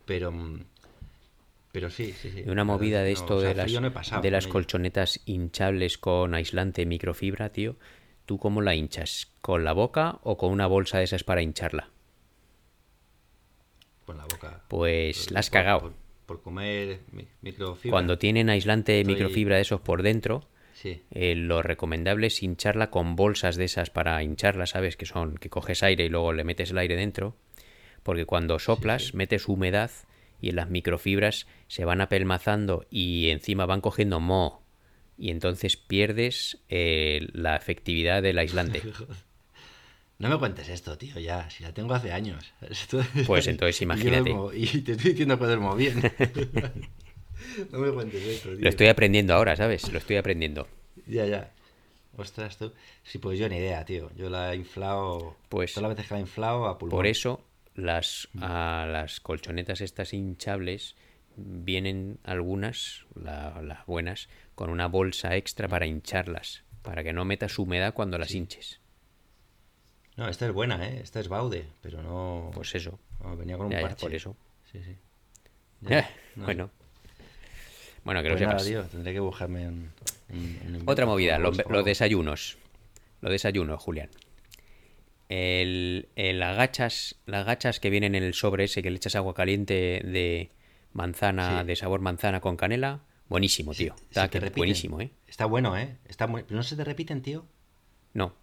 Pero 0.06 0.34
pero 1.72 1.90
sí, 1.90 2.12
sí, 2.14 2.30
sí. 2.30 2.44
Una 2.48 2.64
movida 2.64 3.02
de 3.02 3.14
no, 3.14 3.20
esto 3.20 3.36
o 3.38 3.40
sea, 3.42 3.50
de 3.50 3.56
las, 3.56 3.72
no 3.82 3.92
pasado 3.92 4.22
de 4.22 4.30
las 4.32 4.46
colchonetas 4.48 5.22
hinchables 5.26 5.98
con 5.98 6.34
aislante 6.36 6.86
microfibra, 6.86 7.50
tío. 7.50 7.76
¿Tú 8.26 8.38
cómo 8.38 8.62
la 8.62 8.76
hinchas? 8.76 9.32
¿Con 9.42 9.64
la 9.64 9.74
boca 9.74 10.20
o 10.24 10.38
con 10.38 10.52
una 10.52 10.68
bolsa 10.68 11.00
de 11.00 11.06
esas 11.06 11.24
para 11.24 11.42
hincharla? 11.42 11.90
con 14.06 14.18
la 14.18 14.24
boca. 14.26 14.62
Pues 14.68 15.26
Por- 15.26 15.34
la 15.34 15.40
has 15.40 15.50
por- 15.50 15.54
cagado. 15.54 15.80
Por, 15.82 15.94
por 16.26 16.42
comer 16.42 17.00
mi- 17.12 17.28
microfibra. 17.42 17.92
Cuando 17.96 18.18
tienen 18.18 18.50
aislante 18.50 19.00
Estoy- 19.02 19.14
microfibra 19.14 19.56
de 19.56 19.62
esos 19.62 19.82
por 19.82 20.04
dentro, 20.04 20.44
Sí. 20.84 21.02
eh, 21.12 21.34
lo 21.36 21.62
recomendable 21.62 22.28
es 22.28 22.44
hincharla 22.44 22.90
con 22.90 23.16
bolsas 23.16 23.56
de 23.56 23.64
esas 23.64 23.90
para 23.90 24.22
hincharla, 24.22 24.66
¿sabes? 24.66 24.98
Que 24.98 25.06
son 25.06 25.38
que 25.38 25.50
coges 25.50 25.82
aire 25.82 26.04
y 26.04 26.10
luego 26.10 26.34
le 26.34 26.44
metes 26.44 26.72
el 26.72 26.78
aire 26.78 26.98
dentro. 26.98 27.38
Porque 28.04 28.26
cuando 28.26 28.60
soplas, 28.60 29.14
metes 29.14 29.48
humedad 29.48 29.92
y 30.42 30.50
en 30.50 30.58
las 30.58 30.70
microfibras 30.70 31.48
se 31.68 31.86
van 31.86 32.02
apelmazando 32.02 32.86
y 32.90 33.30
encima 33.30 33.66
van 33.66 33.80
cogiendo 33.80 34.20
moho. 34.20 34.62
Y 35.18 35.32
entonces 35.32 35.78
pierdes 35.78 36.60
eh, 36.68 37.30
la 37.32 37.56
efectividad 37.56 38.22
del 38.22 38.40
aislante. 38.40 38.82
No 40.20 40.30
me 40.30 40.38
cuentes 40.38 40.70
esto, 40.70 40.98
tío, 40.98 41.20
ya. 41.20 41.50
Si 41.50 41.64
la 41.64 41.74
tengo 41.74 41.94
hace 41.94 42.14
años. 42.14 42.54
Pues 43.28 43.48
entonces 43.48 43.78
y 43.78 43.80
yo 43.80 43.84
imagínate. 43.86 44.34
Y 44.54 44.82
te 44.82 44.94
estoy 44.94 45.12
diciendo 45.12 45.38
que 45.38 45.46
duermo 45.46 45.76
bien. 45.76 46.02
no 47.72 47.80
me 47.80 47.92
cuentes 47.92 48.22
esto, 48.24 48.50
tío. 48.50 48.60
Lo 48.60 48.70
estoy 48.70 48.88
aprendiendo 48.88 49.34
ahora, 49.34 49.56
¿sabes? 49.56 49.92
Lo 49.92 49.98
estoy 49.98 50.16
aprendiendo. 50.18 50.68
Ya, 51.08 51.26
ya. 51.26 51.52
Ostras, 52.18 52.58
tú. 52.58 52.72
Sí, 53.04 53.18
pues 53.18 53.40
yo 53.40 53.50
ni 53.50 53.58
idea, 53.58 53.84
tío. 53.86 54.12
Yo 54.16 54.30
la 54.30 54.54
he 54.54 54.56
inflado. 54.56 55.36
Pues- 55.50 55.74
Todas 55.74 55.90
las 55.90 55.98
veces 55.98 56.08
que 56.08 56.14
la 56.14 56.20
he 56.20 56.22
inflado 56.22 56.68
a 56.68 56.78
pulmón. 56.78 56.98
Por 56.98 57.08
eso 57.08 57.42
las, 57.76 58.28
a 58.40 58.86
las 58.90 59.20
colchonetas 59.20 59.82
estas 59.82 60.14
hinchables 60.14 60.96
vienen 61.36 62.20
algunas, 62.24 63.06
la- 63.16 63.62
las 63.64 63.86
buenas, 63.88 64.30
con 64.54 64.70
una 64.70 64.88
bolsa 64.88 65.36
extra 65.36 65.68
para 65.68 65.88
hincharlas, 65.88 66.64
para 66.84 67.04
que 67.04 67.14
no 67.14 67.26
metas 67.26 67.58
humedad 67.58 67.94
cuando 67.96 68.20
las 68.20 68.32
hinches. 68.36 68.80
No, 70.16 70.28
esta 70.28 70.46
es 70.46 70.52
buena, 70.54 70.88
¿eh? 70.88 71.00
Esta 71.02 71.20
es 71.20 71.28
Baude, 71.28 71.66
pero 71.82 72.04
no. 72.04 72.52
Pues 72.54 72.76
eso. 72.76 73.00
no, 73.24 73.36
venía 73.36 73.58
con 73.58 73.66
un 73.66 73.72
Ya, 73.72 73.82
ya, 73.82 73.96
por 73.96 74.14
eso. 74.14 74.36
Sí, 74.72 74.80
sí. 74.84 74.96
Eh, 75.90 76.06
no. 76.36 76.46
bueno. 76.46 76.70
Bueno, 78.04 78.22
que 78.22 78.30
Pues 78.30 78.42
lo 78.42 78.48
nada, 78.48 78.60
sepas. 78.60 78.68
tío, 78.86 78.92
tendré 78.92 79.14
que 79.14 79.20
buscarme 79.20 79.68
un. 79.68 79.92
un- 80.30 80.38
un 80.62 80.68
invento 80.68 80.92
Otra 80.92 81.06
movida, 81.06 81.38
los 81.40 81.86
desayunos. 81.86 82.58
Los 83.22 83.32
desayunos, 83.32 83.82
Julián. 83.82 84.10
El, 85.30 86.10
el 86.16 86.44
agachas, 86.44 87.16
las 87.26 87.46
gachas 87.46 87.80
que 87.80 87.90
vienen 87.90 88.14
en 88.16 88.24
el 88.24 88.34
sobre 88.34 88.66
ese 88.66 88.84
que 88.84 88.92
le 88.92 88.98
echas 88.98 89.16
agua 89.16 89.34
caliente 89.34 90.02
de 90.04 90.52
manzana, 90.92 91.62
Sí. 91.62 91.68
de 91.68 91.76
sabor 91.76 92.02
manzana 92.02 92.40
con 92.42 92.56
canela, 92.58 93.00
buenísimo, 93.30 93.74
tío. 93.74 93.96
Está 94.10 94.28
que- 94.30 94.40
buenísimo, 94.52 95.02
¿eh? 95.02 95.10
Está 95.28 95.46
bueno, 95.46 95.76
¿eh? 95.78 95.96
Está 96.08 96.28
muy... 96.28 96.44
Pero 96.44 96.58
no 96.58 96.64
se 96.64 96.76
te 96.76 96.84
repiten, 96.84 97.22
tío. 97.22 97.46
No, 98.14 98.34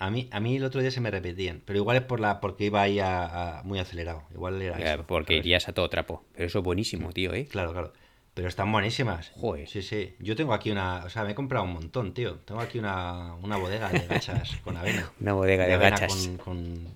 A 0.00 0.10
mí, 0.10 0.28
a 0.30 0.38
mí 0.38 0.56
el 0.56 0.64
otro 0.64 0.80
día 0.80 0.90
se 0.90 1.00
me 1.00 1.10
repetían, 1.10 1.62
pero 1.64 1.78
igual 1.78 1.96
es 1.96 2.02
por 2.04 2.20
la 2.20 2.40
porque 2.40 2.66
iba 2.66 2.82
ahí 2.82 2.98
a, 3.00 3.60
a- 3.60 3.62
muy 3.64 3.78
acelerado. 3.78 4.22
Igual 4.32 4.60
era 4.60 4.78
eh, 4.78 4.94
eso, 4.94 5.04
porque 5.06 5.34
irías 5.36 5.68
a 5.68 5.72
todo 5.72 5.88
trapo. 5.88 6.24
Pero 6.34 6.46
eso 6.46 6.58
es 6.58 6.64
buenísimo, 6.64 7.12
tío, 7.12 7.32
¿eh? 7.34 7.46
Claro, 7.50 7.72
claro. 7.72 7.92
Pero 8.38 8.46
están 8.50 8.70
buenísimas. 8.70 9.32
Joder. 9.34 9.66
Sí, 9.66 9.82
sí. 9.82 10.14
Yo 10.20 10.36
tengo 10.36 10.54
aquí 10.54 10.70
una... 10.70 11.02
O 11.04 11.10
sea, 11.10 11.24
me 11.24 11.32
he 11.32 11.34
comprado 11.34 11.64
un 11.64 11.72
montón, 11.72 12.14
tío. 12.14 12.36
Tengo 12.36 12.60
aquí 12.60 12.78
una, 12.78 13.34
una 13.42 13.56
bodega 13.56 13.88
de 13.88 14.06
gachas 14.06 14.54
con 14.62 14.76
avena. 14.76 15.10
Una 15.20 15.32
bodega 15.32 15.66
de 15.66 15.74
avena 15.74 15.90
gachas. 15.98 16.28
Con, 16.28 16.36
con- 16.36 16.86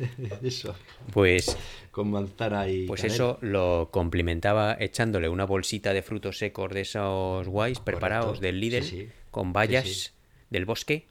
eso. 0.42 0.74
Pues, 1.12 1.56
Con 1.92 2.10
manzana 2.10 2.66
y 2.68 2.84
pues 2.88 3.00
canela. 3.02 3.14
eso 3.14 3.38
lo 3.42 3.90
complementaba 3.92 4.76
echándole 4.80 5.28
una 5.28 5.44
bolsita 5.44 5.92
de 5.92 6.02
frutos 6.02 6.38
secos 6.38 6.72
de 6.74 6.80
esos 6.80 7.46
guays 7.46 7.78
preparados 7.78 8.40
del 8.40 8.58
Lidl 8.58 8.82
Sí, 8.82 9.02
sí. 9.02 9.08
con 9.30 9.52
bayas 9.52 9.84
sí. 9.88 10.10
del 10.50 10.64
bosque 10.64 11.06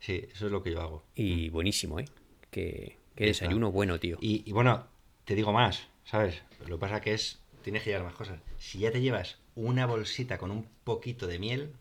Sí, 0.00 0.26
eso 0.32 0.46
es 0.46 0.52
lo 0.52 0.64
que 0.64 0.72
yo 0.72 0.80
hago. 0.82 1.04
y 1.14 1.48
buenísimo, 1.50 2.00
¿eh? 2.00 2.06
Ya 2.52 2.62
está. 2.62 2.96
desayuno 3.14 3.70
bueno, 3.70 4.00
tío. 4.00 4.18
Y, 4.20 4.42
y 4.44 4.52
bueno, 4.52 4.84
te 5.24 5.36
digo 5.36 5.52
más, 5.52 5.86
¿sabes? 6.04 6.42
Lo 6.66 6.76
que 6.76 6.80
pasa 6.80 7.00
que 7.00 7.14
es, 7.14 7.38
tienes 7.66 7.82
que 7.82 7.90
llevar 7.90 8.04
más 8.06 8.14
cosas. 8.14 8.38
Si 8.58 8.78
ya 8.78 8.92
te 8.92 9.00
llevas 9.00 9.38
una 9.56 9.86
bolsita 9.86 10.38
con 10.38 10.52
un 10.52 10.68
poquito 10.84 11.26
de 11.26 11.40
miel, 11.40 11.72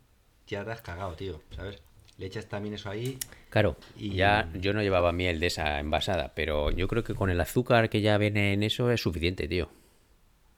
ya 0.47 0.65
te 0.65 0.71
has 0.71 0.81
cagado, 0.81 1.13
tío, 1.13 1.43
¿sabes? 1.55 1.79
Le 2.17 2.25
echas 2.25 2.47
también 2.49 2.73
eso 2.73 2.89
ahí. 2.89 3.19
Claro, 3.51 3.77
Y- 3.95 4.15
ya 4.15 4.49
yo 4.55 4.73
no 4.73 4.81
llevaba 4.81 5.11
miel 5.11 5.39
de 5.39 5.45
esa 5.45 5.79
envasada, 5.79 6.33
pero 6.33 6.71
yo 6.71 6.87
creo 6.87 7.03
que 7.03 7.13
con 7.13 7.29
el 7.29 7.39
azúcar 7.39 7.91
que 7.91 8.01
ya 8.01 8.17
viene 8.17 8.53
en 8.53 8.63
eso 8.63 8.89
es 8.89 8.99
suficiente, 8.99 9.47
tío. 9.47 9.69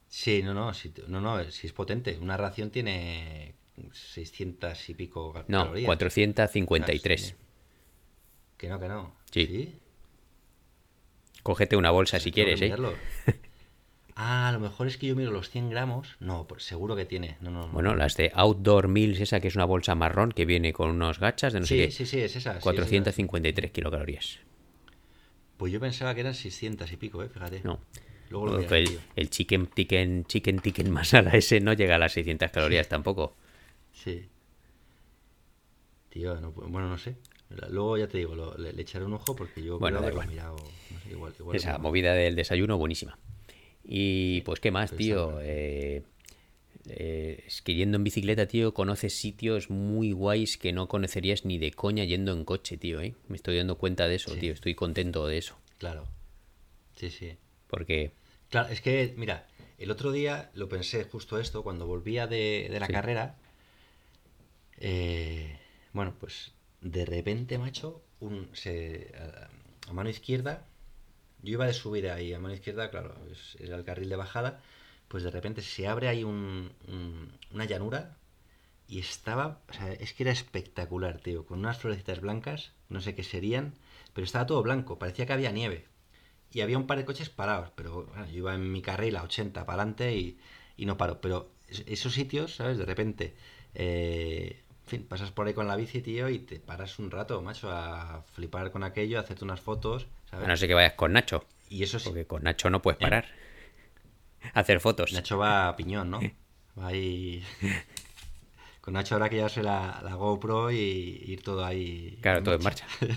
Sí, 0.07 0.41
no, 0.43 0.53
no, 0.53 0.73
sí, 0.73 0.93
no, 1.09 1.19
no, 1.19 1.43
sí 1.51 1.67
es 1.67 1.73
potente. 1.73 2.17
Una 2.21 2.37
ración 2.37 2.69
tiene 2.71 3.53
600 3.91 4.89
y 4.89 4.93
pico 4.93 5.33
No, 5.49 5.63
calorías. 5.63 5.87
453. 5.87 7.21
Claro, 7.35 7.37
Que 8.57 8.69
no, 8.69 8.79
que 8.79 8.87
no. 8.87 9.13
Sí. 9.29 9.75
Cógete 11.43 11.75
una 11.75 11.91
bolsa 11.91 12.17
si 12.17 12.31
Tengo 12.31 12.47
que 12.47 12.55
quieres, 12.55 12.79
¿eh? 13.25 13.37
Ah, 14.19 14.47
a 14.49 14.51
lo 14.51 14.59
mejor 14.59 14.87
es 14.87 14.97
que 14.97 15.05
yo 15.05 15.15
miro 15.15 15.29
los 15.31 15.51
100 15.51 15.69
gramos. 15.69 16.15
No, 16.19 16.47
pues 16.47 16.63
seguro 16.63 16.95
que 16.95 17.05
tiene. 17.05 17.37
No, 17.39 17.51
no, 17.51 17.67
no. 17.67 17.71
Bueno, 17.73 17.93
las 17.95 18.17
de 18.17 18.31
Outdoor 18.33 18.87
Meals, 18.87 19.19
esa 19.19 19.39
que 19.39 19.47
es 19.47 19.55
una 19.55 19.65
bolsa 19.65 19.93
marrón 19.93 20.31
que 20.31 20.45
viene 20.45 20.73
con 20.73 20.89
unos 20.89 21.19
gachas 21.19 21.53
de 21.53 21.59
no 21.59 21.65
sé 21.67 21.75
sí, 21.75 21.81
qué. 21.85 21.91
sí, 21.91 22.05
sí, 22.07 22.19
es 22.21 22.35
esa. 22.35 22.53
sí, 22.53 22.57
es 22.57 22.57
esa. 22.57 22.61
453 22.63 23.71
kilocalorías. 23.71 24.39
Pues 25.57 25.71
yo 25.71 25.79
pensaba 25.79 26.15
que 26.15 26.21
eran 26.21 26.33
600 26.33 26.91
y 26.91 26.97
pico, 26.97 27.21
eh, 27.21 27.29
fíjate. 27.29 27.61
No. 27.63 27.79
Luego 28.31 28.47
lo 28.47 28.57
el, 28.59 28.89
tío. 28.89 28.99
el 29.15 29.29
chicken 29.29 29.69
chicken 29.75 30.25
chicken 30.25 30.59
chicken 30.61 30.89
masala 30.91 31.31
ese 31.31 31.59
no 31.61 31.73
llega 31.73 31.95
a 31.95 31.99
las 31.99 32.13
600 32.13 32.49
calorías 32.51 32.87
tampoco. 32.89 33.35
Sí. 33.93 34.27
Tío, 36.09 36.39
bueno, 36.51 36.89
no 36.89 36.97
sé. 36.97 37.15
Luego 37.69 37.97
ya 37.97 38.07
te 38.07 38.17
digo, 38.17 38.35
lo- 38.35 38.57
le, 38.57 38.73
le 38.73 38.81
echaré 38.81 39.05
un 39.05 39.13
ojo 39.13 39.35
porque 39.35 39.61
yo 39.63 39.77
Bueno, 39.79 39.99
creo 39.99 40.09
haberlo 40.09 40.23
igual. 40.23 40.27
mirado. 40.27 40.55
No 40.91 40.99
sé, 41.01 41.11
igual, 41.11 41.33
igual 41.39 41.55
Esa 41.55 41.77
movida 41.77 42.13
del 42.13 42.35
desayuno 42.35 42.77
buenísima. 42.77 43.17
Y 43.87 44.41
pues 44.41 44.59
qué 44.59 44.69
más, 44.71 44.91
tío. 44.91 45.39
Eh, 45.41 46.03
eh, 46.89 47.43
es 47.47 47.61
que 47.61 47.73
yendo 47.73 47.95
en 47.97 48.03
bicicleta, 48.03 48.45
tío, 48.47 48.73
conoces 48.73 49.13
sitios 49.17 49.69
muy 49.69 50.11
guays 50.11 50.57
que 50.57 50.73
no 50.73 50.87
conocerías 50.87 51.45
ni 51.45 51.57
de 51.57 51.71
coña 51.71 52.03
yendo 52.03 52.33
en 52.33 52.43
coche, 52.45 52.77
tío, 52.77 52.99
¿eh? 53.01 53.15
Me 53.29 53.35
estoy 53.37 53.57
dando 53.57 53.77
cuenta 53.77 54.07
de 54.07 54.15
eso, 54.15 54.33
Sí. 54.33 54.39
tío. 54.41 54.53
Estoy 54.53 54.75
contento 54.75 55.25
de 55.27 55.37
eso. 55.37 55.57
Claro. 55.77 56.07
Sí, 56.95 57.09
sí. 57.09 57.35
Porque, 57.67 58.11
Claro, 58.49 58.69
es 58.69 58.79
que, 58.81 59.13
mira, 59.17 59.45
el 59.77 59.91
otro 59.91 60.11
día 60.11 60.49
lo 60.53 60.69
pensé 60.69 61.03
justo 61.03 61.39
esto, 61.39 61.63
cuando 61.63 61.85
volvía 61.85 62.27
de, 62.27 62.67
de 62.71 62.79
la 62.79 62.87
Sí. 62.87 62.93
carrera. 62.93 63.35
eh, 64.79 65.57
bueno, 65.93 66.13
pues 66.19 66.51
de 66.81 67.05
repente, 67.05 67.57
macho, 67.57 68.01
un, 68.19 68.47
se, 68.53 69.11
a, 69.17 69.89
a 69.89 69.93
mano 69.93 70.09
izquierda, 70.09 70.65
yo 71.43 71.53
iba 71.53 71.65
de 71.67 71.73
subida 71.73 72.15
ahí, 72.15 72.33
a 72.33 72.39
mano 72.39 72.53
izquierda, 72.55 72.89
claro, 72.89 73.15
era 73.59 73.75
el 73.77 73.83
carril 73.85 74.09
de 74.09 74.15
bajada, 74.15 74.61
pues 75.07 75.23
de 75.23 75.31
repente 75.31 75.61
se 75.61 75.87
abre 75.87 76.07
ahí 76.09 76.23
un, 76.23 76.71
un- 76.87 77.31
una 77.51 77.65
llanura 77.65 78.17
y 78.87 78.99
estaba, 78.99 79.61
o 79.69 79.73
sea, 79.73 79.91
es 79.93 80.13
que 80.13 80.23
era 80.23 80.31
espectacular, 80.31 81.19
tío, 81.19 81.45
con 81.45 81.59
unas 81.59 81.77
florecitas 81.79 82.21
blancas, 82.21 82.73
no 82.89 83.01
sé 83.01 83.15
qué 83.15 83.23
serían, 83.23 83.73
pero 84.13 84.25
estaba 84.25 84.45
todo 84.47 84.63
blanco, 84.63 84.97
parecía 84.99 85.25
que 85.25 85.33
había 85.33 85.51
nieve. 85.51 85.85
Y 86.51 86.61
había 86.61 86.77
un 86.77 86.87
par 86.87 86.97
de 86.97 87.05
coches 87.05 87.29
parados, 87.29 87.71
pero 87.75 88.05
bueno, 88.05 88.25
yo 88.27 88.37
iba 88.37 88.55
en 88.55 88.71
mi 88.71 88.81
carril 88.81 89.15
a 89.17 89.23
80 89.23 89.65
para 89.65 89.81
adelante 89.83 90.15
y, 90.15 90.39
y 90.77 90.85
no 90.85 90.97
paro. 90.97 91.19
Pero 91.21 91.51
es- 91.67 91.83
esos 91.87 92.13
sitios, 92.13 92.55
¿sabes? 92.55 92.77
De 92.77 92.85
repente, 92.85 93.35
eh, 93.75 94.63
en 94.85 94.89
fin, 94.89 95.03
pasas 95.07 95.31
por 95.31 95.47
ahí 95.47 95.53
con 95.53 95.67
la 95.67 95.75
bici, 95.75 96.01
tío, 96.01 96.29
y 96.29 96.39
te 96.39 96.59
paras 96.59 96.99
un 96.99 97.11
rato, 97.11 97.41
macho, 97.41 97.69
a 97.71 98.23
flipar 98.33 98.71
con 98.71 98.83
aquello, 98.83 99.17
a 99.17 99.21
hacerte 99.21 99.43
unas 99.43 99.59
fotos, 99.61 100.07
¿sabes? 100.29 100.45
a 100.45 100.47
no 100.47 100.57
ser 100.57 100.67
que 100.67 100.73
vayas 100.73 100.93
con 100.93 101.13
Nacho. 101.13 101.45
Y 101.69 101.83
eso 101.83 101.99
sí, 101.99 102.09
Porque 102.09 102.25
con 102.25 102.43
Nacho 102.43 102.69
no 102.69 102.81
puedes 102.81 102.99
parar. 102.99 103.25
Hacer 104.53 104.79
fotos. 104.79 105.11
Nacho 105.13 105.37
va 105.37 105.67
a 105.69 105.75
piñón, 105.75 106.09
¿no? 106.11 106.19
Va 106.79 106.87
ahí... 106.87 107.43
Con 108.81 108.93
Nacho 108.93 109.15
habrá 109.15 109.27
que 109.27 109.35
llevarse 109.35 109.61
la, 109.61 109.99
la 110.01 110.15
GoPro 110.15 110.71
y 110.71 110.77
ir 111.27 111.41
todo 111.43 111.65
ahí... 111.65 112.17
Claro, 112.21 112.41
todo 112.41 112.55
en 112.55 112.63
marcha. 112.63 112.85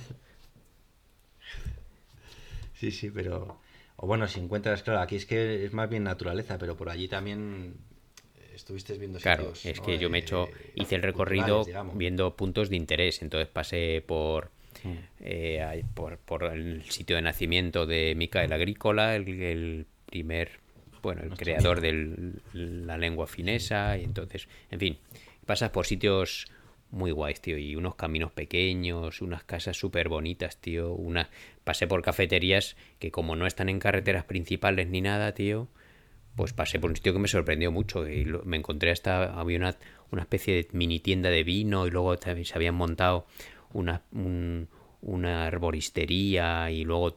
Sí, 2.75 2.91
sí, 2.91 3.11
pero... 3.11 3.61
O 3.97 4.07
bueno, 4.07 4.27
si 4.27 4.41
encuentras, 4.41 4.83
claro, 4.83 5.01
aquí 5.01 5.17
es 5.17 5.27
que 5.27 5.65
es 5.67 5.73
más 5.75 5.91
bien 5.91 6.05
naturaleza, 6.05 6.57
pero 6.59 6.77
por 6.77 6.89
allí 6.89 7.07
también 7.09 7.75
eh, 8.37 8.53
estuviste 8.55 8.95
viendo 8.97 9.19
Claro, 9.19 9.55
sitios, 9.55 9.67
es 9.67 9.79
¿no? 9.79 9.85
que 9.85 9.99
yo 9.99 10.09
me 10.09 10.19
he 10.19 10.21
Eh, 10.21 10.25
hecho, 10.25 10.49
hice 10.75 10.95
el 10.95 11.03
recorrido 11.03 11.65
digamos. 11.65 11.99
viendo 11.99 12.35
puntos 12.37 12.71
de 12.71 12.77
interés, 12.77 13.21
entonces 13.21 13.49
pasé 13.49 14.03
por. 14.07 14.51
Eh, 15.21 15.85
por, 15.95 16.19
por 16.19 16.45
el 16.45 16.83
sitio 16.91 17.17
de 17.17 17.23
nacimiento 17.23 17.87
de 17.87 18.15
Micael 18.17 18.53
Agrícola, 18.53 19.15
el, 19.17 19.29
el 19.43 19.87
primer, 20.07 20.61
bueno, 21.03 21.23
el 21.23 21.31
creador 21.37 21.81
de 21.81 22.33
la 22.53 22.97
lengua 22.99 23.27
finesa, 23.27 23.97
y 23.99 24.05
entonces, 24.05 24.49
en 24.71 24.81
fin, 24.81 24.99
pasas 25.47 25.71
por 25.71 25.87
sitios 25.87 26.47
muy 26.91 27.13
guays, 27.13 27.41
tío, 27.41 27.57
y 27.57 27.77
unos 27.77 27.95
caminos 27.95 28.33
pequeños, 28.33 29.23
unas 29.23 29.45
casas 29.45 29.77
súper 29.77 30.09
bonitas, 30.09 30.57
tío, 30.57 30.93
una... 30.93 31.29
pasé 31.63 31.87
por 31.87 32.03
cafeterías 32.03 32.77
que 32.99 33.11
como 33.13 33.37
no 33.37 33.47
están 33.47 33.69
en 33.69 33.79
carreteras 33.79 34.25
principales 34.25 34.89
ni 34.89 35.01
nada, 35.01 35.33
tío, 35.33 35.69
pues 36.35 36.53
pasé 36.53 36.81
por 36.81 36.91
un 36.91 36.97
sitio 36.97 37.13
que 37.13 37.19
me 37.21 37.29
sorprendió 37.29 37.71
mucho 37.71 38.09
y 38.09 38.25
lo- 38.25 38.43
me 38.45 38.57
encontré 38.57 38.91
hasta 38.91 39.39
había 39.39 39.59
una, 39.59 39.77
una 40.11 40.23
especie 40.23 40.55
de 40.57 40.69
mini 40.73 40.99
tienda 40.99 41.29
de 41.31 41.45
vino 41.45 41.87
y 41.87 41.91
luego 41.91 42.17
también 42.19 42.45
se 42.45 42.55
habían 42.55 42.75
montado 42.75 43.25
una 43.73 44.03
un- 44.13 44.69
una 45.03 45.47
arboristería 45.47 46.71
y 46.71 46.85
luego 46.85 47.15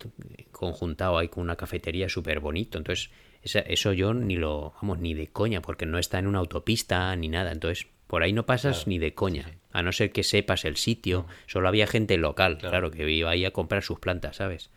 conjuntado 0.52 1.18
ahí 1.18 1.28
con 1.28 1.44
una 1.44 1.56
cafetería 1.58 2.08
súper 2.08 2.40
bonito 2.40 2.78
entonces 2.78 3.10
eso 3.44 3.92
yo 3.92 4.14
ni 4.14 4.38
lo 4.38 4.74
vamos 4.82 5.00
ni 5.00 5.14
de 5.14 5.28
coña 5.28 5.62
porque 5.62 5.86
no 5.86 6.00
está 6.00 6.20
en 6.20 6.28
una 6.28 6.40
autopista 6.40 7.14
ni 7.18 7.28
nada 7.28 7.52
entonces 7.52 7.88
por 8.08 8.24
ahí 8.24 8.32
no 8.32 8.46
pasas 8.46 8.78
Claro, 8.78 8.90
ni 8.90 9.00
de 9.00 9.14
coña 9.14 9.52
a 9.74 9.84
no 9.84 9.92
ser 9.92 10.12
que 10.14 10.24
sepas 10.24 10.64
el 10.64 10.78
sitio 10.78 11.26
solo 11.46 11.68
había 11.68 11.86
gente 11.88 12.16
local 12.18 12.58
Claro. 12.58 12.70
claro 12.70 12.92
que 12.92 13.12
iba 13.12 13.30
ahí 13.32 13.44
a 13.44 13.52
comprar 13.52 13.84
sus 13.84 14.00
plantas 14.00 14.38
sabes 14.38 14.70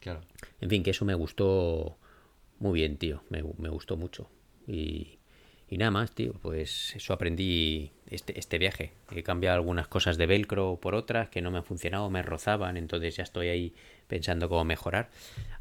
Claro. 0.00 0.20
en 0.60 0.68
fin, 0.70 0.82
que 0.82 0.90
eso 0.90 1.04
me 1.04 1.14
gustó 1.14 1.96
muy 2.58 2.74
bien, 2.80 2.98
tío. 2.98 3.22
Me, 3.30 3.42
me 3.58 3.68
gustó 3.70 3.96
mucho. 3.96 4.28
Y, 4.66 5.18
y 5.68 5.78
nada 5.78 5.90
más, 5.90 6.14
tío. 6.14 6.34
Pues 6.42 6.94
eso 6.94 7.12
aprendí 7.14 7.90
este, 8.14 8.38
este 8.38 8.58
viaje. 8.58 8.92
He 9.12 9.22
cambiado 9.22 9.56
algunas 9.56 9.86
cosas 9.88 10.16
de 10.16 10.26
velcro 10.26 10.78
por 10.80 10.94
otras 10.94 11.28
que 11.28 11.42
no 11.42 11.50
me 11.50 11.58
han 11.58 11.64
funcionado, 11.64 12.08
me 12.10 12.22
rozaban. 12.22 12.76
Entonces 12.76 13.16
ya 13.16 13.22
estoy 13.22 13.48
ahí 13.48 13.74
pensando 14.08 14.48
cómo 14.48 14.64
mejorar. 14.64 15.10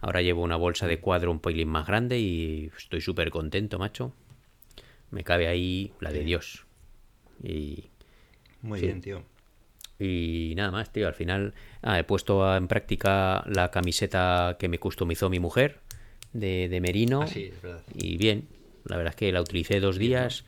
Ahora 0.01 0.21
llevo 0.21 0.41
una 0.43 0.55
bolsa 0.55 0.87
de 0.87 0.99
cuadro 0.99 1.31
un 1.31 1.39
pelín 1.39 1.67
más 1.69 1.87
grande 1.87 2.19
y 2.19 2.71
estoy 2.77 3.01
súper 3.01 3.29
contento, 3.29 3.79
macho. 3.79 4.13
Me 5.11 5.23
cabe 5.23 5.47
ahí 5.47 5.91
la 5.99 6.11
de 6.11 6.19
Sí. 6.19 6.25
Dios. 6.25 6.65
Y, 7.43 7.89
Muy 8.61 8.79
Sí. 8.79 8.85
bien, 8.85 9.01
tío. 9.01 9.23
y 9.99 10.53
nada 10.55 10.71
más, 10.71 10.91
tío. 10.91 11.07
Al 11.07 11.13
final 11.13 11.53
ah, 11.81 11.99
he 11.99 12.03
puesto 12.03 12.55
en 12.55 12.67
práctica 12.67 13.43
la 13.45 13.71
camiseta 13.71 14.55
que 14.59 14.67
me 14.67 14.79
customizó 14.79 15.29
mi 15.29 15.39
mujer 15.39 15.79
de, 16.33 16.67
de 16.69 16.81
merino. 16.81 17.21
Ah, 17.21 17.27
sí, 17.27 17.43
es 17.53 17.61
verdad. 17.61 17.83
Y 17.95 18.17
bien, 18.17 18.47
la 18.85 18.97
verdad 18.97 19.11
es 19.11 19.15
que 19.17 19.31
la 19.31 19.41
utilicé 19.41 19.79
dos 19.79 19.97
días 19.97 20.45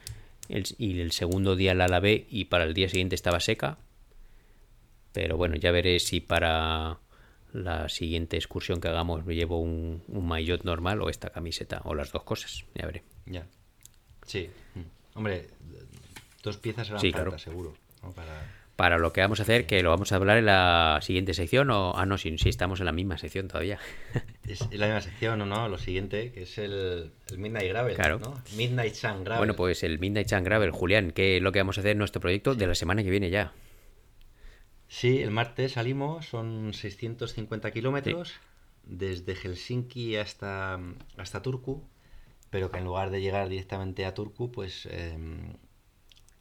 el- 0.49 0.65
y 0.77 0.99
el 0.99 1.11
segundo 1.11 1.55
día 1.55 1.73
la 1.73 1.87
lavé 1.87 2.25
y 2.29 2.45
para 2.45 2.63
el 2.65 2.73
día 2.73 2.89
siguiente 2.89 3.15
estaba 3.15 3.39
seca. 3.39 3.77
Pero 5.11 5.37
bueno, 5.37 5.55
ya 5.55 5.71
veré 5.71 5.99
si 5.99 6.19
para 6.19 6.99
la 7.53 7.87
siguiente 7.87 8.35
excursión 8.35 8.81
que 8.81 8.89
hagamos 8.89 9.25
me 9.25 9.33
llevo 9.35 9.59
un, 9.61 10.03
un 10.09 10.27
maillot 10.27 10.63
normal 10.65 11.01
o 11.01 11.09
esta 11.09 11.29
camiseta 11.29 11.81
o 11.85 11.95
las 11.95 12.11
dos 12.11 12.23
cosas. 12.23 12.65
Ya 12.75 12.85
veré. 12.85 13.03
Ya. 13.25 13.45
Sí. 14.25 14.49
Hombre, 15.13 15.47
dos 16.43 16.57
piezas 16.57 16.89
eran 16.89 16.99
Sí, 16.99 17.11
falta, 17.11 17.23
claro. 17.23 17.39
seguro. 17.39 17.73
¿no? 18.03 18.11
Para... 18.11 18.65
Para 18.75 18.97
lo 18.97 19.13
que 19.13 19.21
vamos 19.21 19.39
a 19.39 19.43
hacer, 19.43 19.65
que 19.67 19.81
lo 19.81 19.89
vamos 19.91 20.11
a 20.11 20.17
hablar 20.17 20.37
en 20.37 20.47
la 20.47 20.99
siguiente 21.01 21.33
sección 21.33 21.69
o... 21.71 21.93
Ah, 21.97 22.05
no, 22.05 22.17
si, 22.17 22.37
si 22.37 22.49
estamos 22.49 22.81
en 22.81 22.87
la 22.87 22.91
misma 22.91 23.17
sección 23.17 23.47
todavía. 23.47 23.79
Es 24.47 24.61
la 24.71 24.85
misma 24.85 25.01
sección, 25.01 25.41
¿o 25.41 25.45
no? 25.45 25.67
Lo 25.69 25.77
siguiente, 25.77 26.31
que 26.31 26.43
es 26.43 26.57
el, 26.57 27.11
el 27.29 27.37
Midnight 27.37 27.67
Gravel, 27.69 27.95
Claro. 27.95 28.19
¿no? 28.19 28.41
Midnight 28.55 28.93
Sun 28.93 29.23
Gravel. 29.23 29.39
Bueno, 29.39 29.55
pues 29.55 29.83
el 29.83 29.97
Midnight 29.99 30.27
Sun 30.27 30.43
Gravel, 30.43 30.71
Julián, 30.71 31.11
¿qué 31.11 31.37
es 31.37 31.41
lo 31.43 31.51
que 31.51 31.59
vamos 31.59 31.77
a 31.77 31.81
hacer 31.81 31.93
en 31.93 31.97
nuestro 31.97 32.21
proyecto 32.21 32.53
de 32.55 32.67
la 32.67 32.75
semana 32.75 33.03
que 33.03 33.09
viene 33.09 33.29
ya? 33.29 33.53
Sí, 34.87 35.19
el 35.21 35.31
martes 35.31 35.73
salimos, 35.73 36.27
son 36.27 36.73
650 36.73 37.71
kilómetros, 37.71 38.33
desde 38.83 39.35
Helsinki 39.35 40.15
hasta, 40.15 40.79
hasta 41.17 41.41
Turku, 41.41 41.83
pero 42.51 42.69
que 42.71 42.77
en 42.77 42.83
lugar 42.85 43.09
de 43.09 43.21
llegar 43.21 43.49
directamente 43.49 44.05
a 44.05 44.13
Turku, 44.13 44.51
pues 44.51 44.87
em, 44.91 45.53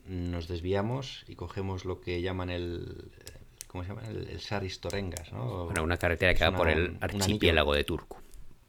nos 0.06 0.46
desviamos 0.46 1.24
y 1.26 1.36
cogemos 1.36 1.84
lo 1.86 2.00
que 2.02 2.20
llaman 2.20 2.50
el... 2.50 3.10
¿Cómo 3.74 3.82
se 3.82 3.88
llama? 3.90 4.02
El, 4.08 4.28
el 4.28 4.40
Saaristorengas, 4.40 5.32
¿no? 5.32 5.64
Bueno, 5.64 5.82
una 5.82 5.96
carretera 5.96 6.32
que 6.32 6.44
va 6.44 6.50
una- 6.50 6.58
por 6.58 6.68
el 6.68 6.96
archipiélago 7.00 7.74
de 7.74 7.82
Turku. 7.82 8.18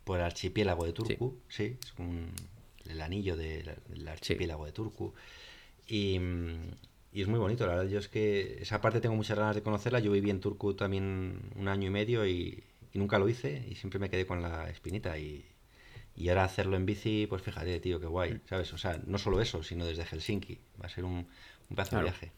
por 0.04 0.18
el 0.18 0.26
archipiélago 0.26 0.84
de 0.84 0.94
Turku, 0.94 1.38
sí, 1.48 1.78
es 1.80 1.94
un- 2.00 2.32
el 2.90 3.00
anillo 3.02 3.38
de 3.38 3.76
del 3.88 4.08
archipiélago 4.08 4.66
de 4.66 4.72
Turku. 4.72 5.14
Y, 5.88 6.18
mm, 6.18 6.72
y 7.14 7.22
es 7.22 7.28
muy 7.28 7.38
bonito, 7.38 7.68
la 7.68 7.76
verdad. 7.76 7.92
Yo 7.92 8.00
es 8.00 8.08
que 8.08 8.58
esa 8.64 8.82
parte 8.82 9.00
tengo 9.00 9.16
muchas 9.16 9.38
ganas 9.38 9.54
de 9.56 9.62
conocerla. 9.62 10.00
Yo 10.00 10.12
viví 10.12 10.32
en 10.32 10.40
Turku 10.40 10.74
también 10.74 11.40
un 11.56 11.68
año 11.68 11.86
y 11.86 11.92
medio 11.92 12.26
y, 12.26 12.64
y 12.92 12.98
nunca 12.98 13.20
lo 13.20 13.30
hice 13.30 13.64
y 13.70 13.76
siempre 13.76 14.00
me 14.00 14.10
quedé 14.10 14.26
con 14.26 14.42
la 14.42 14.68
espinita. 14.72 15.20
Y, 15.20 15.46
y 16.16 16.30
ahora 16.30 16.46
hacerlo 16.46 16.78
en 16.78 16.88
bici, 16.88 17.28
pues 17.30 17.44
fíjate, 17.44 17.80
tío, 17.80 18.00
qué 18.00 18.08
guay, 18.08 18.42
¿sabes? 18.50 18.74
O 18.74 18.78
sea, 18.80 19.00
no 19.06 19.20
solo 19.20 19.40
eso, 19.40 19.62
sino 19.62 19.86
desde 19.86 20.04
Helsinki. 20.04 20.58
Va 20.82 20.88
a 20.88 20.90
ser 20.90 21.04
un, 21.06 21.28
Un 21.70 21.76
pedazo 21.76 21.92
Claro. 21.92 22.06
de 22.06 22.12
viaje. 22.12 22.32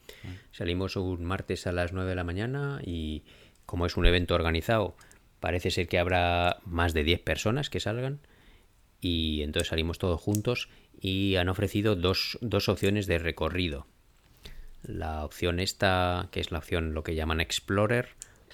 Salimos 0.52 0.96
un 0.96 1.24
martes 1.24 1.66
a 1.66 1.72
las 1.72 1.92
9 1.92 2.10
de 2.10 2.16
la 2.16 2.24
mañana 2.24 2.80
y 2.84 3.24
como 3.66 3.86
es 3.86 3.96
un 3.96 4.06
evento 4.06 4.34
organizado, 4.34 4.96
parece 5.40 5.70
ser 5.70 5.88
que 5.88 5.98
habrá 5.98 6.58
más 6.64 6.94
de 6.94 7.04
10 7.04 7.20
personas 7.20 7.70
que 7.70 7.80
salgan 7.80 8.20
y 9.00 9.42
entonces 9.42 9.68
salimos 9.68 9.98
todos 9.98 10.20
juntos 10.20 10.68
y 11.00 11.36
han 11.36 11.48
ofrecido 11.48 11.94
dos, 11.94 12.38
dos 12.40 12.68
opciones 12.68 13.06
de 13.06 13.18
recorrido. 13.18 13.86
La 14.82 15.24
opción 15.24 15.60
esta, 15.60 16.28
que 16.32 16.40
es 16.40 16.50
la 16.50 16.58
opción 16.58 16.94
lo 16.94 17.02
que 17.02 17.14
llaman 17.14 17.40
Explorer, 17.40 18.08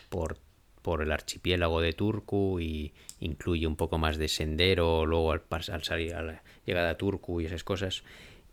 por, 0.09 0.39
por 0.83 1.03
el 1.03 1.12
archipiélago 1.12 1.81
de 1.81 1.93
Turku 1.93 2.61
y 2.61 2.93
incluye 3.20 3.66
un 3.66 3.77
poco 3.77 3.99
más 3.99 4.16
de 4.18 4.29
sendero 4.29 5.07
luego 5.07 5.33
al, 5.33 5.43
al 5.51 5.83
salir 5.85 6.14
a 6.14 6.22
la 6.22 6.43
llegada 6.66 6.91
a 6.91 6.97
Turku 6.99 7.41
y 7.41 7.47
esas 7.47 7.64
cosas. 7.64 8.03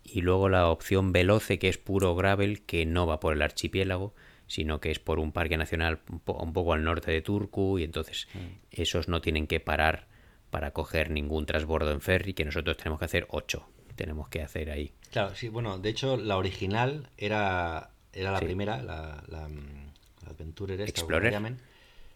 Y 0.04 0.20
luego 0.22 0.48
la 0.48 0.68
opción 0.68 1.12
Veloce, 1.12 1.58
que 1.58 1.68
es 1.68 1.78
puro 1.78 2.14
gravel, 2.14 2.62
que 2.62 2.86
no 2.86 3.06
va 3.06 3.20
por 3.20 3.34
el 3.34 3.42
archipiélago, 3.42 4.14
sino 4.46 4.80
que 4.80 4.90
es 4.90 4.98
por 4.98 5.18
un 5.18 5.32
parque 5.32 5.56
nacional 5.56 6.00
un, 6.10 6.20
po- 6.20 6.42
un 6.42 6.52
poco 6.52 6.72
al 6.74 6.84
norte 6.84 7.10
de 7.10 7.22
Turku 7.22 7.78
y 7.78 7.84
entonces 7.84 8.28
esos 8.70 9.08
no 9.08 9.20
tienen 9.20 9.46
que 9.46 9.60
parar 9.60 10.08
para 10.50 10.72
coger 10.72 11.10
ningún 11.10 11.46
transbordo 11.46 11.92
en 11.92 12.00
ferry, 12.00 12.34
que 12.34 12.44
nosotros 12.44 12.76
tenemos 12.76 12.98
que 12.98 13.06
hacer 13.06 13.26
8. 13.30 13.66
Tenemos 13.96 14.28
que 14.28 14.42
hacer 14.42 14.70
ahí. 14.70 14.92
Claro, 15.10 15.34
sí, 15.34 15.48
bueno, 15.48 15.78
de 15.78 15.88
hecho 15.90 16.16
la 16.16 16.36
original 16.36 17.08
era, 17.16 17.90
era 18.12 18.32
la 18.32 18.38
Sí. 18.40 18.44
primera, 18.46 18.82
la, 18.82 19.22
la, 19.28 19.48
mm, 19.48 19.92
la 20.24 20.30
Adventurer 20.30 20.80
esta, 20.80 21.00
Explorer. 21.00 21.56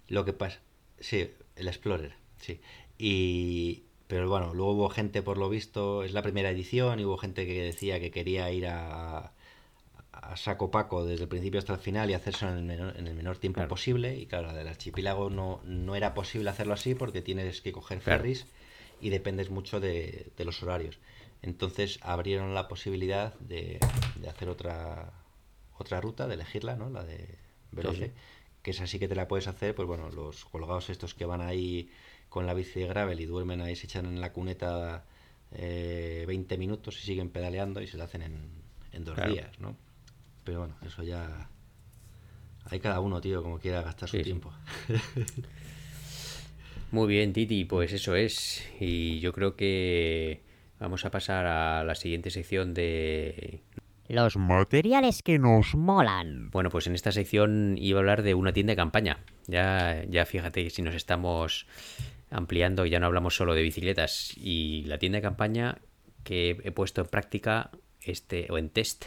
Lo 0.08 0.24
que 0.24 0.32
pasa, 0.32 0.60
sí, 1.00 1.30
el 1.56 1.68
Explorer, 1.68 2.12
sí. 2.40 2.60
Y, 2.98 3.84
pero 4.06 4.28
bueno, 4.28 4.54
luego 4.54 4.72
hubo 4.72 4.88
gente, 4.88 5.22
por 5.22 5.38
lo 5.38 5.48
visto, 5.48 6.02
es 6.04 6.12
la 6.12 6.22
primera 6.22 6.50
edición, 6.50 7.00
y 7.00 7.04
hubo 7.04 7.16
gente 7.18 7.46
que 7.46 7.62
decía 7.62 7.98
que 8.00 8.10
quería 8.10 8.50
ir 8.52 8.66
a, 8.66 9.32
a 10.12 10.36
saco 10.36 10.70
paco 10.70 11.04
desde 11.04 11.24
el 11.24 11.28
principio 11.28 11.58
hasta 11.58 11.74
el 11.74 11.78
final 11.80 12.10
y 12.10 12.14
hacerse 12.14 12.46
en 12.46 12.56
el 12.56 12.64
menor, 12.64 12.96
en 12.96 13.06
el 13.06 13.14
menor 13.14 13.38
tiempo 13.38 13.56
Claro. 13.58 13.68
posible. 13.68 14.16
Y 14.16 14.26
claro, 14.26 14.46
la 14.48 14.54
del 14.54 14.68
archipiélago 14.68 15.30
no, 15.30 15.60
no 15.64 15.94
era 15.96 16.14
posible 16.14 16.50
hacerlo 16.50 16.74
así 16.74 16.94
porque 16.94 17.20
tienes 17.22 17.60
que 17.60 17.72
coger 17.72 18.00
Claro. 18.00 18.20
ferries 18.22 18.46
y 19.00 19.10
dependes 19.10 19.50
mucho 19.50 19.80
de, 19.80 20.28
de 20.36 20.44
los 20.44 20.62
horarios. 20.62 20.98
Entonces 21.42 21.98
abrieron 22.02 22.54
la 22.54 22.66
posibilidad 22.66 23.34
de, 23.40 23.78
de 24.16 24.28
hacer 24.28 24.48
otra 24.48 25.12
otra 25.78 26.00
ruta, 26.00 26.26
de 26.26 26.34
elegirla, 26.34 26.74
¿no? 26.74 26.88
La 26.88 27.04
de 27.04 27.28
Veloce, 27.70 28.06
sí. 28.06 28.12
que 28.62 28.70
es 28.70 28.80
así 28.80 28.98
que 28.98 29.08
te 29.08 29.14
la 29.14 29.28
puedes 29.28 29.46
hacer, 29.46 29.74
pues 29.74 29.86
bueno, 29.86 30.08
los 30.08 30.46
colgados 30.46 30.88
estos 30.88 31.12
que 31.12 31.26
van 31.26 31.42
ahí 31.42 31.90
con 32.36 32.46
la 32.46 32.52
bici 32.52 32.80
de 32.80 32.86
gravel 32.86 33.18
y 33.18 33.24
duermen 33.24 33.62
ahí, 33.62 33.74
se 33.76 33.86
echan 33.86 34.04
en 34.04 34.20
la 34.20 34.30
cuneta 34.30 35.06
eh, 35.52 36.26
20 36.28 36.58
minutos 36.58 36.98
y 36.98 37.06
siguen 37.06 37.30
pedaleando 37.30 37.80
y 37.80 37.86
se 37.86 37.96
la 37.96 38.04
hacen 38.04 38.20
en, 38.20 38.50
en 38.92 39.04
dos 39.06 39.14
Claro. 39.14 39.32
días, 39.32 39.58
¿no? 39.58 39.74
Pero 40.44 40.58
bueno, 40.58 40.74
eso 40.84 41.02
ya... 41.02 41.48
Hay 42.66 42.78
cada 42.78 43.00
uno, 43.00 43.22
tío, 43.22 43.42
como 43.42 43.58
quiera 43.58 43.80
gastar 43.80 44.10
su 44.10 44.18
Sí, 44.18 44.18
sí. 44.18 44.24
tiempo. 44.24 44.52
Muy 46.92 47.08
bien, 47.08 47.32
Titi, 47.32 47.64
pues 47.64 47.90
eso 47.94 48.14
es. 48.14 48.62
Y 48.80 49.18
yo 49.20 49.32
creo 49.32 49.56
que 49.56 50.42
vamos 50.78 51.06
a 51.06 51.10
pasar 51.10 51.46
a 51.46 51.84
la 51.84 51.94
siguiente 51.94 52.28
sección 52.30 52.74
de... 52.74 53.62
Los 54.08 54.36
materiales 54.36 55.22
que 55.22 55.38
nos 55.38 55.74
molan. 55.74 56.50
Bueno, 56.50 56.68
pues 56.68 56.86
en 56.86 56.94
esta 56.94 57.12
sección 57.12 57.76
iba 57.78 57.98
a 57.98 58.00
hablar 58.00 58.22
de 58.22 58.34
una 58.34 58.52
tienda 58.52 58.72
de 58.72 58.76
campaña. 58.76 59.20
Ya, 59.46 60.04
ya 60.08 60.26
fíjate 60.26 60.64
que 60.64 60.70
si 60.70 60.82
nos 60.82 60.94
estamos 60.94 61.66
ampliando, 62.30 62.86
ya 62.86 63.00
no 63.00 63.06
hablamos 63.06 63.36
solo 63.36 63.54
de 63.54 63.62
bicicletas. 63.62 64.32
Y 64.36 64.84
la 64.86 64.98
tienda 64.98 65.18
de 65.18 65.22
campaña 65.22 65.78
que 66.24 66.60
he 66.64 66.72
puesto 66.72 67.00
en 67.00 67.06
práctica 67.06 67.70
este, 68.02 68.46
o 68.50 68.58
en 68.58 68.70
test 68.70 69.06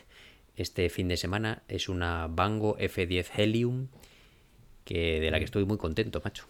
este 0.55 0.89
fin 0.89 1.07
de 1.07 1.17
semana 1.17 1.63
es 1.67 1.89
una 1.89 2.27
Bango 2.27 2.77
F10 2.77 3.27
Helium 3.35 3.87
que 4.83 5.19
de 5.19 5.31
la 5.31 5.39
que 5.39 5.45
estoy 5.45 5.65
muy 5.65 5.77
contento, 5.77 6.21
macho. 6.23 6.45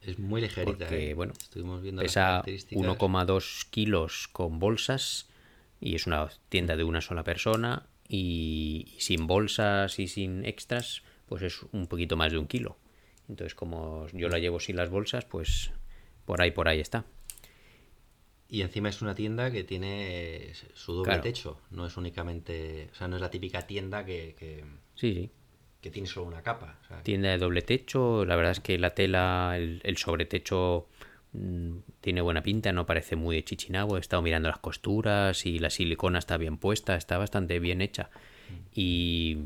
Es 0.00 0.18
muy 0.18 0.40
ligerita, 0.40 0.86
Porque, 0.86 1.10
¿eh? 1.10 1.14
bueno, 1.14 1.32
Estuvimos 1.40 1.82
viendo 1.82 2.02
Pesa 2.02 2.42
características. 2.42 2.84
1,2 2.84 3.70
kilos 3.70 4.28
con 4.28 4.58
bolsas 4.58 5.28
y 5.80 5.94
es 5.94 6.06
una 6.06 6.28
tienda 6.48 6.76
de 6.76 6.84
una 6.84 7.00
sola 7.00 7.24
persona 7.24 7.86
y, 8.08 8.94
y 8.96 9.00
sin 9.00 9.26
bolsas 9.26 9.98
y 9.98 10.08
sin 10.08 10.44
extras 10.44 11.02
pues 11.26 11.42
es 11.42 11.60
un 11.72 11.86
poquito 11.86 12.16
más 12.16 12.32
de 12.32 12.38
un 12.38 12.46
kilo. 12.46 12.76
Entonces 13.28 13.54
como 13.54 14.06
yo 14.12 14.28
la 14.28 14.38
llevo 14.38 14.60
sin 14.60 14.76
las 14.76 14.90
bolsas 14.90 15.24
pues 15.24 15.70
por 16.24 16.40
ahí 16.42 16.50
por 16.50 16.68
ahí 16.68 16.80
está. 16.80 17.04
Y 18.48 18.62
encima 18.62 18.88
es 18.90 19.02
una 19.02 19.14
tienda 19.14 19.50
que 19.50 19.64
tiene 19.64 20.52
su 20.74 20.92
doble 20.92 21.08
Claro. 21.08 21.22
techo. 21.22 21.60
No 21.70 21.86
es 21.86 21.96
únicamente. 21.96 22.88
O 22.92 22.94
sea, 22.94 23.08
no 23.08 23.16
es 23.16 23.22
la 23.22 23.30
típica 23.30 23.66
tienda 23.66 24.04
que, 24.04 24.36
que, 24.38 24.64
Sí, 24.94 25.14
sí. 25.14 25.30
que 25.80 25.90
tiene 25.90 26.06
solo 26.06 26.26
una 26.26 26.42
capa. 26.42 26.78
o 26.84 26.86
sea, 26.86 27.02
Tienda 27.02 27.30
de 27.30 27.38
doble 27.38 27.62
techo, 27.62 28.24
la 28.24 28.36
verdad 28.36 28.52
es 28.52 28.60
que 28.60 28.78
la 28.78 28.90
tela, 28.94 29.54
el, 29.56 29.80
el 29.82 29.96
sobretecho 29.96 30.86
mm, 31.32 31.78
tiene 32.00 32.20
buena 32.20 32.42
pinta, 32.42 32.70
no 32.72 32.86
parece 32.86 33.16
muy 33.16 33.34
de 33.36 33.44
chichinabo. 33.44 33.96
He 33.96 34.00
estado 34.00 34.22
mirando 34.22 34.48
las 34.48 34.58
costuras 34.58 35.46
y 35.46 35.58
la 35.58 35.70
silicona 35.70 36.18
está 36.20 36.36
bien 36.36 36.58
puesta, 36.58 36.94
está 36.96 37.18
bastante 37.18 37.58
bien 37.58 37.80
hecha. 37.80 38.10
Y 38.72 39.38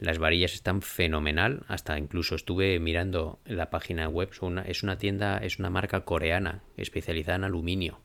las 0.00 0.18
varillas 0.18 0.54
están 0.54 0.82
fenomenal. 0.82 1.64
Hasta 1.68 1.98
incluso 1.98 2.34
estuve 2.34 2.78
mirando 2.80 3.38
en 3.44 3.56
la 3.56 3.70
página 3.70 4.08
web. 4.08 4.30
una- 4.40 4.62
es 4.62 4.82
una 4.82 4.98
tienda, 4.98 5.38
es 5.38 5.58
una 5.58 5.70
marca 5.70 6.04
coreana 6.04 6.62
especializada 6.76 7.36
en 7.36 7.44
aluminio. 7.44 8.00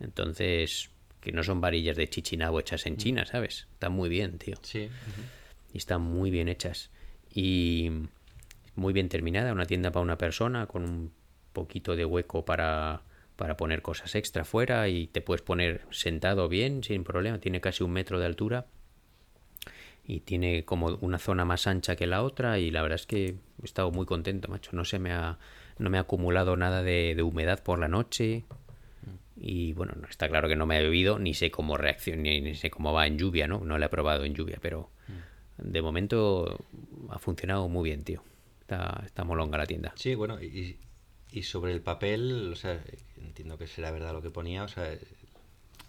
Entonces, 0.00 0.90
que 1.20 1.32
no 1.32 1.42
son 1.42 1.60
varillas 1.60 1.96
de 1.96 2.08
chichinabo 2.08 2.58
hechas 2.60 2.86
en 2.86 2.96
China, 2.96 3.24
¿sabes? 3.26 3.68
Están 3.74 3.92
muy 3.92 4.08
bien, 4.08 4.38
tío 4.38 4.56
Sí. 4.62 4.88
y 5.72 5.78
están 5.78 6.02
muy 6.02 6.30
bien 6.30 6.48
hechas 6.48 6.90
y 7.32 7.90
muy 8.74 8.92
bien 8.92 9.08
terminada 9.08 9.52
una 9.52 9.66
tienda 9.66 9.90
para 9.92 10.02
una 10.02 10.18
persona 10.18 10.66
con 10.66 10.82
un 10.84 11.12
poquito 11.52 11.96
de 11.96 12.04
hueco 12.04 12.44
para 12.44 13.02
para 13.36 13.56
poner 13.56 13.82
cosas 13.82 14.14
extra 14.14 14.44
fuera 14.44 14.88
y 14.88 15.06
te 15.08 15.20
puedes 15.20 15.42
poner 15.42 15.82
sentado 15.90 16.48
bien 16.48 16.84
sin 16.84 17.02
problema 17.02 17.38
tiene 17.38 17.60
casi 17.60 17.82
un 17.82 17.90
metro 17.90 18.20
de 18.20 18.26
altura 18.26 18.66
y 20.04 20.20
tiene 20.20 20.64
como 20.64 20.98
una 21.00 21.18
zona 21.18 21.44
más 21.44 21.66
ancha 21.66 21.96
que 21.96 22.06
la 22.06 22.22
otra 22.22 22.58
y 22.58 22.70
la 22.70 22.82
verdad 22.82 22.96
es 22.96 23.06
que 23.06 23.36
he 23.62 23.64
estado 23.64 23.90
muy 23.92 24.04
contento 24.04 24.48
macho 24.48 24.70
no 24.72 24.84
se 24.84 24.98
me 24.98 25.12
ha 25.12 25.38
no 25.78 25.90
me 25.90 25.98
ha 25.98 26.02
acumulado 26.02 26.56
nada 26.56 26.82
de, 26.82 27.14
de 27.14 27.22
humedad 27.22 27.62
por 27.62 27.78
la 27.78 27.88
noche 27.88 28.44
y 29.36 29.72
bueno, 29.72 29.94
no 30.00 30.06
está 30.06 30.28
claro 30.28 30.48
que 30.48 30.54
no 30.54 30.66
me 30.66 30.78
he 30.78 30.82
bebido, 30.82 31.18
ni 31.18 31.34
sé 31.34 31.50
cómo 31.50 31.76
reacciona, 31.76 32.22
ni, 32.22 32.40
ni 32.40 32.54
sé 32.54 32.70
cómo 32.70 32.92
va 32.92 33.06
en 33.06 33.18
lluvia, 33.18 33.48
¿no? 33.48 33.60
No 33.64 33.76
la 33.76 33.86
he 33.86 33.88
probado 33.88 34.24
en 34.24 34.34
lluvia, 34.34 34.58
pero 34.60 34.90
de 35.58 35.82
momento 35.82 36.58
ha 37.08 37.18
funcionado 37.18 37.68
muy 37.68 37.90
bien, 37.90 38.04
tío. 38.04 38.22
Está, 38.60 39.02
está 39.04 39.24
molonga 39.24 39.58
la 39.58 39.66
tienda. 39.66 39.92
Sí, 39.96 40.14
bueno, 40.14 40.40
y, 40.40 40.78
y 41.32 41.42
sobre 41.42 41.72
el 41.72 41.80
papel, 41.80 42.52
o 42.52 42.56
sea, 42.56 42.80
entiendo 43.16 43.58
que 43.58 43.66
será 43.66 43.90
verdad 43.90 44.12
lo 44.12 44.22
que 44.22 44.30
ponía, 44.30 44.62
o 44.64 44.68
sea, 44.68 44.96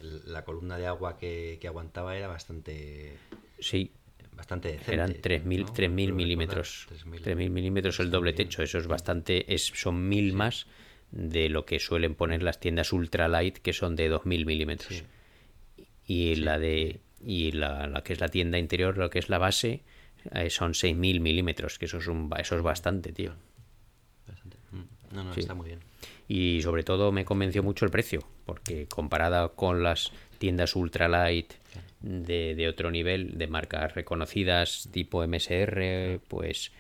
la 0.02 0.44
columna 0.44 0.78
de 0.78 0.88
agua 0.88 1.18
que, 1.18 1.60
que 1.62 1.68
aguantaba 1.68 2.18
era 2.18 2.28
bastante 2.28 3.18
Sí, 3.60 3.92
bastante 4.36 4.70
decente. 4.70 4.94
eran 4.94 5.14
3.000 5.14 5.60
¿no? 5.62 5.68
3.000 5.68 5.74
Creo 5.74 5.90
recordar, 5.90 6.14
milímetros. 6.14 6.88
3.000. 6.92 7.22
3.000 7.22 7.50
milímetros 7.50 8.00
el 8.00 8.12
doble 8.12 8.34
techo, 8.34 8.64
eso 8.64 8.78
es 8.78 8.88
bastante, 8.88 9.54
es, 9.54 9.66
son 9.66 10.08
mil 10.08 10.34
más 10.34 10.68
de 11.12 11.50
lo 11.50 11.66
que 11.66 11.80
suelen 11.80 12.16
poner 12.16 12.42
las 12.42 12.60
tiendas 12.60 12.92
ultralight, 12.92 13.58
que 13.60 13.74
son 13.74 13.96
de 13.96 14.12
2.000 14.12 14.46
milímetros. 14.46 15.04
Sí. 15.76 15.86
y 16.08 16.36
la 16.36 16.58
de 16.60 17.00
y 17.26 17.52
la, 17.54 17.88
la 17.88 18.04
que 18.04 18.14
es 18.14 18.20
la 18.20 18.28
tienda 18.28 18.58
interior 18.58 18.98
lo 18.98 19.10
que 19.10 19.20
es 19.20 19.30
la 19.30 19.38
base 19.38 19.84
eh, 20.34 20.50
son 20.50 20.74
6000 20.74 21.22
milímetros 21.22 21.80
que 21.80 21.86
eso 21.86 21.98
es 22.00 22.08
un 22.08 22.30
eso 22.38 22.58
es 22.58 22.62
bastante 22.62 23.14
tío 23.14 23.34
Bastante. 24.28 24.58
Mm. 24.72 25.16
No, 25.16 25.24
no, 25.26 25.34
está 25.34 25.54
muy 25.54 25.68
bien. 25.68 25.80
y 26.28 26.62
sobre 26.62 26.84
todo 26.84 27.12
me 27.12 27.24
convenció 27.24 27.64
mucho 27.64 27.86
el 27.86 27.92
precio 27.92 28.28
porque 28.46 28.88
comparada 28.88 29.50
con 29.50 29.84
las 29.84 30.12
tiendas 30.38 30.76
ultralight 30.76 31.54
de, 32.04 32.54
de 32.56 32.68
otro 32.68 32.92
nivel 32.92 33.38
de 33.38 33.48
marcas 33.48 33.96
reconocidas 33.96 34.88
tipo 34.92 35.24
MSR 35.26 36.20
pues 36.28 36.72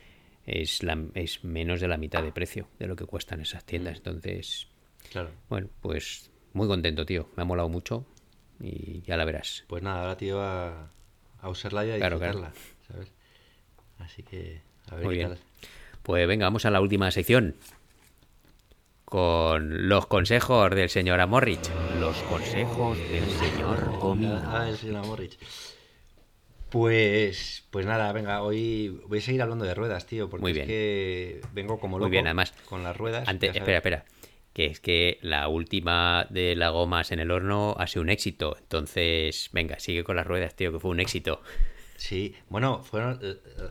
es 0.45 0.83
la 0.83 1.01
es 1.15 1.43
menos 1.43 1.79
de 1.81 1.87
la 1.87 1.97
mitad 1.97 2.21
de 2.21 2.31
precio 2.31 2.67
de 2.77 2.87
lo 2.87 2.95
que 2.95 3.05
cuestan 3.05 3.41
esas 3.41 3.65
tiendas 3.65 3.97
entonces 3.97 4.67
Claro. 5.11 5.31
bueno 5.49 5.69
pues 5.81 6.29
muy 6.53 6.67
contento 6.67 7.05
tío 7.05 7.29
me 7.35 7.43
ha 7.43 7.45
molado 7.45 7.69
mucho 7.69 8.05
y 8.59 9.01
ya 9.01 9.17
la 9.17 9.25
verás 9.25 9.63
Pues 9.67 9.81
nada, 9.81 10.01
ahora 10.01 10.17
te 10.17 10.25
iba 10.25 10.81
a, 10.83 10.91
a 11.41 11.49
usarla 11.49 11.85
y 11.85 11.91
a 11.91 11.97
Claro, 11.97 12.19
claro. 12.19 12.33
disfrutarla, 12.39 12.53
¿sabes? 12.87 13.11
Así 13.99 14.23
que, 14.23 14.61
a 14.89 14.95
ver 14.95 15.05
Muy 15.05 15.15
qué 15.15 15.17
bien. 15.25 15.29
tal. 15.29 15.39
Pues 16.03 16.27
venga, 16.27 16.45
vamos 16.45 16.65
a 16.65 16.71
la 16.71 16.81
última 16.81 17.09
sección. 17.11 17.55
Con 19.13 19.87
los 19.87 20.07
consejos 20.07 20.71
del 20.71 20.89
señor 20.89 21.19
Amorrich. 21.19 21.69
Los 21.99 22.17
consejos 22.23 22.97
del 22.97 23.29
señor 23.29 23.99
Comino. 23.99 24.41
Ah, 24.43 24.67
el 24.67 24.75
señor 24.75 25.03
Amorrich. 25.03 25.37
Pues, 26.71 27.63
pues 27.69 27.85
nada, 27.85 28.11
venga, 28.11 28.41
hoy 28.41 29.03
voy 29.05 29.19
a 29.19 29.21
seguir 29.21 29.43
hablando 29.43 29.65
de 29.65 29.75
ruedas, 29.75 30.07
tío, 30.07 30.31
porque 30.31 30.41
Muy 30.41 30.59
es 30.59 30.65
que 30.65 31.41
vengo 31.53 31.79
como 31.79 31.97
Muy 31.97 32.05
loco 32.05 32.09
bien, 32.09 32.25
además, 32.25 32.55
con 32.67 32.81
las 32.81 32.97
ruedas. 32.97 33.27
Antes, 33.27 33.55
espera, 33.55 33.77
espera. 33.77 34.05
que 34.51 34.65
es 34.65 34.79
que 34.79 35.19
la 35.21 35.47
última 35.47 36.25
de 36.31 36.55
las 36.55 36.71
gomas 36.71 37.11
en 37.11 37.19
el 37.19 37.29
horno 37.29 37.75
ha 37.77 37.85
sido 37.85 38.01
un 38.01 38.09
éxito. 38.09 38.55
Entonces, 38.59 39.51
venga, 39.53 39.77
sigue 39.77 40.03
con 40.03 40.15
las 40.15 40.25
ruedas, 40.25 40.55
tío, 40.55 40.71
que 40.71 40.79
fue 40.79 40.89
un 40.89 40.99
éxito. 40.99 41.43
Sí, 41.97 42.33
bueno, 42.49 42.81
fueron 42.81 43.19
eh, 43.21 43.35
eh, 43.45 43.69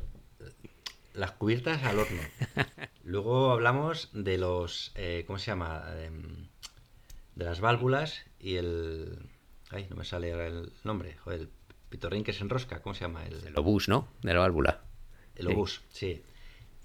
las 1.14 1.32
cubiertas 1.32 1.82
al 1.84 1.98
horno. 1.98 2.22
Luego 3.04 3.50
hablamos 3.52 4.10
de 4.12 4.38
los, 4.38 4.92
eh, 4.94 5.24
¿cómo 5.26 5.38
se 5.38 5.46
llama? 5.46 5.84
Em, 6.00 6.48
de 7.34 7.44
las 7.44 7.60
válvulas 7.60 8.24
y 8.38 8.56
el... 8.56 9.18
Ay, 9.70 9.86
no 9.90 9.96
me 9.96 10.04
sale 10.04 10.32
ahora 10.32 10.46
el 10.48 10.72
nombre. 10.84 11.16
Joder, 11.18 11.40
el 11.40 11.48
pitorrín 11.88 12.24
que 12.24 12.32
se 12.32 12.42
enrosca, 12.42 12.80
¿cómo 12.82 12.94
se 12.94 13.02
llama? 13.02 13.24
El, 13.26 13.46
El 13.46 13.58
obús, 13.58 13.88
¿no? 13.88 14.08
De 14.22 14.34
la 14.34 14.40
válvula. 14.40 14.82
El 15.36 15.46
Sí. 15.46 15.52
obús, 15.52 15.80
sí. 15.90 16.22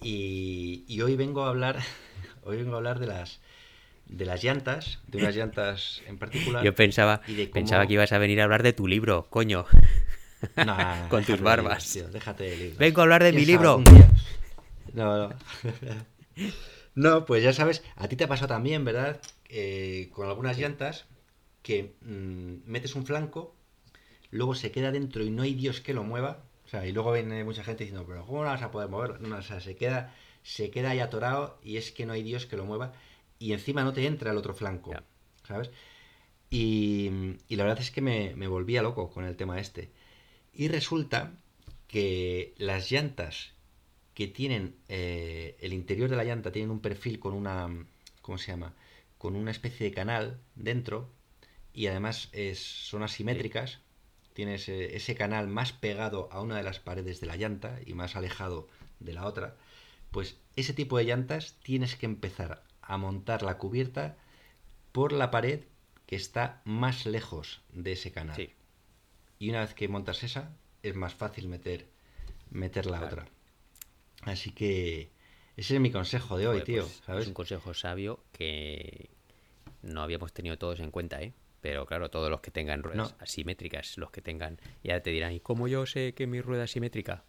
Y, 0.01 0.85
y 0.87 1.01
hoy 1.01 1.15
vengo 1.15 1.43
a 1.45 1.49
hablar, 1.49 1.79
hoy 2.43 2.57
vengo 2.57 2.73
a 2.75 2.77
hablar 2.77 2.99
de 2.99 3.07
las 3.07 3.39
de 4.05 4.25
las 4.25 4.41
llantas, 4.41 4.99
de 5.07 5.17
unas 5.17 5.35
llantas 5.35 6.01
en 6.07 6.17
particular. 6.17 6.63
Yo 6.63 6.73
pensaba, 6.73 7.19
y 7.27 7.33
de 7.33 7.49
cómo- 7.49 7.53
pensaba 7.55 7.85
que 7.87 7.93
ibas 7.93 8.13
a 8.13 8.17
venir 8.19 8.39
a 8.39 8.45
hablar 8.45 8.63
de 8.63 8.71
tu 8.71 8.87
libro, 8.87 9.27
coño. 9.29 9.65
Con 11.09 11.25
tus 11.25 11.37
de 11.37 11.43
barbas. 11.43 11.83
libros, 11.85 11.91
tío, 11.91 12.09
déjate 12.09 12.43
de 12.45 12.57
libros. 12.57 12.77
Vengo 12.77 13.01
a 13.01 13.03
hablar 13.03 13.23
de 13.23 13.31
¿Quién 13.31 13.41
mi 13.41 13.45
libro. 13.45 13.83
No, 14.93 15.29
no. 15.29 15.35
No, 16.95 17.25
pues 17.25 17.43
ya 17.43 17.53
sabes, 17.53 17.83
a 17.95 18.07
ti 18.07 18.15
te 18.15 18.23
ha 18.23 18.27
pasado 18.27 18.47
también, 18.49 18.83
¿verdad? 18.83 19.21
Eh, 19.49 20.09
con 20.13 20.27
algunas 20.27 20.57
llantas 20.57 21.05
que 21.61 21.95
mm, 22.01 22.69
metes 22.69 22.95
un 22.95 23.05
flanco, 23.05 23.55
luego 24.31 24.55
se 24.55 24.71
queda 24.71 24.91
dentro 24.91 25.23
y 25.23 25.29
no 25.29 25.43
hay 25.43 25.53
Dios 25.53 25.81
que 25.81 25.93
lo 25.93 26.03
mueva. 26.03 26.43
O 26.65 26.69
sea, 26.69 26.85
y 26.87 26.91
luego 26.91 27.13
viene 27.13 27.43
mucha 27.43 27.63
gente 27.63 27.83
diciendo, 27.83 28.05
pero 28.07 28.25
¿cómo 28.25 28.43
no 28.43 28.49
vas 28.49 28.61
a 28.63 28.71
poder 28.71 28.89
moverlo? 28.89 29.19
No, 29.19 29.37
o 29.37 29.41
sea, 29.43 29.59
se 29.61 29.75
queda, 29.75 30.15
se 30.43 30.71
queda 30.71 30.89
ahí 30.91 30.99
atorado 30.99 31.59
y 31.63 31.77
es 31.77 31.91
que 31.91 32.05
no 32.05 32.13
hay 32.13 32.23
Dios 32.23 32.45
que 32.47 32.57
lo 32.57 32.65
mueva. 32.65 32.93
Y 33.39 33.53
encima 33.53 33.83
no 33.83 33.93
te 33.93 34.05
entra 34.07 34.31
el 34.31 34.37
otro 34.37 34.53
flanco. 34.55 34.91
¿sabes? 35.47 35.69
Y, 36.49 37.09
y 37.47 37.55
la 37.57 37.63
verdad 37.65 37.81
es 37.81 37.91
que 37.91 38.01
me, 38.01 38.33
me 38.35 38.47
volvía 38.47 38.81
loco 38.81 39.09
con 39.11 39.25
el 39.25 39.35
tema 39.35 39.59
este. 39.59 39.91
Y 40.57 40.67
resulta 40.69 41.33
que 41.87 42.53
las 42.57 42.91
llantas 42.91 43.51
que 44.15 44.27
tienen 44.27 44.75
eh, 44.89 45.55
el 45.61 45.71
interior 45.71 46.09
de 46.09 46.15
la 46.15 46.23
llanta 46.23 46.51
tienen 46.51 46.71
un 46.71 46.79
perfil 46.81 47.19
con 47.19 47.33
una 47.33 47.69
¿cómo 48.23 48.39
se 48.39 48.47
llama? 48.51 48.73
con 49.19 49.35
una 49.35 49.51
especie 49.51 49.85
de 49.87 49.93
canal 49.93 50.39
dentro 50.55 51.09
y 51.73 51.85
además 51.87 52.29
es- 52.31 52.59
son 52.59 53.03
asimétricas 53.03 53.79
tienes 54.33 54.67
eh, 54.69 54.95
ese 54.95 55.13
canal 55.15 55.47
más 55.47 55.71
pegado 55.73 56.27
a 56.31 56.41
una 56.41 56.57
de 56.57 56.63
las 56.63 56.79
paredes 56.79 57.19
de 57.21 57.27
la 57.27 57.37
llanta 57.37 57.79
y 57.85 57.93
más 57.93 58.15
alejado 58.15 58.67
de 58.99 59.13
la 59.13 59.25
otra 59.25 59.55
pues 60.11 60.37
ese 60.55 60.73
tipo 60.73 60.97
de 60.97 61.03
llantas 61.05 61.55
tienes 61.61 61.95
que 61.95 62.07
empezar 62.07 62.63
a 62.81 62.97
montar 62.97 63.43
la 63.43 63.57
cubierta 63.59 64.17
por 64.91 65.11
la 65.13 65.29
pared 65.29 65.61
que 66.07 66.15
está 66.15 66.61
más 66.65 67.05
lejos 67.05 67.61
de 67.73 67.91
ese 67.91 68.11
canal. 68.11 68.35
Y 69.39 69.49
una 69.49 69.61
vez 69.61 69.73
que 69.73 69.87
montas 69.87 70.23
esa 70.23 70.51
es 70.83 70.95
más 70.95 71.13
fácil 71.13 71.47
meter 71.47 71.87
meter 72.49 72.85
la 72.85 72.99
Claro. 72.99 73.07
otra 73.23 73.27
así 74.23 74.51
que 74.51 75.09
ese 75.55 75.75
es 75.75 75.81
mi 75.81 75.91
consejo 75.91 76.37
de 76.37 76.47
hoy 76.47 76.63
tío 76.63 76.83
pues, 76.83 77.01
¿sabes? 77.05 77.23
Es 77.23 77.27
un 77.27 77.33
consejo 77.33 77.73
sabio 77.73 78.19
que 78.31 79.09
no 79.81 80.01
habíamos 80.01 80.33
tenido 80.33 80.57
todos 80.57 80.79
en 80.79 80.91
cuenta, 80.91 81.21
¿eh? 81.21 81.33
Pero 81.61 81.85
claro, 81.85 82.09
todos 82.09 82.29
los 82.29 82.41
que 82.41 82.51
tengan 82.51 82.83
ruedas 82.83 83.11
No. 83.11 83.17
asimétricas, 83.23 83.97
los 83.97 84.11
que 84.11 84.21
tengan, 84.21 84.59
ya 84.83 85.01
te 85.01 85.09
dirán, 85.11 85.33
¿y 85.33 85.39
cómo 85.39 85.67
yo 85.67 85.85
sé 85.85 86.13
que 86.13 86.27
mi 86.27 86.39
rueda 86.41 86.65
es 86.65 86.71
simétrica? 86.71 87.23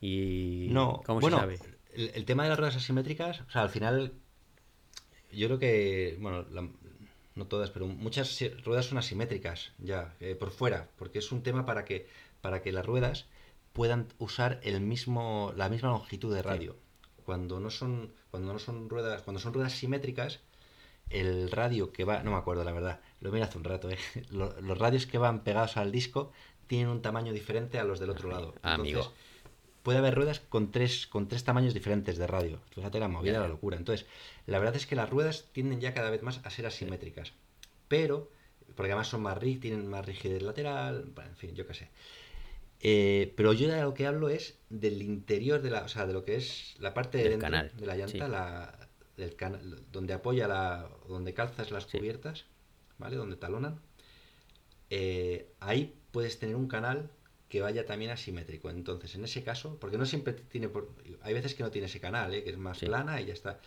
¿Y 0.00 0.68
no 0.70 1.02
cómo 1.04 1.20
bueno 1.20 1.36
se 1.38 1.40
sabe? 1.40 1.58
El, 1.94 2.10
el 2.14 2.24
tema 2.24 2.44
de 2.44 2.50
las 2.50 2.58
ruedas 2.58 2.76
asimétricas 2.76 3.40
o 3.40 3.50
sea 3.50 3.62
al 3.62 3.70
final 3.70 4.12
yo 5.32 5.46
creo 5.48 5.58
que 5.58 6.16
bueno 6.20 6.42
la- 6.50 6.68
no 7.38 7.46
todas 7.46 7.70
pero 7.70 7.86
muchas 7.86 8.38
ruedas 8.64 8.86
son 8.86 8.98
asimétricas 8.98 9.72
ya 9.78 10.14
eh, 10.20 10.34
por 10.34 10.50
fuera 10.50 10.88
porque 10.98 11.18
es 11.20 11.32
un 11.32 11.42
tema 11.42 11.64
para 11.64 11.84
que 11.84 12.06
para 12.42 12.60
que 12.62 12.72
las 12.72 12.84
ruedas 12.84 13.26
puedan 13.72 14.08
usar 14.18 14.60
el 14.62 14.80
mismo 14.80 15.52
la 15.56 15.68
misma 15.68 15.88
longitud 15.90 16.34
de 16.34 16.42
radio 16.42 16.76
cuando 17.24 17.60
no 17.60 17.70
son 17.70 18.12
cuando 18.30 18.52
no 18.52 18.58
son 18.58 18.88
ruedas 18.90 19.22
cuando 19.22 19.40
son 19.40 19.54
ruedas 19.54 19.72
simétricas 19.72 20.40
el 21.10 21.50
radio 21.50 21.92
que 21.92 22.04
va 22.04 22.22
no 22.22 22.32
me 22.32 22.36
acuerdo 22.36 22.64
la 22.64 22.72
verdad 22.72 23.00
lo 23.20 23.30
miré 23.32 23.44
hace 23.44 23.56
un 23.58 23.64
rato 23.64 23.88
¿eh? 23.90 23.98
Lo- 24.30 24.60
los 24.60 24.76
radios 24.76 25.06
que 25.06 25.18
van 25.18 25.42
pegados 25.44 25.76
al 25.76 25.90
disco 25.92 26.32
tienen 26.66 26.88
un 26.88 27.00
tamaño 27.00 27.32
diferente 27.32 27.78
a 27.78 27.84
los 27.84 27.98
del 27.98 28.10
otro 28.10 28.28
lado 28.30 28.54
Ah, 28.62 28.74
amigo. 28.74 29.12
Puede 29.82 29.98
haber 29.98 30.14
ruedas 30.14 30.40
con 30.40 30.70
tres, 30.70 31.06
con 31.06 31.28
tres 31.28 31.44
tamaños 31.44 31.74
diferentes 31.74 32.18
de 32.18 32.26
radio. 32.26 32.60
Fíjate 32.70 32.98
la 33.00 33.08
movida, 33.08 33.40
la 33.40 33.48
locura. 33.48 33.76
Entonces, 33.76 34.06
la 34.46 34.58
verdad 34.58 34.76
es 34.76 34.86
que 34.86 34.96
las 34.96 35.08
ruedas 35.08 35.46
tienden 35.52 35.80
ya 35.80 35.94
cada 35.94 36.10
vez 36.10 36.22
más 36.22 36.40
a 36.44 36.50
ser 36.50 36.66
asimétricas. 36.66 37.32
Pero, 37.88 38.30
porque 38.74 38.92
además 38.92 39.08
son 39.08 39.22
más 39.22 39.38
tienen 39.40 39.86
más 39.86 40.04
rigidez 40.04 40.42
lateral, 40.42 41.10
bueno, 41.14 41.30
en 41.30 41.36
fin, 41.36 41.54
yo 41.54 41.66
qué 41.66 41.74
sé. 41.74 41.88
Eh, 42.80 43.32
pero 43.36 43.52
yo 43.52 43.68
de 43.68 43.80
lo 43.82 43.94
que 43.94 44.06
hablo 44.06 44.28
es 44.28 44.58
del 44.68 45.02
interior 45.02 45.62
de 45.62 45.70
la, 45.70 45.82
o 45.82 45.88
sea, 45.88 46.06
de 46.06 46.12
lo 46.12 46.24
que 46.24 46.36
es 46.36 46.76
la 46.78 46.94
parte 46.94 47.18
de 47.18 47.24
Del 47.24 47.32
dentro 47.32 47.46
canal, 47.50 47.72
de 47.76 47.86
la 47.86 47.96
llanta, 47.96 48.26
sí. 48.26 48.30
la, 48.30 48.88
del 49.16 49.34
canal, 49.36 49.82
donde 49.90 50.12
apoya 50.12 50.46
la, 50.46 50.88
donde 51.08 51.34
calzas 51.34 51.70
las 51.70 51.84
Sí. 51.84 51.98
cubiertas, 51.98 52.44
¿vale? 52.98 53.16
Donde 53.16 53.36
talonan. 53.36 53.80
Eh, 54.90 55.52
ahí 55.60 55.94
puedes 56.12 56.38
tener 56.38 56.56
un 56.56 56.68
canal 56.68 57.10
que 57.48 57.60
vaya 57.60 57.86
también 57.86 58.10
asimétrico. 58.10 58.68
Entonces, 58.70 59.14
en 59.14 59.24
ese 59.24 59.42
caso, 59.42 59.78
porque 59.80 59.96
no 59.98 60.04
siempre 60.06 60.32
tiene 60.34 60.68
por, 60.68 60.90
hay 61.22 61.34
veces 61.34 61.54
que 61.54 61.62
no 61.62 61.70
tiene 61.70 61.86
ese 61.86 62.00
canal, 62.00 62.34
¿eh? 62.34 62.44
que 62.44 62.50
es 62.50 62.58
más 62.58 62.78
Sí. 62.78 62.86
plana 62.86 63.20
y 63.20 63.26
ya 63.26 63.32
está. 63.32 63.60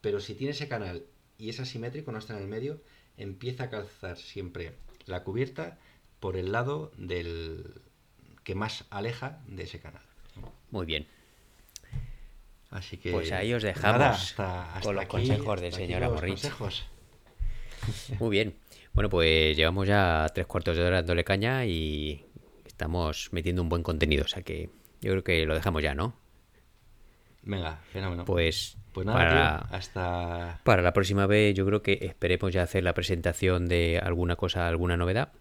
Pero 0.00 0.20
si 0.20 0.34
tiene 0.34 0.52
ese 0.52 0.68
canal 0.68 1.04
y 1.36 1.50
es 1.50 1.60
asimétrico, 1.60 2.10
no 2.12 2.18
está 2.18 2.36
en 2.36 2.42
el 2.42 2.48
medio, 2.48 2.80
empieza 3.16 3.64
a 3.64 3.70
calzar 3.70 4.16
siempre 4.16 4.74
la 5.06 5.24
cubierta 5.24 5.78
por 6.20 6.36
el 6.36 6.52
lado 6.52 6.90
del 6.96 7.80
que 8.44 8.54
más 8.54 8.84
aleja 8.90 9.42
de 9.46 9.64
ese 9.64 9.78
canal. 9.80 10.02
Muy 10.70 10.86
bien. 10.86 11.06
Así 12.70 12.98
que 12.98 13.12
Pues 13.12 13.32
ahí 13.32 13.52
os 13.54 13.62
dejamos 13.62 13.98
nada, 13.98 14.10
hasta- 14.10 14.68
hasta 14.74 14.80
con 14.80 14.94
los 14.94 15.04
aquí- 15.04 15.10
consejos 15.10 15.60
del 15.60 15.68
hasta 15.68 15.76
aquí 15.78 15.86
señor 15.86 16.00
los 16.02 16.10
Amorrich. 16.10 16.30
consejos. 16.32 16.84
Muy 18.20 18.30
bien. 18.30 18.54
Bueno, 18.92 19.08
pues 19.08 19.56
llevamos 19.56 19.86
ya 19.86 20.26
tres 20.34 20.46
cuartos 20.46 20.76
de 20.76 20.82
hora 20.82 20.96
dándole 20.96 21.24
caña 21.24 21.64
y 21.64 22.26
estamos 22.78 23.28
metiendo 23.32 23.60
un 23.60 23.68
buen 23.68 23.82
contenido. 23.82 24.24
O 24.24 24.28
sea 24.28 24.42
que 24.42 24.70
yo 25.00 25.10
creo 25.10 25.24
que 25.24 25.44
lo 25.44 25.54
dejamos 25.54 25.82
ya, 25.82 25.96
¿no? 25.96 26.14
Venga, 27.42 27.80
fenómeno. 27.92 28.24
Pues, 28.24 28.76
Pues 28.92 29.04
nada, 29.04 29.18
para, 29.18 29.58
tío, 29.66 29.76
hasta 29.76 30.60
para 30.62 30.82
la 30.82 30.92
próxima 30.92 31.26
vez 31.26 31.54
yo 31.56 31.66
creo 31.66 31.82
que 31.82 31.98
esperemos 32.02 32.52
ya 32.52 32.62
hacer 32.62 32.84
la 32.84 32.94
presentación 32.94 33.66
de 33.66 33.98
alguna 34.00 34.36
cosa, 34.36 34.68
alguna 34.68 34.96
novedad. 34.96 35.32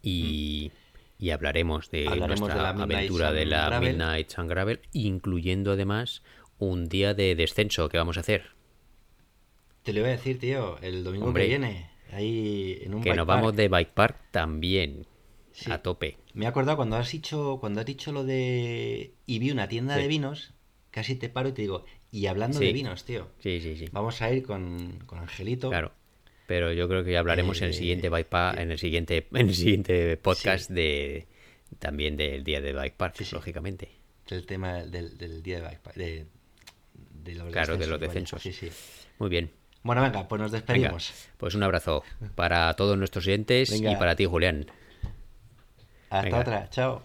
Y, 0.00 0.70
y 1.18 1.30
hablaremos 1.30 1.90
de 1.90 2.06
Hablaremos 2.06 2.40
nuestra 2.40 2.72
de 2.72 2.82
aventura 2.82 3.32
de 3.32 3.46
la 3.46 3.66
Gravel. 3.66 3.88
Midnight 3.90 4.30
Sun 4.30 4.46
Gravel, 4.46 4.80
incluyendo 4.92 5.72
además 5.72 6.22
un 6.58 6.88
día 6.88 7.14
de 7.14 7.34
descenso 7.34 7.88
que 7.88 7.98
vamos 7.98 8.16
a 8.16 8.20
hacer. 8.20 8.54
Te 9.82 9.92
lo 9.92 10.00
iba 10.00 10.08
a 10.08 10.12
decir, 10.12 10.38
tío, 10.38 10.78
el 10.82 11.02
domingo 11.02 11.26
Hombre. 11.26 11.44
que 11.44 11.48
viene, 11.48 11.90
ahí 12.12 12.78
en 12.82 12.94
un 12.94 13.02
Que 13.02 13.10
bike 13.10 13.16
nos 13.18 13.26
vamos 13.26 13.56
de 13.56 13.68
Bike 13.68 13.92
Park 13.92 14.16
también, 14.30 15.06
Sí. 15.58 15.72
a 15.72 15.82
tope. 15.82 16.18
Me 16.34 16.44
he 16.44 16.48
acordado 16.48 16.76
cuando 16.76 16.96
has 16.96 17.10
dicho, 17.10 17.56
cuando 17.60 17.80
has 17.80 17.86
dicho 17.86 18.12
lo 18.12 18.24
de 18.24 19.14
y 19.24 19.38
vi 19.38 19.50
una 19.50 19.68
tienda 19.68 19.94
Sí. 19.96 20.02
de 20.02 20.08
vinos, 20.08 20.52
casi 20.90 21.16
te 21.16 21.30
paro 21.30 21.48
y 21.48 21.52
te 21.52 21.62
digo, 21.62 21.86
y 22.12 22.26
hablando 22.26 22.58
Sí. 22.58 22.66
de 22.66 22.72
vinos, 22.74 23.04
tío, 23.04 23.28
Sí, 23.42 23.60
sí, 23.62 23.76
sí. 23.76 23.86
vamos 23.90 24.20
a 24.20 24.30
ir 24.30 24.42
con, 24.42 24.98
con 25.06 25.18
Angelito. 25.18 25.70
Claro. 25.70 25.92
Pero 26.46 26.72
yo 26.74 26.86
creo 26.88 27.02
que 27.04 27.12
ya 27.12 27.20
hablaremos 27.20 27.58
en 27.62 27.64
el 27.68 27.70
Eh, 27.70 27.74
siguiente 27.74 28.08
Bike 28.10 28.28
Park, 28.28 28.58
en 28.60 28.70
el 28.70 28.78
siguiente, 28.78 29.26
en 29.32 29.48
el 29.48 29.54
siguiente 29.54 30.16
podcast 30.18 30.70
de 30.70 31.26
también 31.78 32.16
del 32.18 32.44
día 32.44 32.60
de 32.60 32.72
Bike 32.74 32.94
Park, 32.96 33.16
lógicamente. 33.32 33.90
del 34.28 34.44
tema 34.44 34.82
del, 34.84 35.16
del 35.16 35.42
día 35.42 35.56
de 35.60 35.62
bike 35.68 35.80
park, 35.80 35.96
de, 35.96 36.26
de 37.22 37.34
los 37.34 37.50
Claro, 37.52 37.76
de 37.76 37.86
los 37.86 37.98
vaya. 37.98 38.08
descensos. 38.12 38.42
Sí, 38.42 38.52
sí. 38.52 38.68
Muy 39.18 39.28
bien. 39.30 39.50
Bueno, 39.82 40.02
venga, 40.02 40.26
pues 40.28 40.40
nos 40.42 40.50
Venga, 40.50 40.64
despedimos. 40.66 41.12
pues 41.38 41.54
un 41.54 41.62
abrazo 41.62 42.02
para 42.34 42.74
todos 42.74 42.98
nuestros 42.98 43.24
oyentes 43.26 43.72
y 43.72 43.82
para 43.96 44.16
ti, 44.16 44.24
Julián. 44.26 44.66
Hasta 46.10 46.22
venga. 46.24 46.40
otra, 46.40 46.70
chao. 46.70 47.02